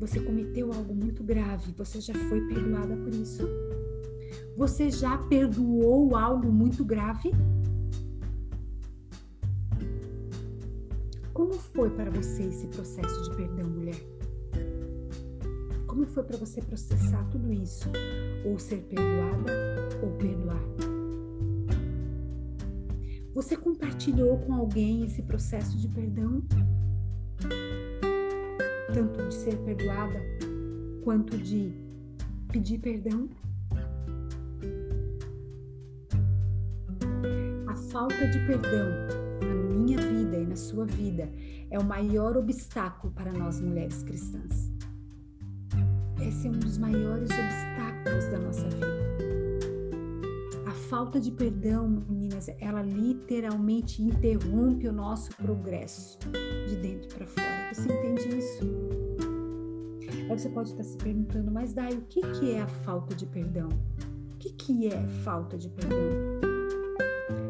Você 0.02 0.20
cometeu 0.20 0.74
algo 0.74 0.94
muito 0.94 1.24
grave, 1.24 1.72
você 1.78 2.02
já 2.02 2.14
foi 2.14 2.46
perdoada 2.46 2.94
por 2.98 3.14
isso? 3.14 3.48
Você 4.58 4.92
já 4.92 5.18
perdoou 5.18 6.18
algo 6.18 6.52
muito 6.52 6.84
grave? 6.84 7.32
Como 11.34 11.54
foi 11.54 11.90
para 11.90 12.12
você 12.12 12.44
esse 12.44 12.68
processo 12.68 13.30
de 13.30 13.38
perdão, 13.38 13.70
mulher? 13.70 14.21
Como 15.92 16.06
foi 16.06 16.24
para 16.24 16.38
você 16.38 16.62
processar 16.62 17.22
tudo 17.32 17.52
isso? 17.52 17.90
Ou 18.46 18.58
ser 18.58 18.78
perdoada 18.84 19.52
ou 20.02 20.10
perdoar? 20.12 20.64
Você 23.34 23.58
compartilhou 23.58 24.38
com 24.38 24.54
alguém 24.54 25.04
esse 25.04 25.22
processo 25.22 25.78
de 25.78 25.90
perdão? 25.90 26.42
Tanto 28.94 29.28
de 29.28 29.34
ser 29.34 29.58
perdoada 29.66 30.18
quanto 31.04 31.38
de 31.38 31.74
pedir 32.54 32.80
perdão? 32.80 33.28
A 37.68 37.76
falta 37.92 38.30
de 38.30 38.40
perdão 38.48 38.88
na 39.42 39.56
minha 39.76 39.98
vida 39.98 40.38
e 40.38 40.48
na 40.48 40.56
sua 40.56 40.86
vida 40.86 41.30
é 41.70 41.78
o 41.78 41.84
maior 41.84 42.38
obstáculo 42.38 43.12
para 43.12 43.34
nós 43.34 43.60
mulheres 43.60 44.04
cristãs. 44.04 44.71
Esse 46.32 46.48
é 46.48 46.50
um 46.50 46.60
dos 46.60 46.78
maiores 46.78 47.30
obstáculos 47.30 48.26
da 48.30 48.40
nossa 48.40 48.70
vida. 48.70 48.88
A 50.66 50.72
falta 50.72 51.20
de 51.20 51.30
perdão, 51.30 51.90
meninas, 52.08 52.48
ela 52.58 52.82
literalmente 52.82 54.02
interrompe 54.02 54.88
o 54.88 54.94
nosso 54.94 55.36
progresso 55.36 56.18
de 56.70 56.78
dentro 56.78 57.10
para 57.14 57.28
fora. 57.28 57.74
Você 57.74 57.82
entende 57.82 58.38
isso? 58.38 58.64
Aí 60.10 60.40
você 60.40 60.48
pode 60.48 60.72
estar 60.72 60.86
se 60.86 60.98
perguntando, 60.98 61.52
mas 61.52 61.74
Dai, 61.74 61.92
o 61.96 62.02
que, 62.04 62.22
que 62.22 62.52
é 62.52 62.62
a 62.62 62.68
falta 62.68 63.14
de 63.14 63.26
perdão? 63.26 63.68
O 64.34 64.38
que, 64.38 64.54
que 64.54 64.88
é 64.88 65.06
falta 65.26 65.58
de 65.58 65.68
perdão? 65.68 66.00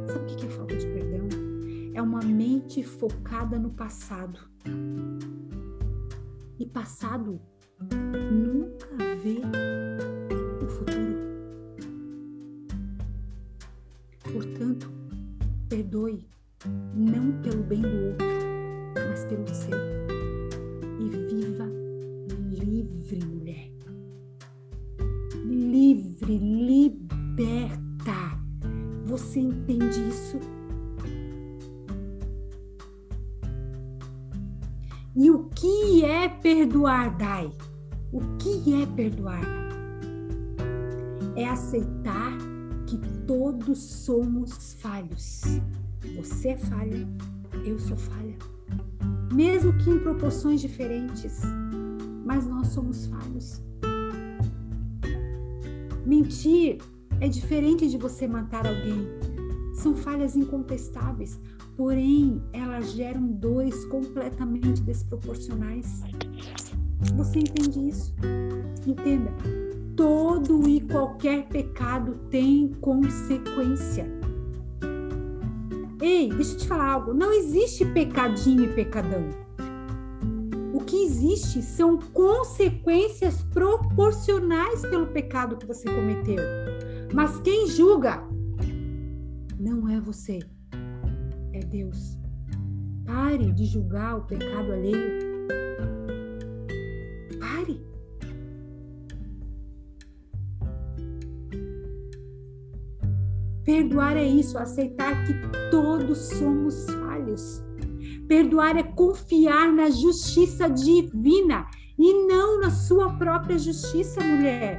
Sabe 0.07 0.19
o 0.19 0.25
que, 0.25 0.36
que 0.38 0.45
é 0.47 0.49
falta 0.49 0.75
de 0.75 0.88
perdão? 0.88 1.29
É 1.93 2.01
uma 2.01 2.21
mente 2.21 2.82
focada 2.82 3.59
no 3.59 3.69
passado. 3.69 4.39
E 6.57 6.65
passado 6.65 7.39
vê 9.24 9.39
o 10.63 10.67
futuro. 10.67 11.22
Portanto, 14.24 14.89
perdoe 15.69 16.26
não 16.95 17.32
pelo 17.41 17.63
bem 17.63 17.82
do 17.82 18.07
outro, 18.07 18.28
mas 18.95 19.26
pelo 19.26 19.47
seu. 19.47 19.78
E 20.99 21.09
viva 21.09 21.69
livre, 22.49 23.26
mulher. 23.26 23.72
Livre, 25.45 26.38
liberta. 26.38 28.39
Você 29.05 29.39
entende 29.39 29.99
isso? 30.09 30.39
E 35.15 35.30
o 35.30 35.43
que 35.49 36.05
é 36.05 36.28
perdoar, 36.28 37.15
Dai? 37.17 37.51
O 38.14 38.20
que 38.38 38.82
é 38.82 38.86
perdoar? 38.88 39.41
É 41.34 41.47
aceitar 41.47 42.38
que 42.86 42.97
todos 43.26 43.80
somos 43.80 44.74
falhos. 44.74 45.43
Você 46.18 46.49
é 46.49 46.57
falha, 46.57 47.07
eu 47.66 47.80
sou 47.80 47.95
falha. 47.95 48.36
Mesmo 49.34 49.72
que 49.78 49.89
em 49.89 49.99
proporções 49.99 50.59
diferentes, 50.59 51.39
mas 52.26 52.45
nós 52.45 52.68
somos 52.68 53.05
falhos. 53.05 53.64
Mentir 56.05 56.80
é 57.22 57.30
diferente 57.30 57.89
de 57.89 57.97
você 57.97 58.28
matar 58.28 58.68
alguém. 58.68 59.07
São 59.74 59.95
falhas 59.95 60.36
incontestáveis, 60.36 61.39
porém 61.78 62.43
elas 62.51 62.91
geram 62.91 63.26
dores 63.26 63.86
completamente 63.86 64.82
desproporcionais. 64.82 66.01
Você 67.15 67.39
entende 67.39 67.89
isso? 67.89 68.13
Entenda, 68.85 69.31
todo 69.95 70.67
e 70.67 70.81
qualquer 70.81 71.47
pecado 71.47 72.15
tem 72.29 72.69
consequência. 72.79 74.05
Ei, 76.01 76.29
deixa 76.29 76.53
eu 76.53 76.57
te 76.57 76.67
falar 76.67 76.93
algo. 76.93 77.13
Não 77.13 77.31
existe 77.31 77.85
pecadinho 77.85 78.63
e 78.63 78.73
pecadão. 78.73 79.29
O 80.73 80.79
que 80.79 81.03
existe 81.03 81.61
são 81.61 81.97
consequências 81.97 83.43
proporcionais 83.53 84.81
pelo 84.81 85.07
pecado 85.07 85.57
que 85.57 85.67
você 85.67 85.85
cometeu. 85.85 86.39
Mas 87.13 87.39
quem 87.41 87.67
julga 87.67 88.23
não 89.59 89.87
é 89.89 89.99
você, 89.99 90.39
é 91.53 91.59
Deus. 91.59 92.17
Pare 93.05 93.51
de 93.51 93.65
julgar 93.65 94.17
o 94.17 94.21
pecado 94.21 94.71
alheio 94.71 95.30
Perdoar 103.72 104.17
é 104.17 104.26
isso, 104.26 104.57
aceitar 104.57 105.26
que 105.26 105.34
todos 105.72 106.17
somos 106.38 106.86
falhos. 106.88 107.63
Perdoar 108.28 108.76
é 108.76 108.84
confiar 108.84 109.72
na 109.72 109.89
justiça 109.89 110.69
divina 110.69 111.65
e 111.97 112.28
não 112.28 112.59
na 112.59 112.69
sua 112.69 113.13
própria 113.13 113.57
justiça, 113.57 114.19
mulher. 114.22 114.78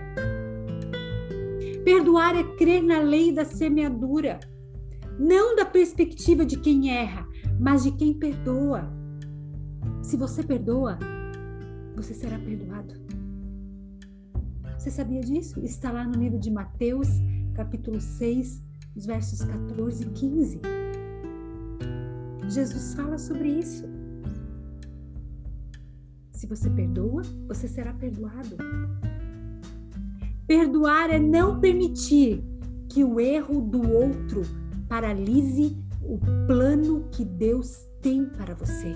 Perdoar 1.82 2.36
é 2.36 2.44
crer 2.58 2.82
na 2.82 2.98
lei 2.98 3.32
da 3.32 3.46
semeadura, 3.46 4.38
não 5.18 5.56
da 5.56 5.64
perspectiva 5.64 6.44
de 6.44 6.58
quem 6.58 6.90
erra, 6.90 7.26
mas 7.58 7.84
de 7.84 7.92
quem 7.92 8.12
perdoa. 8.12 8.92
Se 10.02 10.18
você 10.18 10.42
perdoa, 10.42 10.98
você 11.96 12.12
será 12.12 12.38
perdoado. 12.38 12.94
Você 14.76 14.90
sabia 14.90 15.22
disso? 15.22 15.64
Está 15.64 15.90
lá 15.90 16.04
no 16.04 16.22
livro 16.22 16.38
de 16.38 16.50
Mateus, 16.50 17.08
capítulo 17.54 17.98
6, 17.98 18.70
os 18.94 19.06
versos 19.06 19.42
14 19.42 20.04
e 20.04 20.10
15. 20.10 20.60
Jesus 22.48 22.94
fala 22.94 23.18
sobre 23.18 23.48
isso. 23.48 23.84
Se 26.32 26.46
você 26.46 26.68
perdoa, 26.68 27.22
você 27.46 27.68
será 27.68 27.92
perdoado. 27.94 28.56
Perdoar 30.46 31.10
é 31.10 31.18
não 31.18 31.60
permitir 31.60 32.44
que 32.88 33.04
o 33.04 33.18
erro 33.18 33.60
do 33.60 33.90
outro 33.90 34.42
paralise 34.88 35.82
o 36.02 36.18
plano 36.46 37.08
que 37.10 37.24
Deus 37.24 37.86
tem 38.00 38.26
para 38.26 38.54
você. 38.54 38.94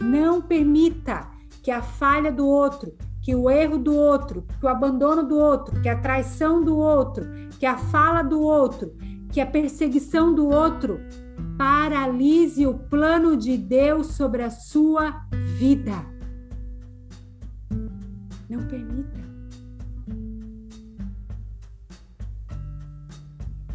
Não 0.00 0.40
permita 0.40 1.30
que 1.62 1.70
a 1.70 1.82
falha 1.82 2.32
do 2.32 2.46
outro 2.46 2.94
que 3.22 3.34
o 3.34 3.50
erro 3.50 3.78
do 3.78 3.94
outro, 3.94 4.44
que 4.58 4.64
o 4.64 4.68
abandono 4.68 5.22
do 5.22 5.38
outro, 5.38 5.80
que 5.80 5.88
a 5.88 5.98
traição 5.98 6.64
do 6.64 6.76
outro, 6.76 7.26
que 7.58 7.66
a 7.66 7.76
fala 7.76 8.22
do 8.22 8.40
outro, 8.40 8.94
que 9.30 9.40
a 9.40 9.46
perseguição 9.46 10.34
do 10.34 10.48
outro 10.48 11.00
paralise 11.56 12.66
o 12.66 12.78
plano 12.78 13.36
de 13.36 13.56
Deus 13.56 14.08
sobre 14.08 14.42
a 14.42 14.50
sua 14.50 15.26
vida. 15.58 15.92
Não 18.48 18.66
permita. 18.66 19.20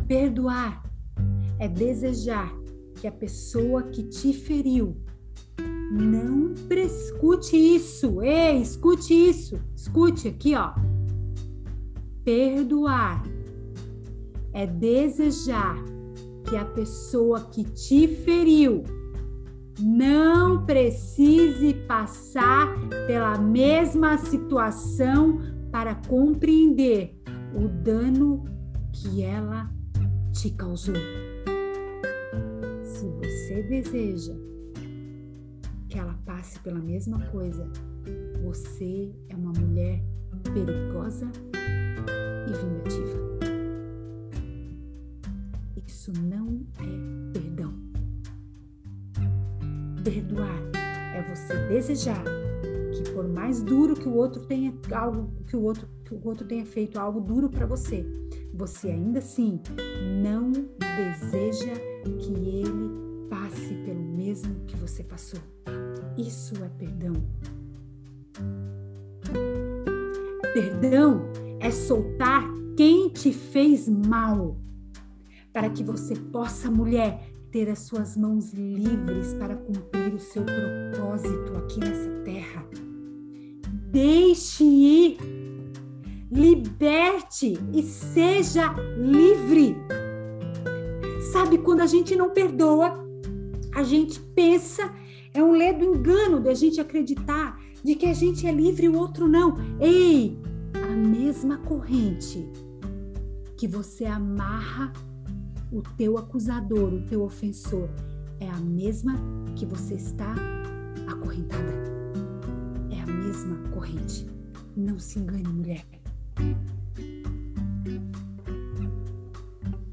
Perdoar 0.08 0.84
é 1.60 1.68
desejar 1.68 2.52
que 2.96 3.08
a 3.08 3.12
pessoa 3.12 3.84
que 3.84 4.04
te 4.04 4.34
feriu 4.34 4.98
não 5.92 6.54
escute 6.70 7.56
isso. 7.56 8.22
Ei, 8.22 8.62
escute 8.62 9.14
isso. 9.14 9.60
Escute 9.76 10.28
aqui, 10.28 10.56
ó. 10.56 10.74
Perdoar 12.24 13.24
é 14.54 14.66
desejar 14.66 15.76
que 16.48 16.56
a 16.56 16.66
pessoa 16.66 17.42
que 17.42 17.64
te 17.64 18.08
feriu 18.08 18.84
não 19.80 20.66
precise 20.66 21.74
passar 21.88 22.74
pela 23.08 23.38
mesma 23.38 24.18
situação 24.18 25.40
para 25.72 25.96
compreender 26.08 27.20
o 27.54 27.68
dano 27.68 28.46
que 28.94 29.22
ela 29.22 29.70
te 30.32 30.50
causou. 30.52 30.96
Se 32.84 33.06
você 33.10 33.64
deseja 33.64 34.45
que 35.96 36.00
ela 36.00 36.20
passe 36.26 36.60
pela 36.60 36.78
mesma 36.78 37.26
coisa, 37.28 37.66
você 38.44 39.16
é 39.30 39.36
uma 39.36 39.54
mulher 39.54 40.04
perigosa 40.44 41.26
e 42.46 42.52
vingativa. 42.52 43.18
Isso 45.88 46.12
não 46.22 46.68
é 46.80 47.32
perdão. 47.32 47.74
Perdoar 50.04 50.60
é 51.16 51.34
você 51.34 51.56
desejar 51.70 52.22
que 52.92 53.12
por 53.12 53.30
mais 53.30 53.64
duro 53.64 53.96
que 53.96 54.10
o 54.10 54.16
outro 54.16 54.46
tenha 54.48 54.74
algo 54.94 55.32
que 55.48 55.56
o 55.56 55.62
outro 55.62 55.88
que 56.04 56.14
o 56.14 56.20
outro 56.28 56.46
tenha 56.46 56.66
feito 56.66 57.00
algo 57.00 57.22
duro 57.22 57.50
para 57.50 57.66
você, 57.66 58.06
você 58.54 58.90
ainda 58.90 59.20
assim 59.20 59.62
não 60.22 60.52
deseja 60.52 61.74
que 62.04 62.34
ele 62.34 63.30
passe 63.30 63.74
pelo 63.86 64.04
mesmo 64.04 64.54
que 64.66 64.76
você 64.76 65.02
passou. 65.02 65.40
Isso 66.18 66.56
é 66.64 66.70
perdão. 66.70 67.14
Perdão 70.54 71.22
é 71.60 71.72
soltar 71.72 72.44
quem 72.78 73.10
te 73.10 73.34
fez 73.34 73.88
mal, 73.90 74.58
para 75.52 75.70
que 75.70 75.84
você 75.84 76.16
possa, 76.16 76.70
mulher, 76.70 77.30
ter 77.52 77.70
as 77.70 77.80
suas 77.80 78.18
mãos 78.18 78.54
livres 78.54 79.34
para 79.36 79.56
cumprir 79.56 80.14
o 80.14 80.20
seu 80.20 80.44
propósito 80.44 81.56
aqui 81.56 81.80
nessa 81.80 82.10
terra. 82.26 82.66
Deixe 83.92 84.64
ir, 84.64 85.18
liberte 86.32 87.58
e 87.74 87.82
seja 87.82 88.74
livre. 88.98 89.76
Sabe, 91.32 91.58
quando 91.58 91.82
a 91.82 91.88
gente 91.88 92.16
não 92.16 92.30
perdoa, 92.30 93.06
a 93.74 93.84
gente 93.84 94.20
pensa, 94.20 94.94
é 95.36 95.44
um 95.44 95.52
ledo 95.52 95.84
engano 95.84 96.40
de 96.40 96.48
a 96.48 96.54
gente 96.54 96.80
acreditar 96.80 97.60
de 97.84 97.94
que 97.94 98.06
a 98.06 98.14
gente 98.14 98.48
é 98.48 98.52
livre 98.52 98.86
e 98.86 98.90
o 98.90 98.98
outro 98.98 99.28
não. 99.28 99.58
Ei, 99.82 100.40
a 100.74 100.96
mesma 100.96 101.58
corrente 101.58 102.50
que 103.58 103.68
você 103.68 104.06
amarra 104.06 104.94
o 105.72 105.82
teu 105.98 106.18
acusador, 106.18 106.94
o 106.94 107.02
teu 107.02 107.22
ofensor, 107.22 107.90
é 108.40 108.50
a 108.50 108.58
mesma 108.58 109.16
que 109.56 109.66
você 109.66 109.96
está 109.96 110.34
acorrentada. 111.06 111.84
É 112.90 113.02
a 113.02 113.06
mesma 113.06 113.58
corrente. 113.74 114.26
Não 114.76 114.98
se 114.98 115.20
engane, 115.20 115.50
mulher. 115.50 115.86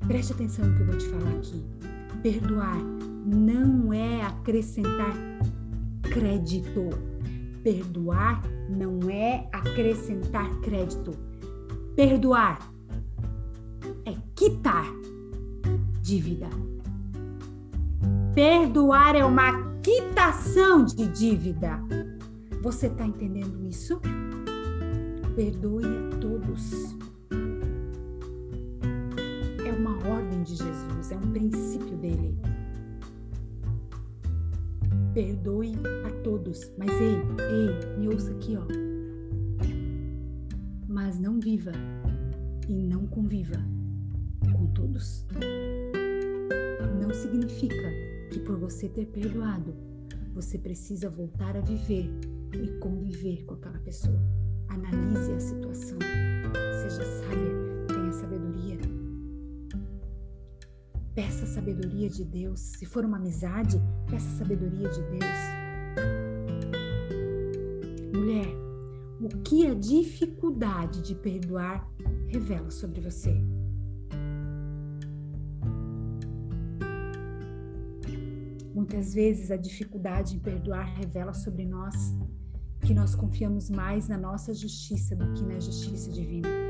Preste 0.07 0.32
atenção 0.34 0.66
no 0.66 0.76
que 0.76 0.82
eu 0.82 0.86
vou 0.86 0.99
te 0.99 1.07
falar 1.09 1.30
aqui. 1.32 1.64
Perdoar 2.22 3.12
não 3.25 3.93
é 3.93 4.23
acrescentar 4.23 5.14
crédito. 6.03 6.91
Perdoar 7.62 8.43
não 8.68 9.09
é 9.09 9.49
acrescentar 9.53 10.51
crédito. 10.61 11.12
Perdoar 11.95 12.59
é 14.05 14.14
quitar 14.35 14.87
dívida. 16.01 16.49
Perdoar 18.35 19.14
é 19.14 19.25
uma 19.25 19.73
quitação 19.83 20.85
de 20.85 21.07
dívida. 21.07 21.81
Você 22.62 22.87
está 22.87 23.07
entendendo 23.07 23.64
isso? 23.64 24.01
Perdoe 25.37 25.85
a 25.85 26.16
todos. 26.18 26.97
É 29.66 29.73
uma 29.73 29.97
ordem 30.09 30.43
de 30.43 30.57
Jesus, 30.57 31.12
é 31.12 31.16
um 31.16 31.33
princípio 31.33 31.97
dele. 31.97 32.37
Perdoe 35.15 35.75
a 36.07 36.11
todos. 36.23 36.71
Mas 36.79 36.91
ei, 36.91 37.17
ei, 37.51 37.99
me 37.99 38.09
ouça 38.09 38.31
aqui, 38.33 38.57
ó. 38.57 38.67
Mas 40.89 41.19
não 41.19 41.41
viva 41.41 41.73
e 42.69 42.83
não 42.83 43.07
conviva 43.07 43.57
com 44.53 44.67
todos 44.69 45.27
não 47.13 47.13
significa 47.13 47.93
que 48.31 48.41
por 48.41 48.57
você 48.57 48.89
ter 48.89 49.07
perdoado, 49.07 49.75
você 50.33 50.57
precisa 50.57 51.11
voltar 51.11 51.57
a 51.57 51.61
viver 51.61 52.09
e 52.55 52.69
conviver 52.79 53.45
com 53.45 53.55
aquela 53.55 53.79
pessoa. 53.81 54.19
Analise 54.69 55.33
a 55.33 55.41
situação. 55.41 55.99
Seja 56.81 57.05
sábia, 57.05 57.82
Peça 61.15 61.47
sabedoria 61.47 62.09
de 62.09 62.25
Deus. 62.25 62.59
Se 62.61 62.87
for 62.87 63.05
uma 63.05 63.19
amizade, 63.19 63.79
peça 64.09 64.29
sabedoria 64.39 64.89
de 64.89 65.03
Deus. 65.03 65.43
Mulher, 68.15 68.49
o 69.21 69.29
que 69.43 69.67
a 69.67 69.75
dificuldade 69.75 71.03
de 71.03 71.15
perdoar 71.15 71.87
revela 72.29 72.71
sobre 72.71 73.03
você? 73.03 73.31
Muitas 78.75 79.13
vezes 79.13 79.51
a 79.51 79.57
dificuldade 79.57 80.37
em 80.37 80.39
perdoar 80.39 80.97
revela 80.97 81.35
sobre 81.35 81.67
nós 81.67 81.95
que 82.87 82.95
nós 82.95 83.15
confiamos 83.15 83.69
mais 83.69 84.09
na 84.09 84.17
nossa 84.17 84.55
justiça 84.55 85.15
do 85.15 85.31
que 85.35 85.43
na 85.43 85.61
justiça 85.61 86.11
divina. 86.11 86.62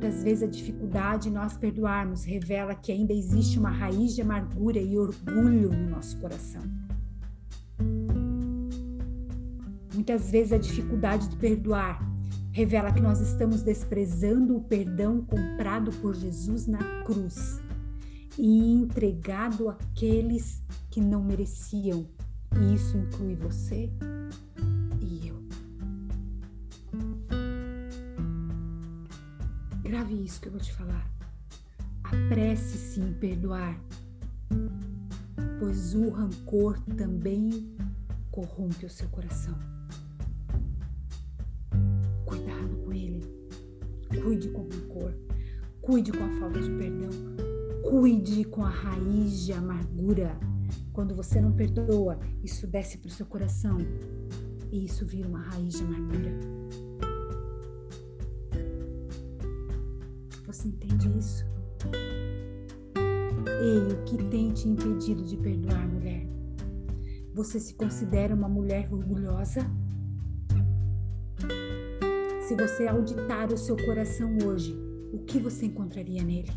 Muitas 0.00 0.22
vezes 0.22 0.42
a 0.42 0.46
dificuldade 0.46 1.28
em 1.28 1.32
nós 1.32 1.58
perdoarmos 1.58 2.24
revela 2.24 2.74
que 2.74 2.90
ainda 2.90 3.12
existe 3.12 3.58
uma 3.58 3.68
raiz 3.68 4.14
de 4.14 4.22
amargura 4.22 4.78
e 4.78 4.98
orgulho 4.98 5.70
no 5.70 5.90
nosso 5.90 6.16
coração. 6.16 6.62
Muitas 9.92 10.30
vezes 10.30 10.54
a 10.54 10.58
dificuldade 10.58 11.28
de 11.28 11.36
perdoar 11.36 12.00
revela 12.50 12.90
que 12.90 13.02
nós 13.02 13.20
estamos 13.20 13.60
desprezando 13.60 14.56
o 14.56 14.62
perdão 14.62 15.20
comprado 15.20 15.92
por 16.00 16.14
Jesus 16.14 16.66
na 16.66 17.02
cruz 17.04 17.60
e 18.38 18.72
entregado 18.72 19.68
àqueles 19.68 20.62
que 20.90 21.02
não 21.02 21.22
mereciam. 21.22 22.06
E 22.58 22.74
isso 22.74 22.96
inclui 22.96 23.34
você 23.34 23.90
isso 30.20 30.40
que 30.40 30.48
eu 30.48 30.52
vou 30.52 30.60
te 30.60 30.72
falar. 30.72 31.10
Apresse-se 32.04 33.00
em 33.00 33.12
perdoar, 33.14 33.78
pois 35.58 35.94
o 35.94 36.10
rancor 36.10 36.78
também 36.96 37.74
corrompe 38.30 38.86
o 38.86 38.90
seu 38.90 39.08
coração. 39.08 39.58
Cuidado 42.24 42.76
com 42.84 42.92
ele. 42.92 43.20
Cuide 44.22 44.48
com 44.50 44.62
o 44.62 44.68
rancor. 44.68 45.14
Cuide 45.80 46.12
com 46.12 46.24
a 46.24 46.40
falta 46.40 46.60
de 46.60 46.70
perdão 46.70 47.10
Cuide 47.90 48.44
com 48.44 48.64
a 48.64 48.68
raiz 48.68 49.46
de 49.46 49.52
amargura. 49.52 50.38
Quando 50.92 51.12
você 51.12 51.40
não 51.40 51.52
perdoa, 51.52 52.20
isso 52.44 52.66
desce 52.66 52.98
para 52.98 53.08
o 53.08 53.10
seu 53.10 53.26
coração 53.26 53.78
e 54.70 54.84
isso 54.84 55.04
vira 55.04 55.26
uma 55.26 55.40
raiz 55.40 55.74
de 55.74 55.82
amargura. 55.82 56.30
Você 60.60 60.68
entende 60.68 61.10
isso? 61.18 61.46
Ei, 63.62 63.94
o 63.94 64.04
que 64.04 64.18
tem 64.24 64.52
te 64.52 64.68
impedido 64.68 65.24
de 65.24 65.34
perdoar, 65.38 65.88
mulher? 65.88 66.26
Você 67.32 67.58
se 67.58 67.72
considera 67.72 68.34
uma 68.34 68.46
mulher 68.46 68.92
orgulhosa? 68.92 69.60
Se 72.42 72.54
você 72.54 72.86
auditar 72.88 73.50
o 73.50 73.56
seu 73.56 73.74
coração 73.74 74.36
hoje, 74.44 74.78
o 75.14 75.20
que 75.20 75.38
você 75.38 75.64
encontraria 75.64 76.22
nele? 76.22 76.52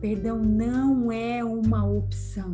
perdão 0.00 0.38
não 0.38 1.10
é 1.10 1.42
uma 1.42 1.84
opção. 1.84 2.52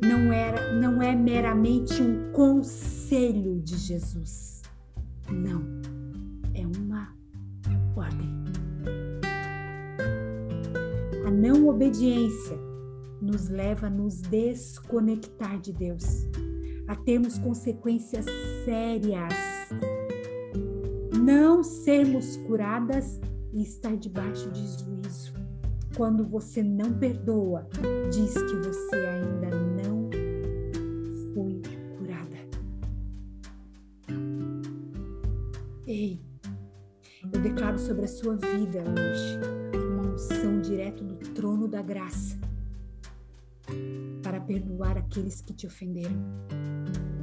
Não 0.00 0.32
era, 0.32 0.78
não 0.78 1.02
é 1.02 1.16
meramente 1.16 2.00
um 2.00 2.30
conselho 2.30 3.60
de 3.62 3.76
Jesus. 3.78 4.62
Não, 5.28 5.60
é 6.54 6.64
uma 6.64 7.12
ordem. 7.96 8.33
Não 11.34 11.68
obediência 11.68 12.56
nos 13.20 13.48
leva 13.48 13.88
a 13.88 13.90
nos 13.90 14.20
desconectar 14.22 15.60
de 15.60 15.72
Deus, 15.72 16.26
a 16.86 16.94
termos 16.94 17.38
consequências 17.38 18.24
sérias. 18.64 19.34
Não 21.20 21.62
sermos 21.62 22.36
curadas 22.46 23.20
e 23.52 23.62
estar 23.62 23.96
debaixo 23.96 24.50
de 24.50 24.60
juízo. 24.60 25.34
Quando 25.96 26.26
você 26.26 26.62
não 26.62 26.92
perdoa, 26.98 27.66
diz 28.10 28.34
que 28.34 28.56
você 28.56 28.96
ainda 28.96 29.56
não 29.82 30.10
foi 31.32 31.62
curada. 31.96 32.36
Ei, 35.86 36.20
eu 37.32 37.40
declaro 37.40 37.78
sobre 37.78 38.04
a 38.04 38.08
sua 38.08 38.36
vida 38.36 38.80
hoje 38.80 39.63
unção 40.24 40.60
direto 40.60 41.04
do 41.04 41.16
trono 41.16 41.68
da 41.68 41.82
graça 41.82 42.38
para 44.22 44.40
perdoar 44.40 44.96
aqueles 44.96 45.42
que 45.42 45.52
te 45.52 45.66
ofenderam, 45.66 46.16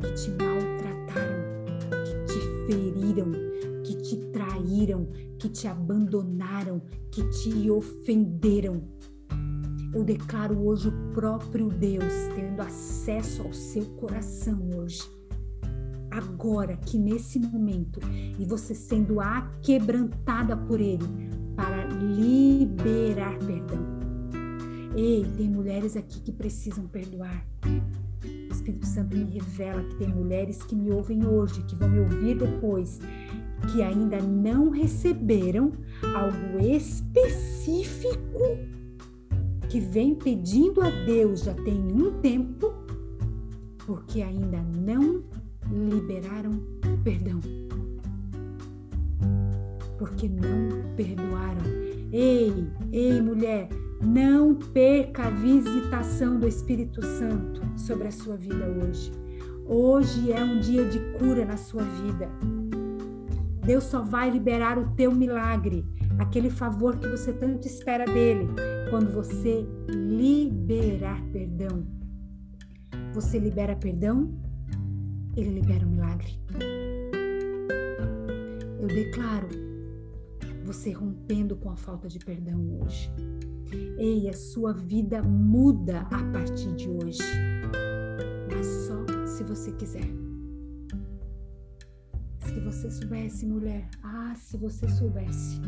que 0.01 0.13
te 0.13 0.29
maltrataram, 0.31 1.65
que 2.05 2.33
te 2.33 2.39
feriram, 2.67 3.31
que 3.83 3.95
te 4.03 4.17
traíram, 4.31 5.07
que 5.39 5.49
te 5.49 5.67
abandonaram, 5.67 6.81
que 7.11 7.23
te 7.29 7.71
ofenderam. 7.71 8.83
Eu 9.93 10.03
declaro 10.03 10.59
hoje 10.63 10.89
o 10.89 11.13
próprio 11.13 11.69
Deus 11.69 12.13
tendo 12.35 12.61
acesso 12.61 13.41
ao 13.41 13.53
seu 13.53 13.85
coração 13.95 14.69
hoje. 14.77 15.01
Agora 16.11 16.77
que 16.77 16.99
nesse 16.99 17.39
momento 17.39 17.99
e 18.37 18.45
você 18.45 18.75
sendo 18.75 19.19
aquebrantada 19.19 20.55
por 20.55 20.79
ele 20.79 21.30
para 21.61 21.85
liberar 21.85 23.37
perdão. 23.37 23.85
Ei, 24.95 25.23
tem 25.37 25.47
mulheres 25.47 25.95
aqui 25.95 26.19
que 26.19 26.31
precisam 26.31 26.87
perdoar. 26.87 27.45
O 27.63 28.51
Espírito 28.51 28.87
Santo 28.87 29.15
me 29.15 29.25
revela 29.25 29.83
que 29.83 29.95
tem 29.95 30.09
mulheres 30.09 30.63
que 30.63 30.75
me 30.75 30.91
ouvem 30.91 31.25
hoje, 31.25 31.61
que 31.63 31.75
vão 31.75 31.87
me 31.87 31.99
ouvir 31.99 32.37
depois, 32.37 32.99
que 33.71 33.83
ainda 33.83 34.19
não 34.19 34.71
receberam 34.71 35.71
algo 36.15 36.59
específico 36.67 38.39
que 39.69 39.79
vem 39.79 40.15
pedindo 40.15 40.81
a 40.81 40.89
Deus 40.89 41.43
já 41.43 41.53
tem 41.53 41.77
um 41.77 42.19
tempo, 42.19 42.73
porque 43.85 44.21
ainda 44.21 44.61
não 44.61 45.23
liberaram 45.71 46.51
perdão. 47.03 47.39
Porque 50.01 50.27
não 50.27 50.95
perdoaram. 50.95 51.61
Ei, 52.11 52.51
ei, 52.91 53.21
mulher, 53.21 53.69
não 54.01 54.55
perca 54.55 55.27
a 55.27 55.29
visitação 55.29 56.39
do 56.39 56.47
Espírito 56.47 57.05
Santo 57.05 57.61
sobre 57.77 58.07
a 58.07 58.11
sua 58.11 58.35
vida 58.35 58.65
hoje. 58.65 59.11
Hoje 59.67 60.31
é 60.31 60.43
um 60.43 60.59
dia 60.59 60.85
de 60.85 60.97
cura 61.19 61.45
na 61.45 61.55
sua 61.55 61.83
vida. 61.83 62.27
Deus 63.63 63.83
só 63.83 64.01
vai 64.01 64.31
liberar 64.31 64.79
o 64.79 64.89
teu 64.95 65.13
milagre, 65.13 65.85
aquele 66.17 66.49
favor 66.49 66.97
que 66.97 67.07
você 67.07 67.31
tanto 67.31 67.67
espera 67.67 68.05
dele, 68.05 68.49
quando 68.89 69.13
você 69.13 69.67
liberar 69.87 71.21
perdão. 71.31 71.85
Você 73.13 73.37
libera 73.37 73.75
perdão, 73.75 74.33
ele 75.37 75.51
libera 75.51 75.85
o 75.85 75.89
milagre. 75.89 76.39
Eu 78.81 78.87
declaro 78.87 79.70
você 80.71 80.93
rompendo 80.93 81.57
com 81.57 81.69
a 81.69 81.75
falta 81.75 82.07
de 82.07 82.17
perdão 82.17 82.79
hoje. 82.79 83.11
Ei, 83.97 84.29
a 84.29 84.33
sua 84.33 84.71
vida 84.71 85.21
muda 85.21 85.99
a 86.03 86.23
partir 86.31 86.73
de 86.75 86.89
hoje. 86.89 87.21
Mas 88.49 88.65
só 88.87 89.27
se 89.27 89.43
você 89.43 89.73
quiser. 89.73 90.07
Se 92.39 92.59
você 92.61 92.89
soubesse, 92.89 93.45
mulher, 93.45 93.89
ah, 94.01 94.33
se 94.37 94.55
você 94.55 94.87
soubesse 94.87 95.59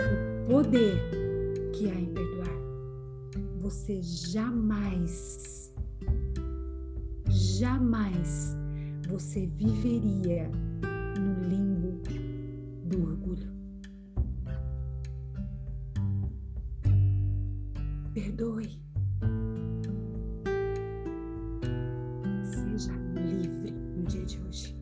o 0.00 0.48
poder 0.48 0.98
que 1.72 1.88
há 1.88 1.94
em 1.94 2.12
perdoar, 2.12 2.58
você 3.60 4.02
jamais, 4.02 5.72
jamais 7.28 8.56
você 9.08 9.46
viveria 9.46 10.50
no 11.20 11.48
limbo 11.48 11.73
orgulho. 13.02 13.52
Perdoe. 18.12 18.80
Seja 22.44 22.92
livre 23.16 23.72
no 23.72 24.04
dia 24.04 24.24
de 24.24 24.40
hoje. 24.40 24.76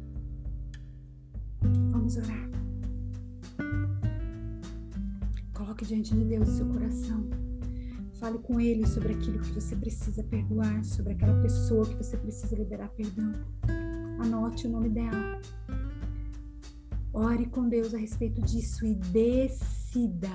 Vamos 1.90 2.16
orar. 2.16 2.50
Coloque 5.54 5.86
diante 5.86 6.14
de 6.14 6.24
Deus 6.24 6.48
o 6.48 6.52
seu 6.52 6.66
coração. 6.66 7.30
Fale 8.14 8.38
com 8.38 8.60
Ele 8.60 8.86
sobre 8.86 9.14
aquilo 9.14 9.40
que 9.40 9.52
você 9.52 9.74
precisa 9.74 10.22
perdoar, 10.22 10.84
sobre 10.84 11.12
aquela 11.12 11.40
pessoa 11.40 11.84
que 11.84 11.96
você 11.96 12.16
precisa 12.16 12.54
liberar 12.54 12.88
perdão. 12.90 13.32
Anote 14.20 14.66
o 14.66 14.70
nome 14.70 14.90
dela. 14.90 15.40
Ore 17.14 17.44
com 17.46 17.68
Deus 17.68 17.92
a 17.92 17.98
respeito 17.98 18.40
disso 18.40 18.86
e 18.86 18.94
decida 18.94 20.30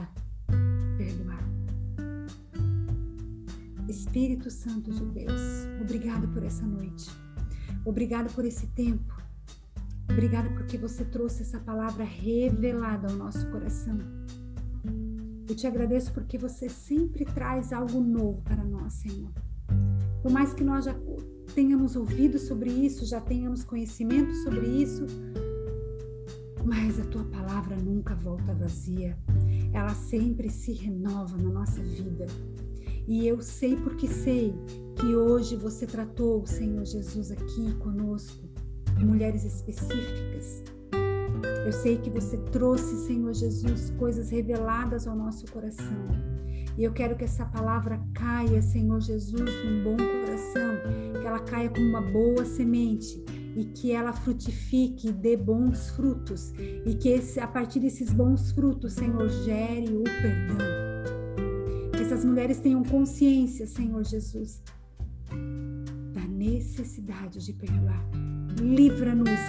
perdoar. 0.96 1.44
Espírito 3.90 4.52
Santo 4.52 4.92
de 4.92 5.06
Deus, 5.06 5.42
obrigado 5.82 6.28
por 6.28 6.44
essa 6.44 6.66
noite. 6.66 7.10
Obrigado 7.84 8.32
por 8.34 8.46
esse 8.46 8.68
tempo. 8.68 9.16
Obrigado 10.08 10.54
porque 10.54 10.78
você 10.78 11.04
trouxe 11.04 11.42
essa 11.42 11.60
palavra 11.60 12.04
revelada 12.04 13.08
ao 13.08 13.16
nosso 13.16 13.50
coração. 13.50 13.98
Eu 15.50 15.56
te 15.56 15.66
agradeço 15.66 16.14
porque 16.14 16.38
você 16.38 16.70
sempre 16.70 17.26
traz 17.26 17.74
algo 17.74 18.02
novo 18.02 18.42
para 18.44 18.64
nós, 18.64 18.94
Senhor. 18.94 19.32
Por 20.22 20.32
mais 20.32 20.54
que 20.54 20.64
nós 20.64 20.86
já 20.86 20.96
tenhamos 21.56 21.96
ouvido 21.96 22.38
sobre 22.38 22.70
isso, 22.70 23.06
já 23.06 23.20
tenhamos 23.20 23.64
conhecimento 23.64 24.34
sobre 24.44 24.68
isso, 24.68 25.06
mas 26.66 27.00
a 27.00 27.06
tua 27.06 27.24
palavra 27.26 27.76
nunca 27.76 28.16
volta 28.16 28.54
vazia. 28.54 29.18
Ela 29.74 29.94
sempre 29.94 30.50
se 30.50 30.74
renova 30.74 31.38
na 31.38 31.50
nossa 31.50 31.82
vida. 31.82 32.26
E 33.08 33.26
eu 33.28 33.42
sei 33.42 33.76
porque 33.78 34.08
sei 34.08 34.54
que 34.96 35.16
hoje 35.16 35.56
você 35.56 35.86
tratou 35.86 36.42
o 36.42 36.48
Senhor 36.48 36.86
Jesus 36.86 37.32
aqui 37.32 37.74
conosco, 37.76 38.44
mulheres 39.00 39.46
específicas. 39.46 40.64
Eu 41.66 41.72
sei 41.72 41.98
que 41.98 42.10
você 42.10 42.38
trouxe, 42.52 43.06
Senhor 43.06 43.34
Jesus, 43.34 43.92
coisas 43.92 44.30
reveladas 44.30 45.08
ao 45.08 45.16
nosso 45.16 45.50
coração. 45.52 46.08
E 46.78 46.84
eu 46.84 46.94
quero 46.94 47.16
que 47.16 47.24
essa 47.24 47.46
palavra 47.46 48.00
caia, 48.14 48.62
Senhor 48.62 49.00
Jesus, 49.00 49.50
num 49.66 49.84
bom 49.84 49.98
coração, 49.98 50.76
que 51.20 51.26
ela 51.26 51.40
caia 51.40 51.70
como 51.70 51.88
uma 51.88 52.02
boa 52.02 52.46
semente 52.46 53.24
e 53.58 53.66
que 53.66 53.92
ela 53.92 54.14
frutifique 54.14 55.12
dê 55.12 55.36
bons 55.36 55.90
frutos. 55.90 56.54
E 56.86 56.94
que 56.94 57.10
esse, 57.10 57.42
a 57.42 57.48
partir 57.48 57.82
desses 57.82 58.10
bons 58.12 58.52
frutos, 58.52 58.94
Senhor, 58.94 59.28
gere 59.28 59.98
o 59.98 60.04
perdão 60.04 60.88
essas 62.08 62.24
mulheres 62.24 62.60
tenham 62.60 62.84
consciência, 62.84 63.68
Senhor 63.68 64.02
Jesus, 64.02 64.64
da 66.14 66.22
necessidade 66.22 67.46
de 67.46 67.52
perdoar. 67.52 68.02
Livra-nos, 68.62 69.40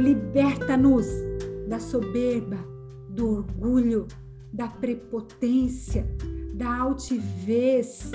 liberta-nos 0.00 1.06
da 1.68 1.80
soberba, 1.80 2.58
do 3.08 3.38
orgulho, 3.38 4.06
da 4.52 4.68
prepotência, 4.68 6.06
da 6.54 6.76
altivez. 6.76 8.12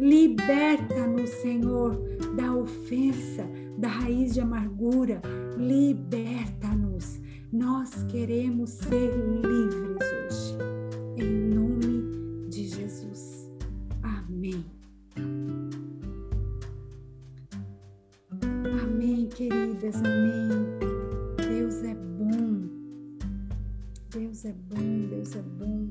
Liberta-nos, 0.00 1.28
Senhor, 1.42 2.00
da 2.34 2.56
ofensa, 2.56 3.46
da 3.82 3.88
raiz 3.88 4.32
de 4.32 4.40
amargura. 4.40 5.20
Liberta-nos. 5.58 7.20
Nós 7.52 8.04
queremos 8.04 8.70
ser 8.70 9.10
livres 9.42 9.98
hoje. 10.00 10.72
queridas, 19.34 19.96
amém. 19.96 20.48
Deus 21.36 21.82
é 21.82 21.94
bom. 21.94 22.68
Deus 24.10 24.44
é 24.44 24.52
bom, 24.52 25.08
Deus 25.08 25.36
é 25.36 25.42
bom. 25.42 25.88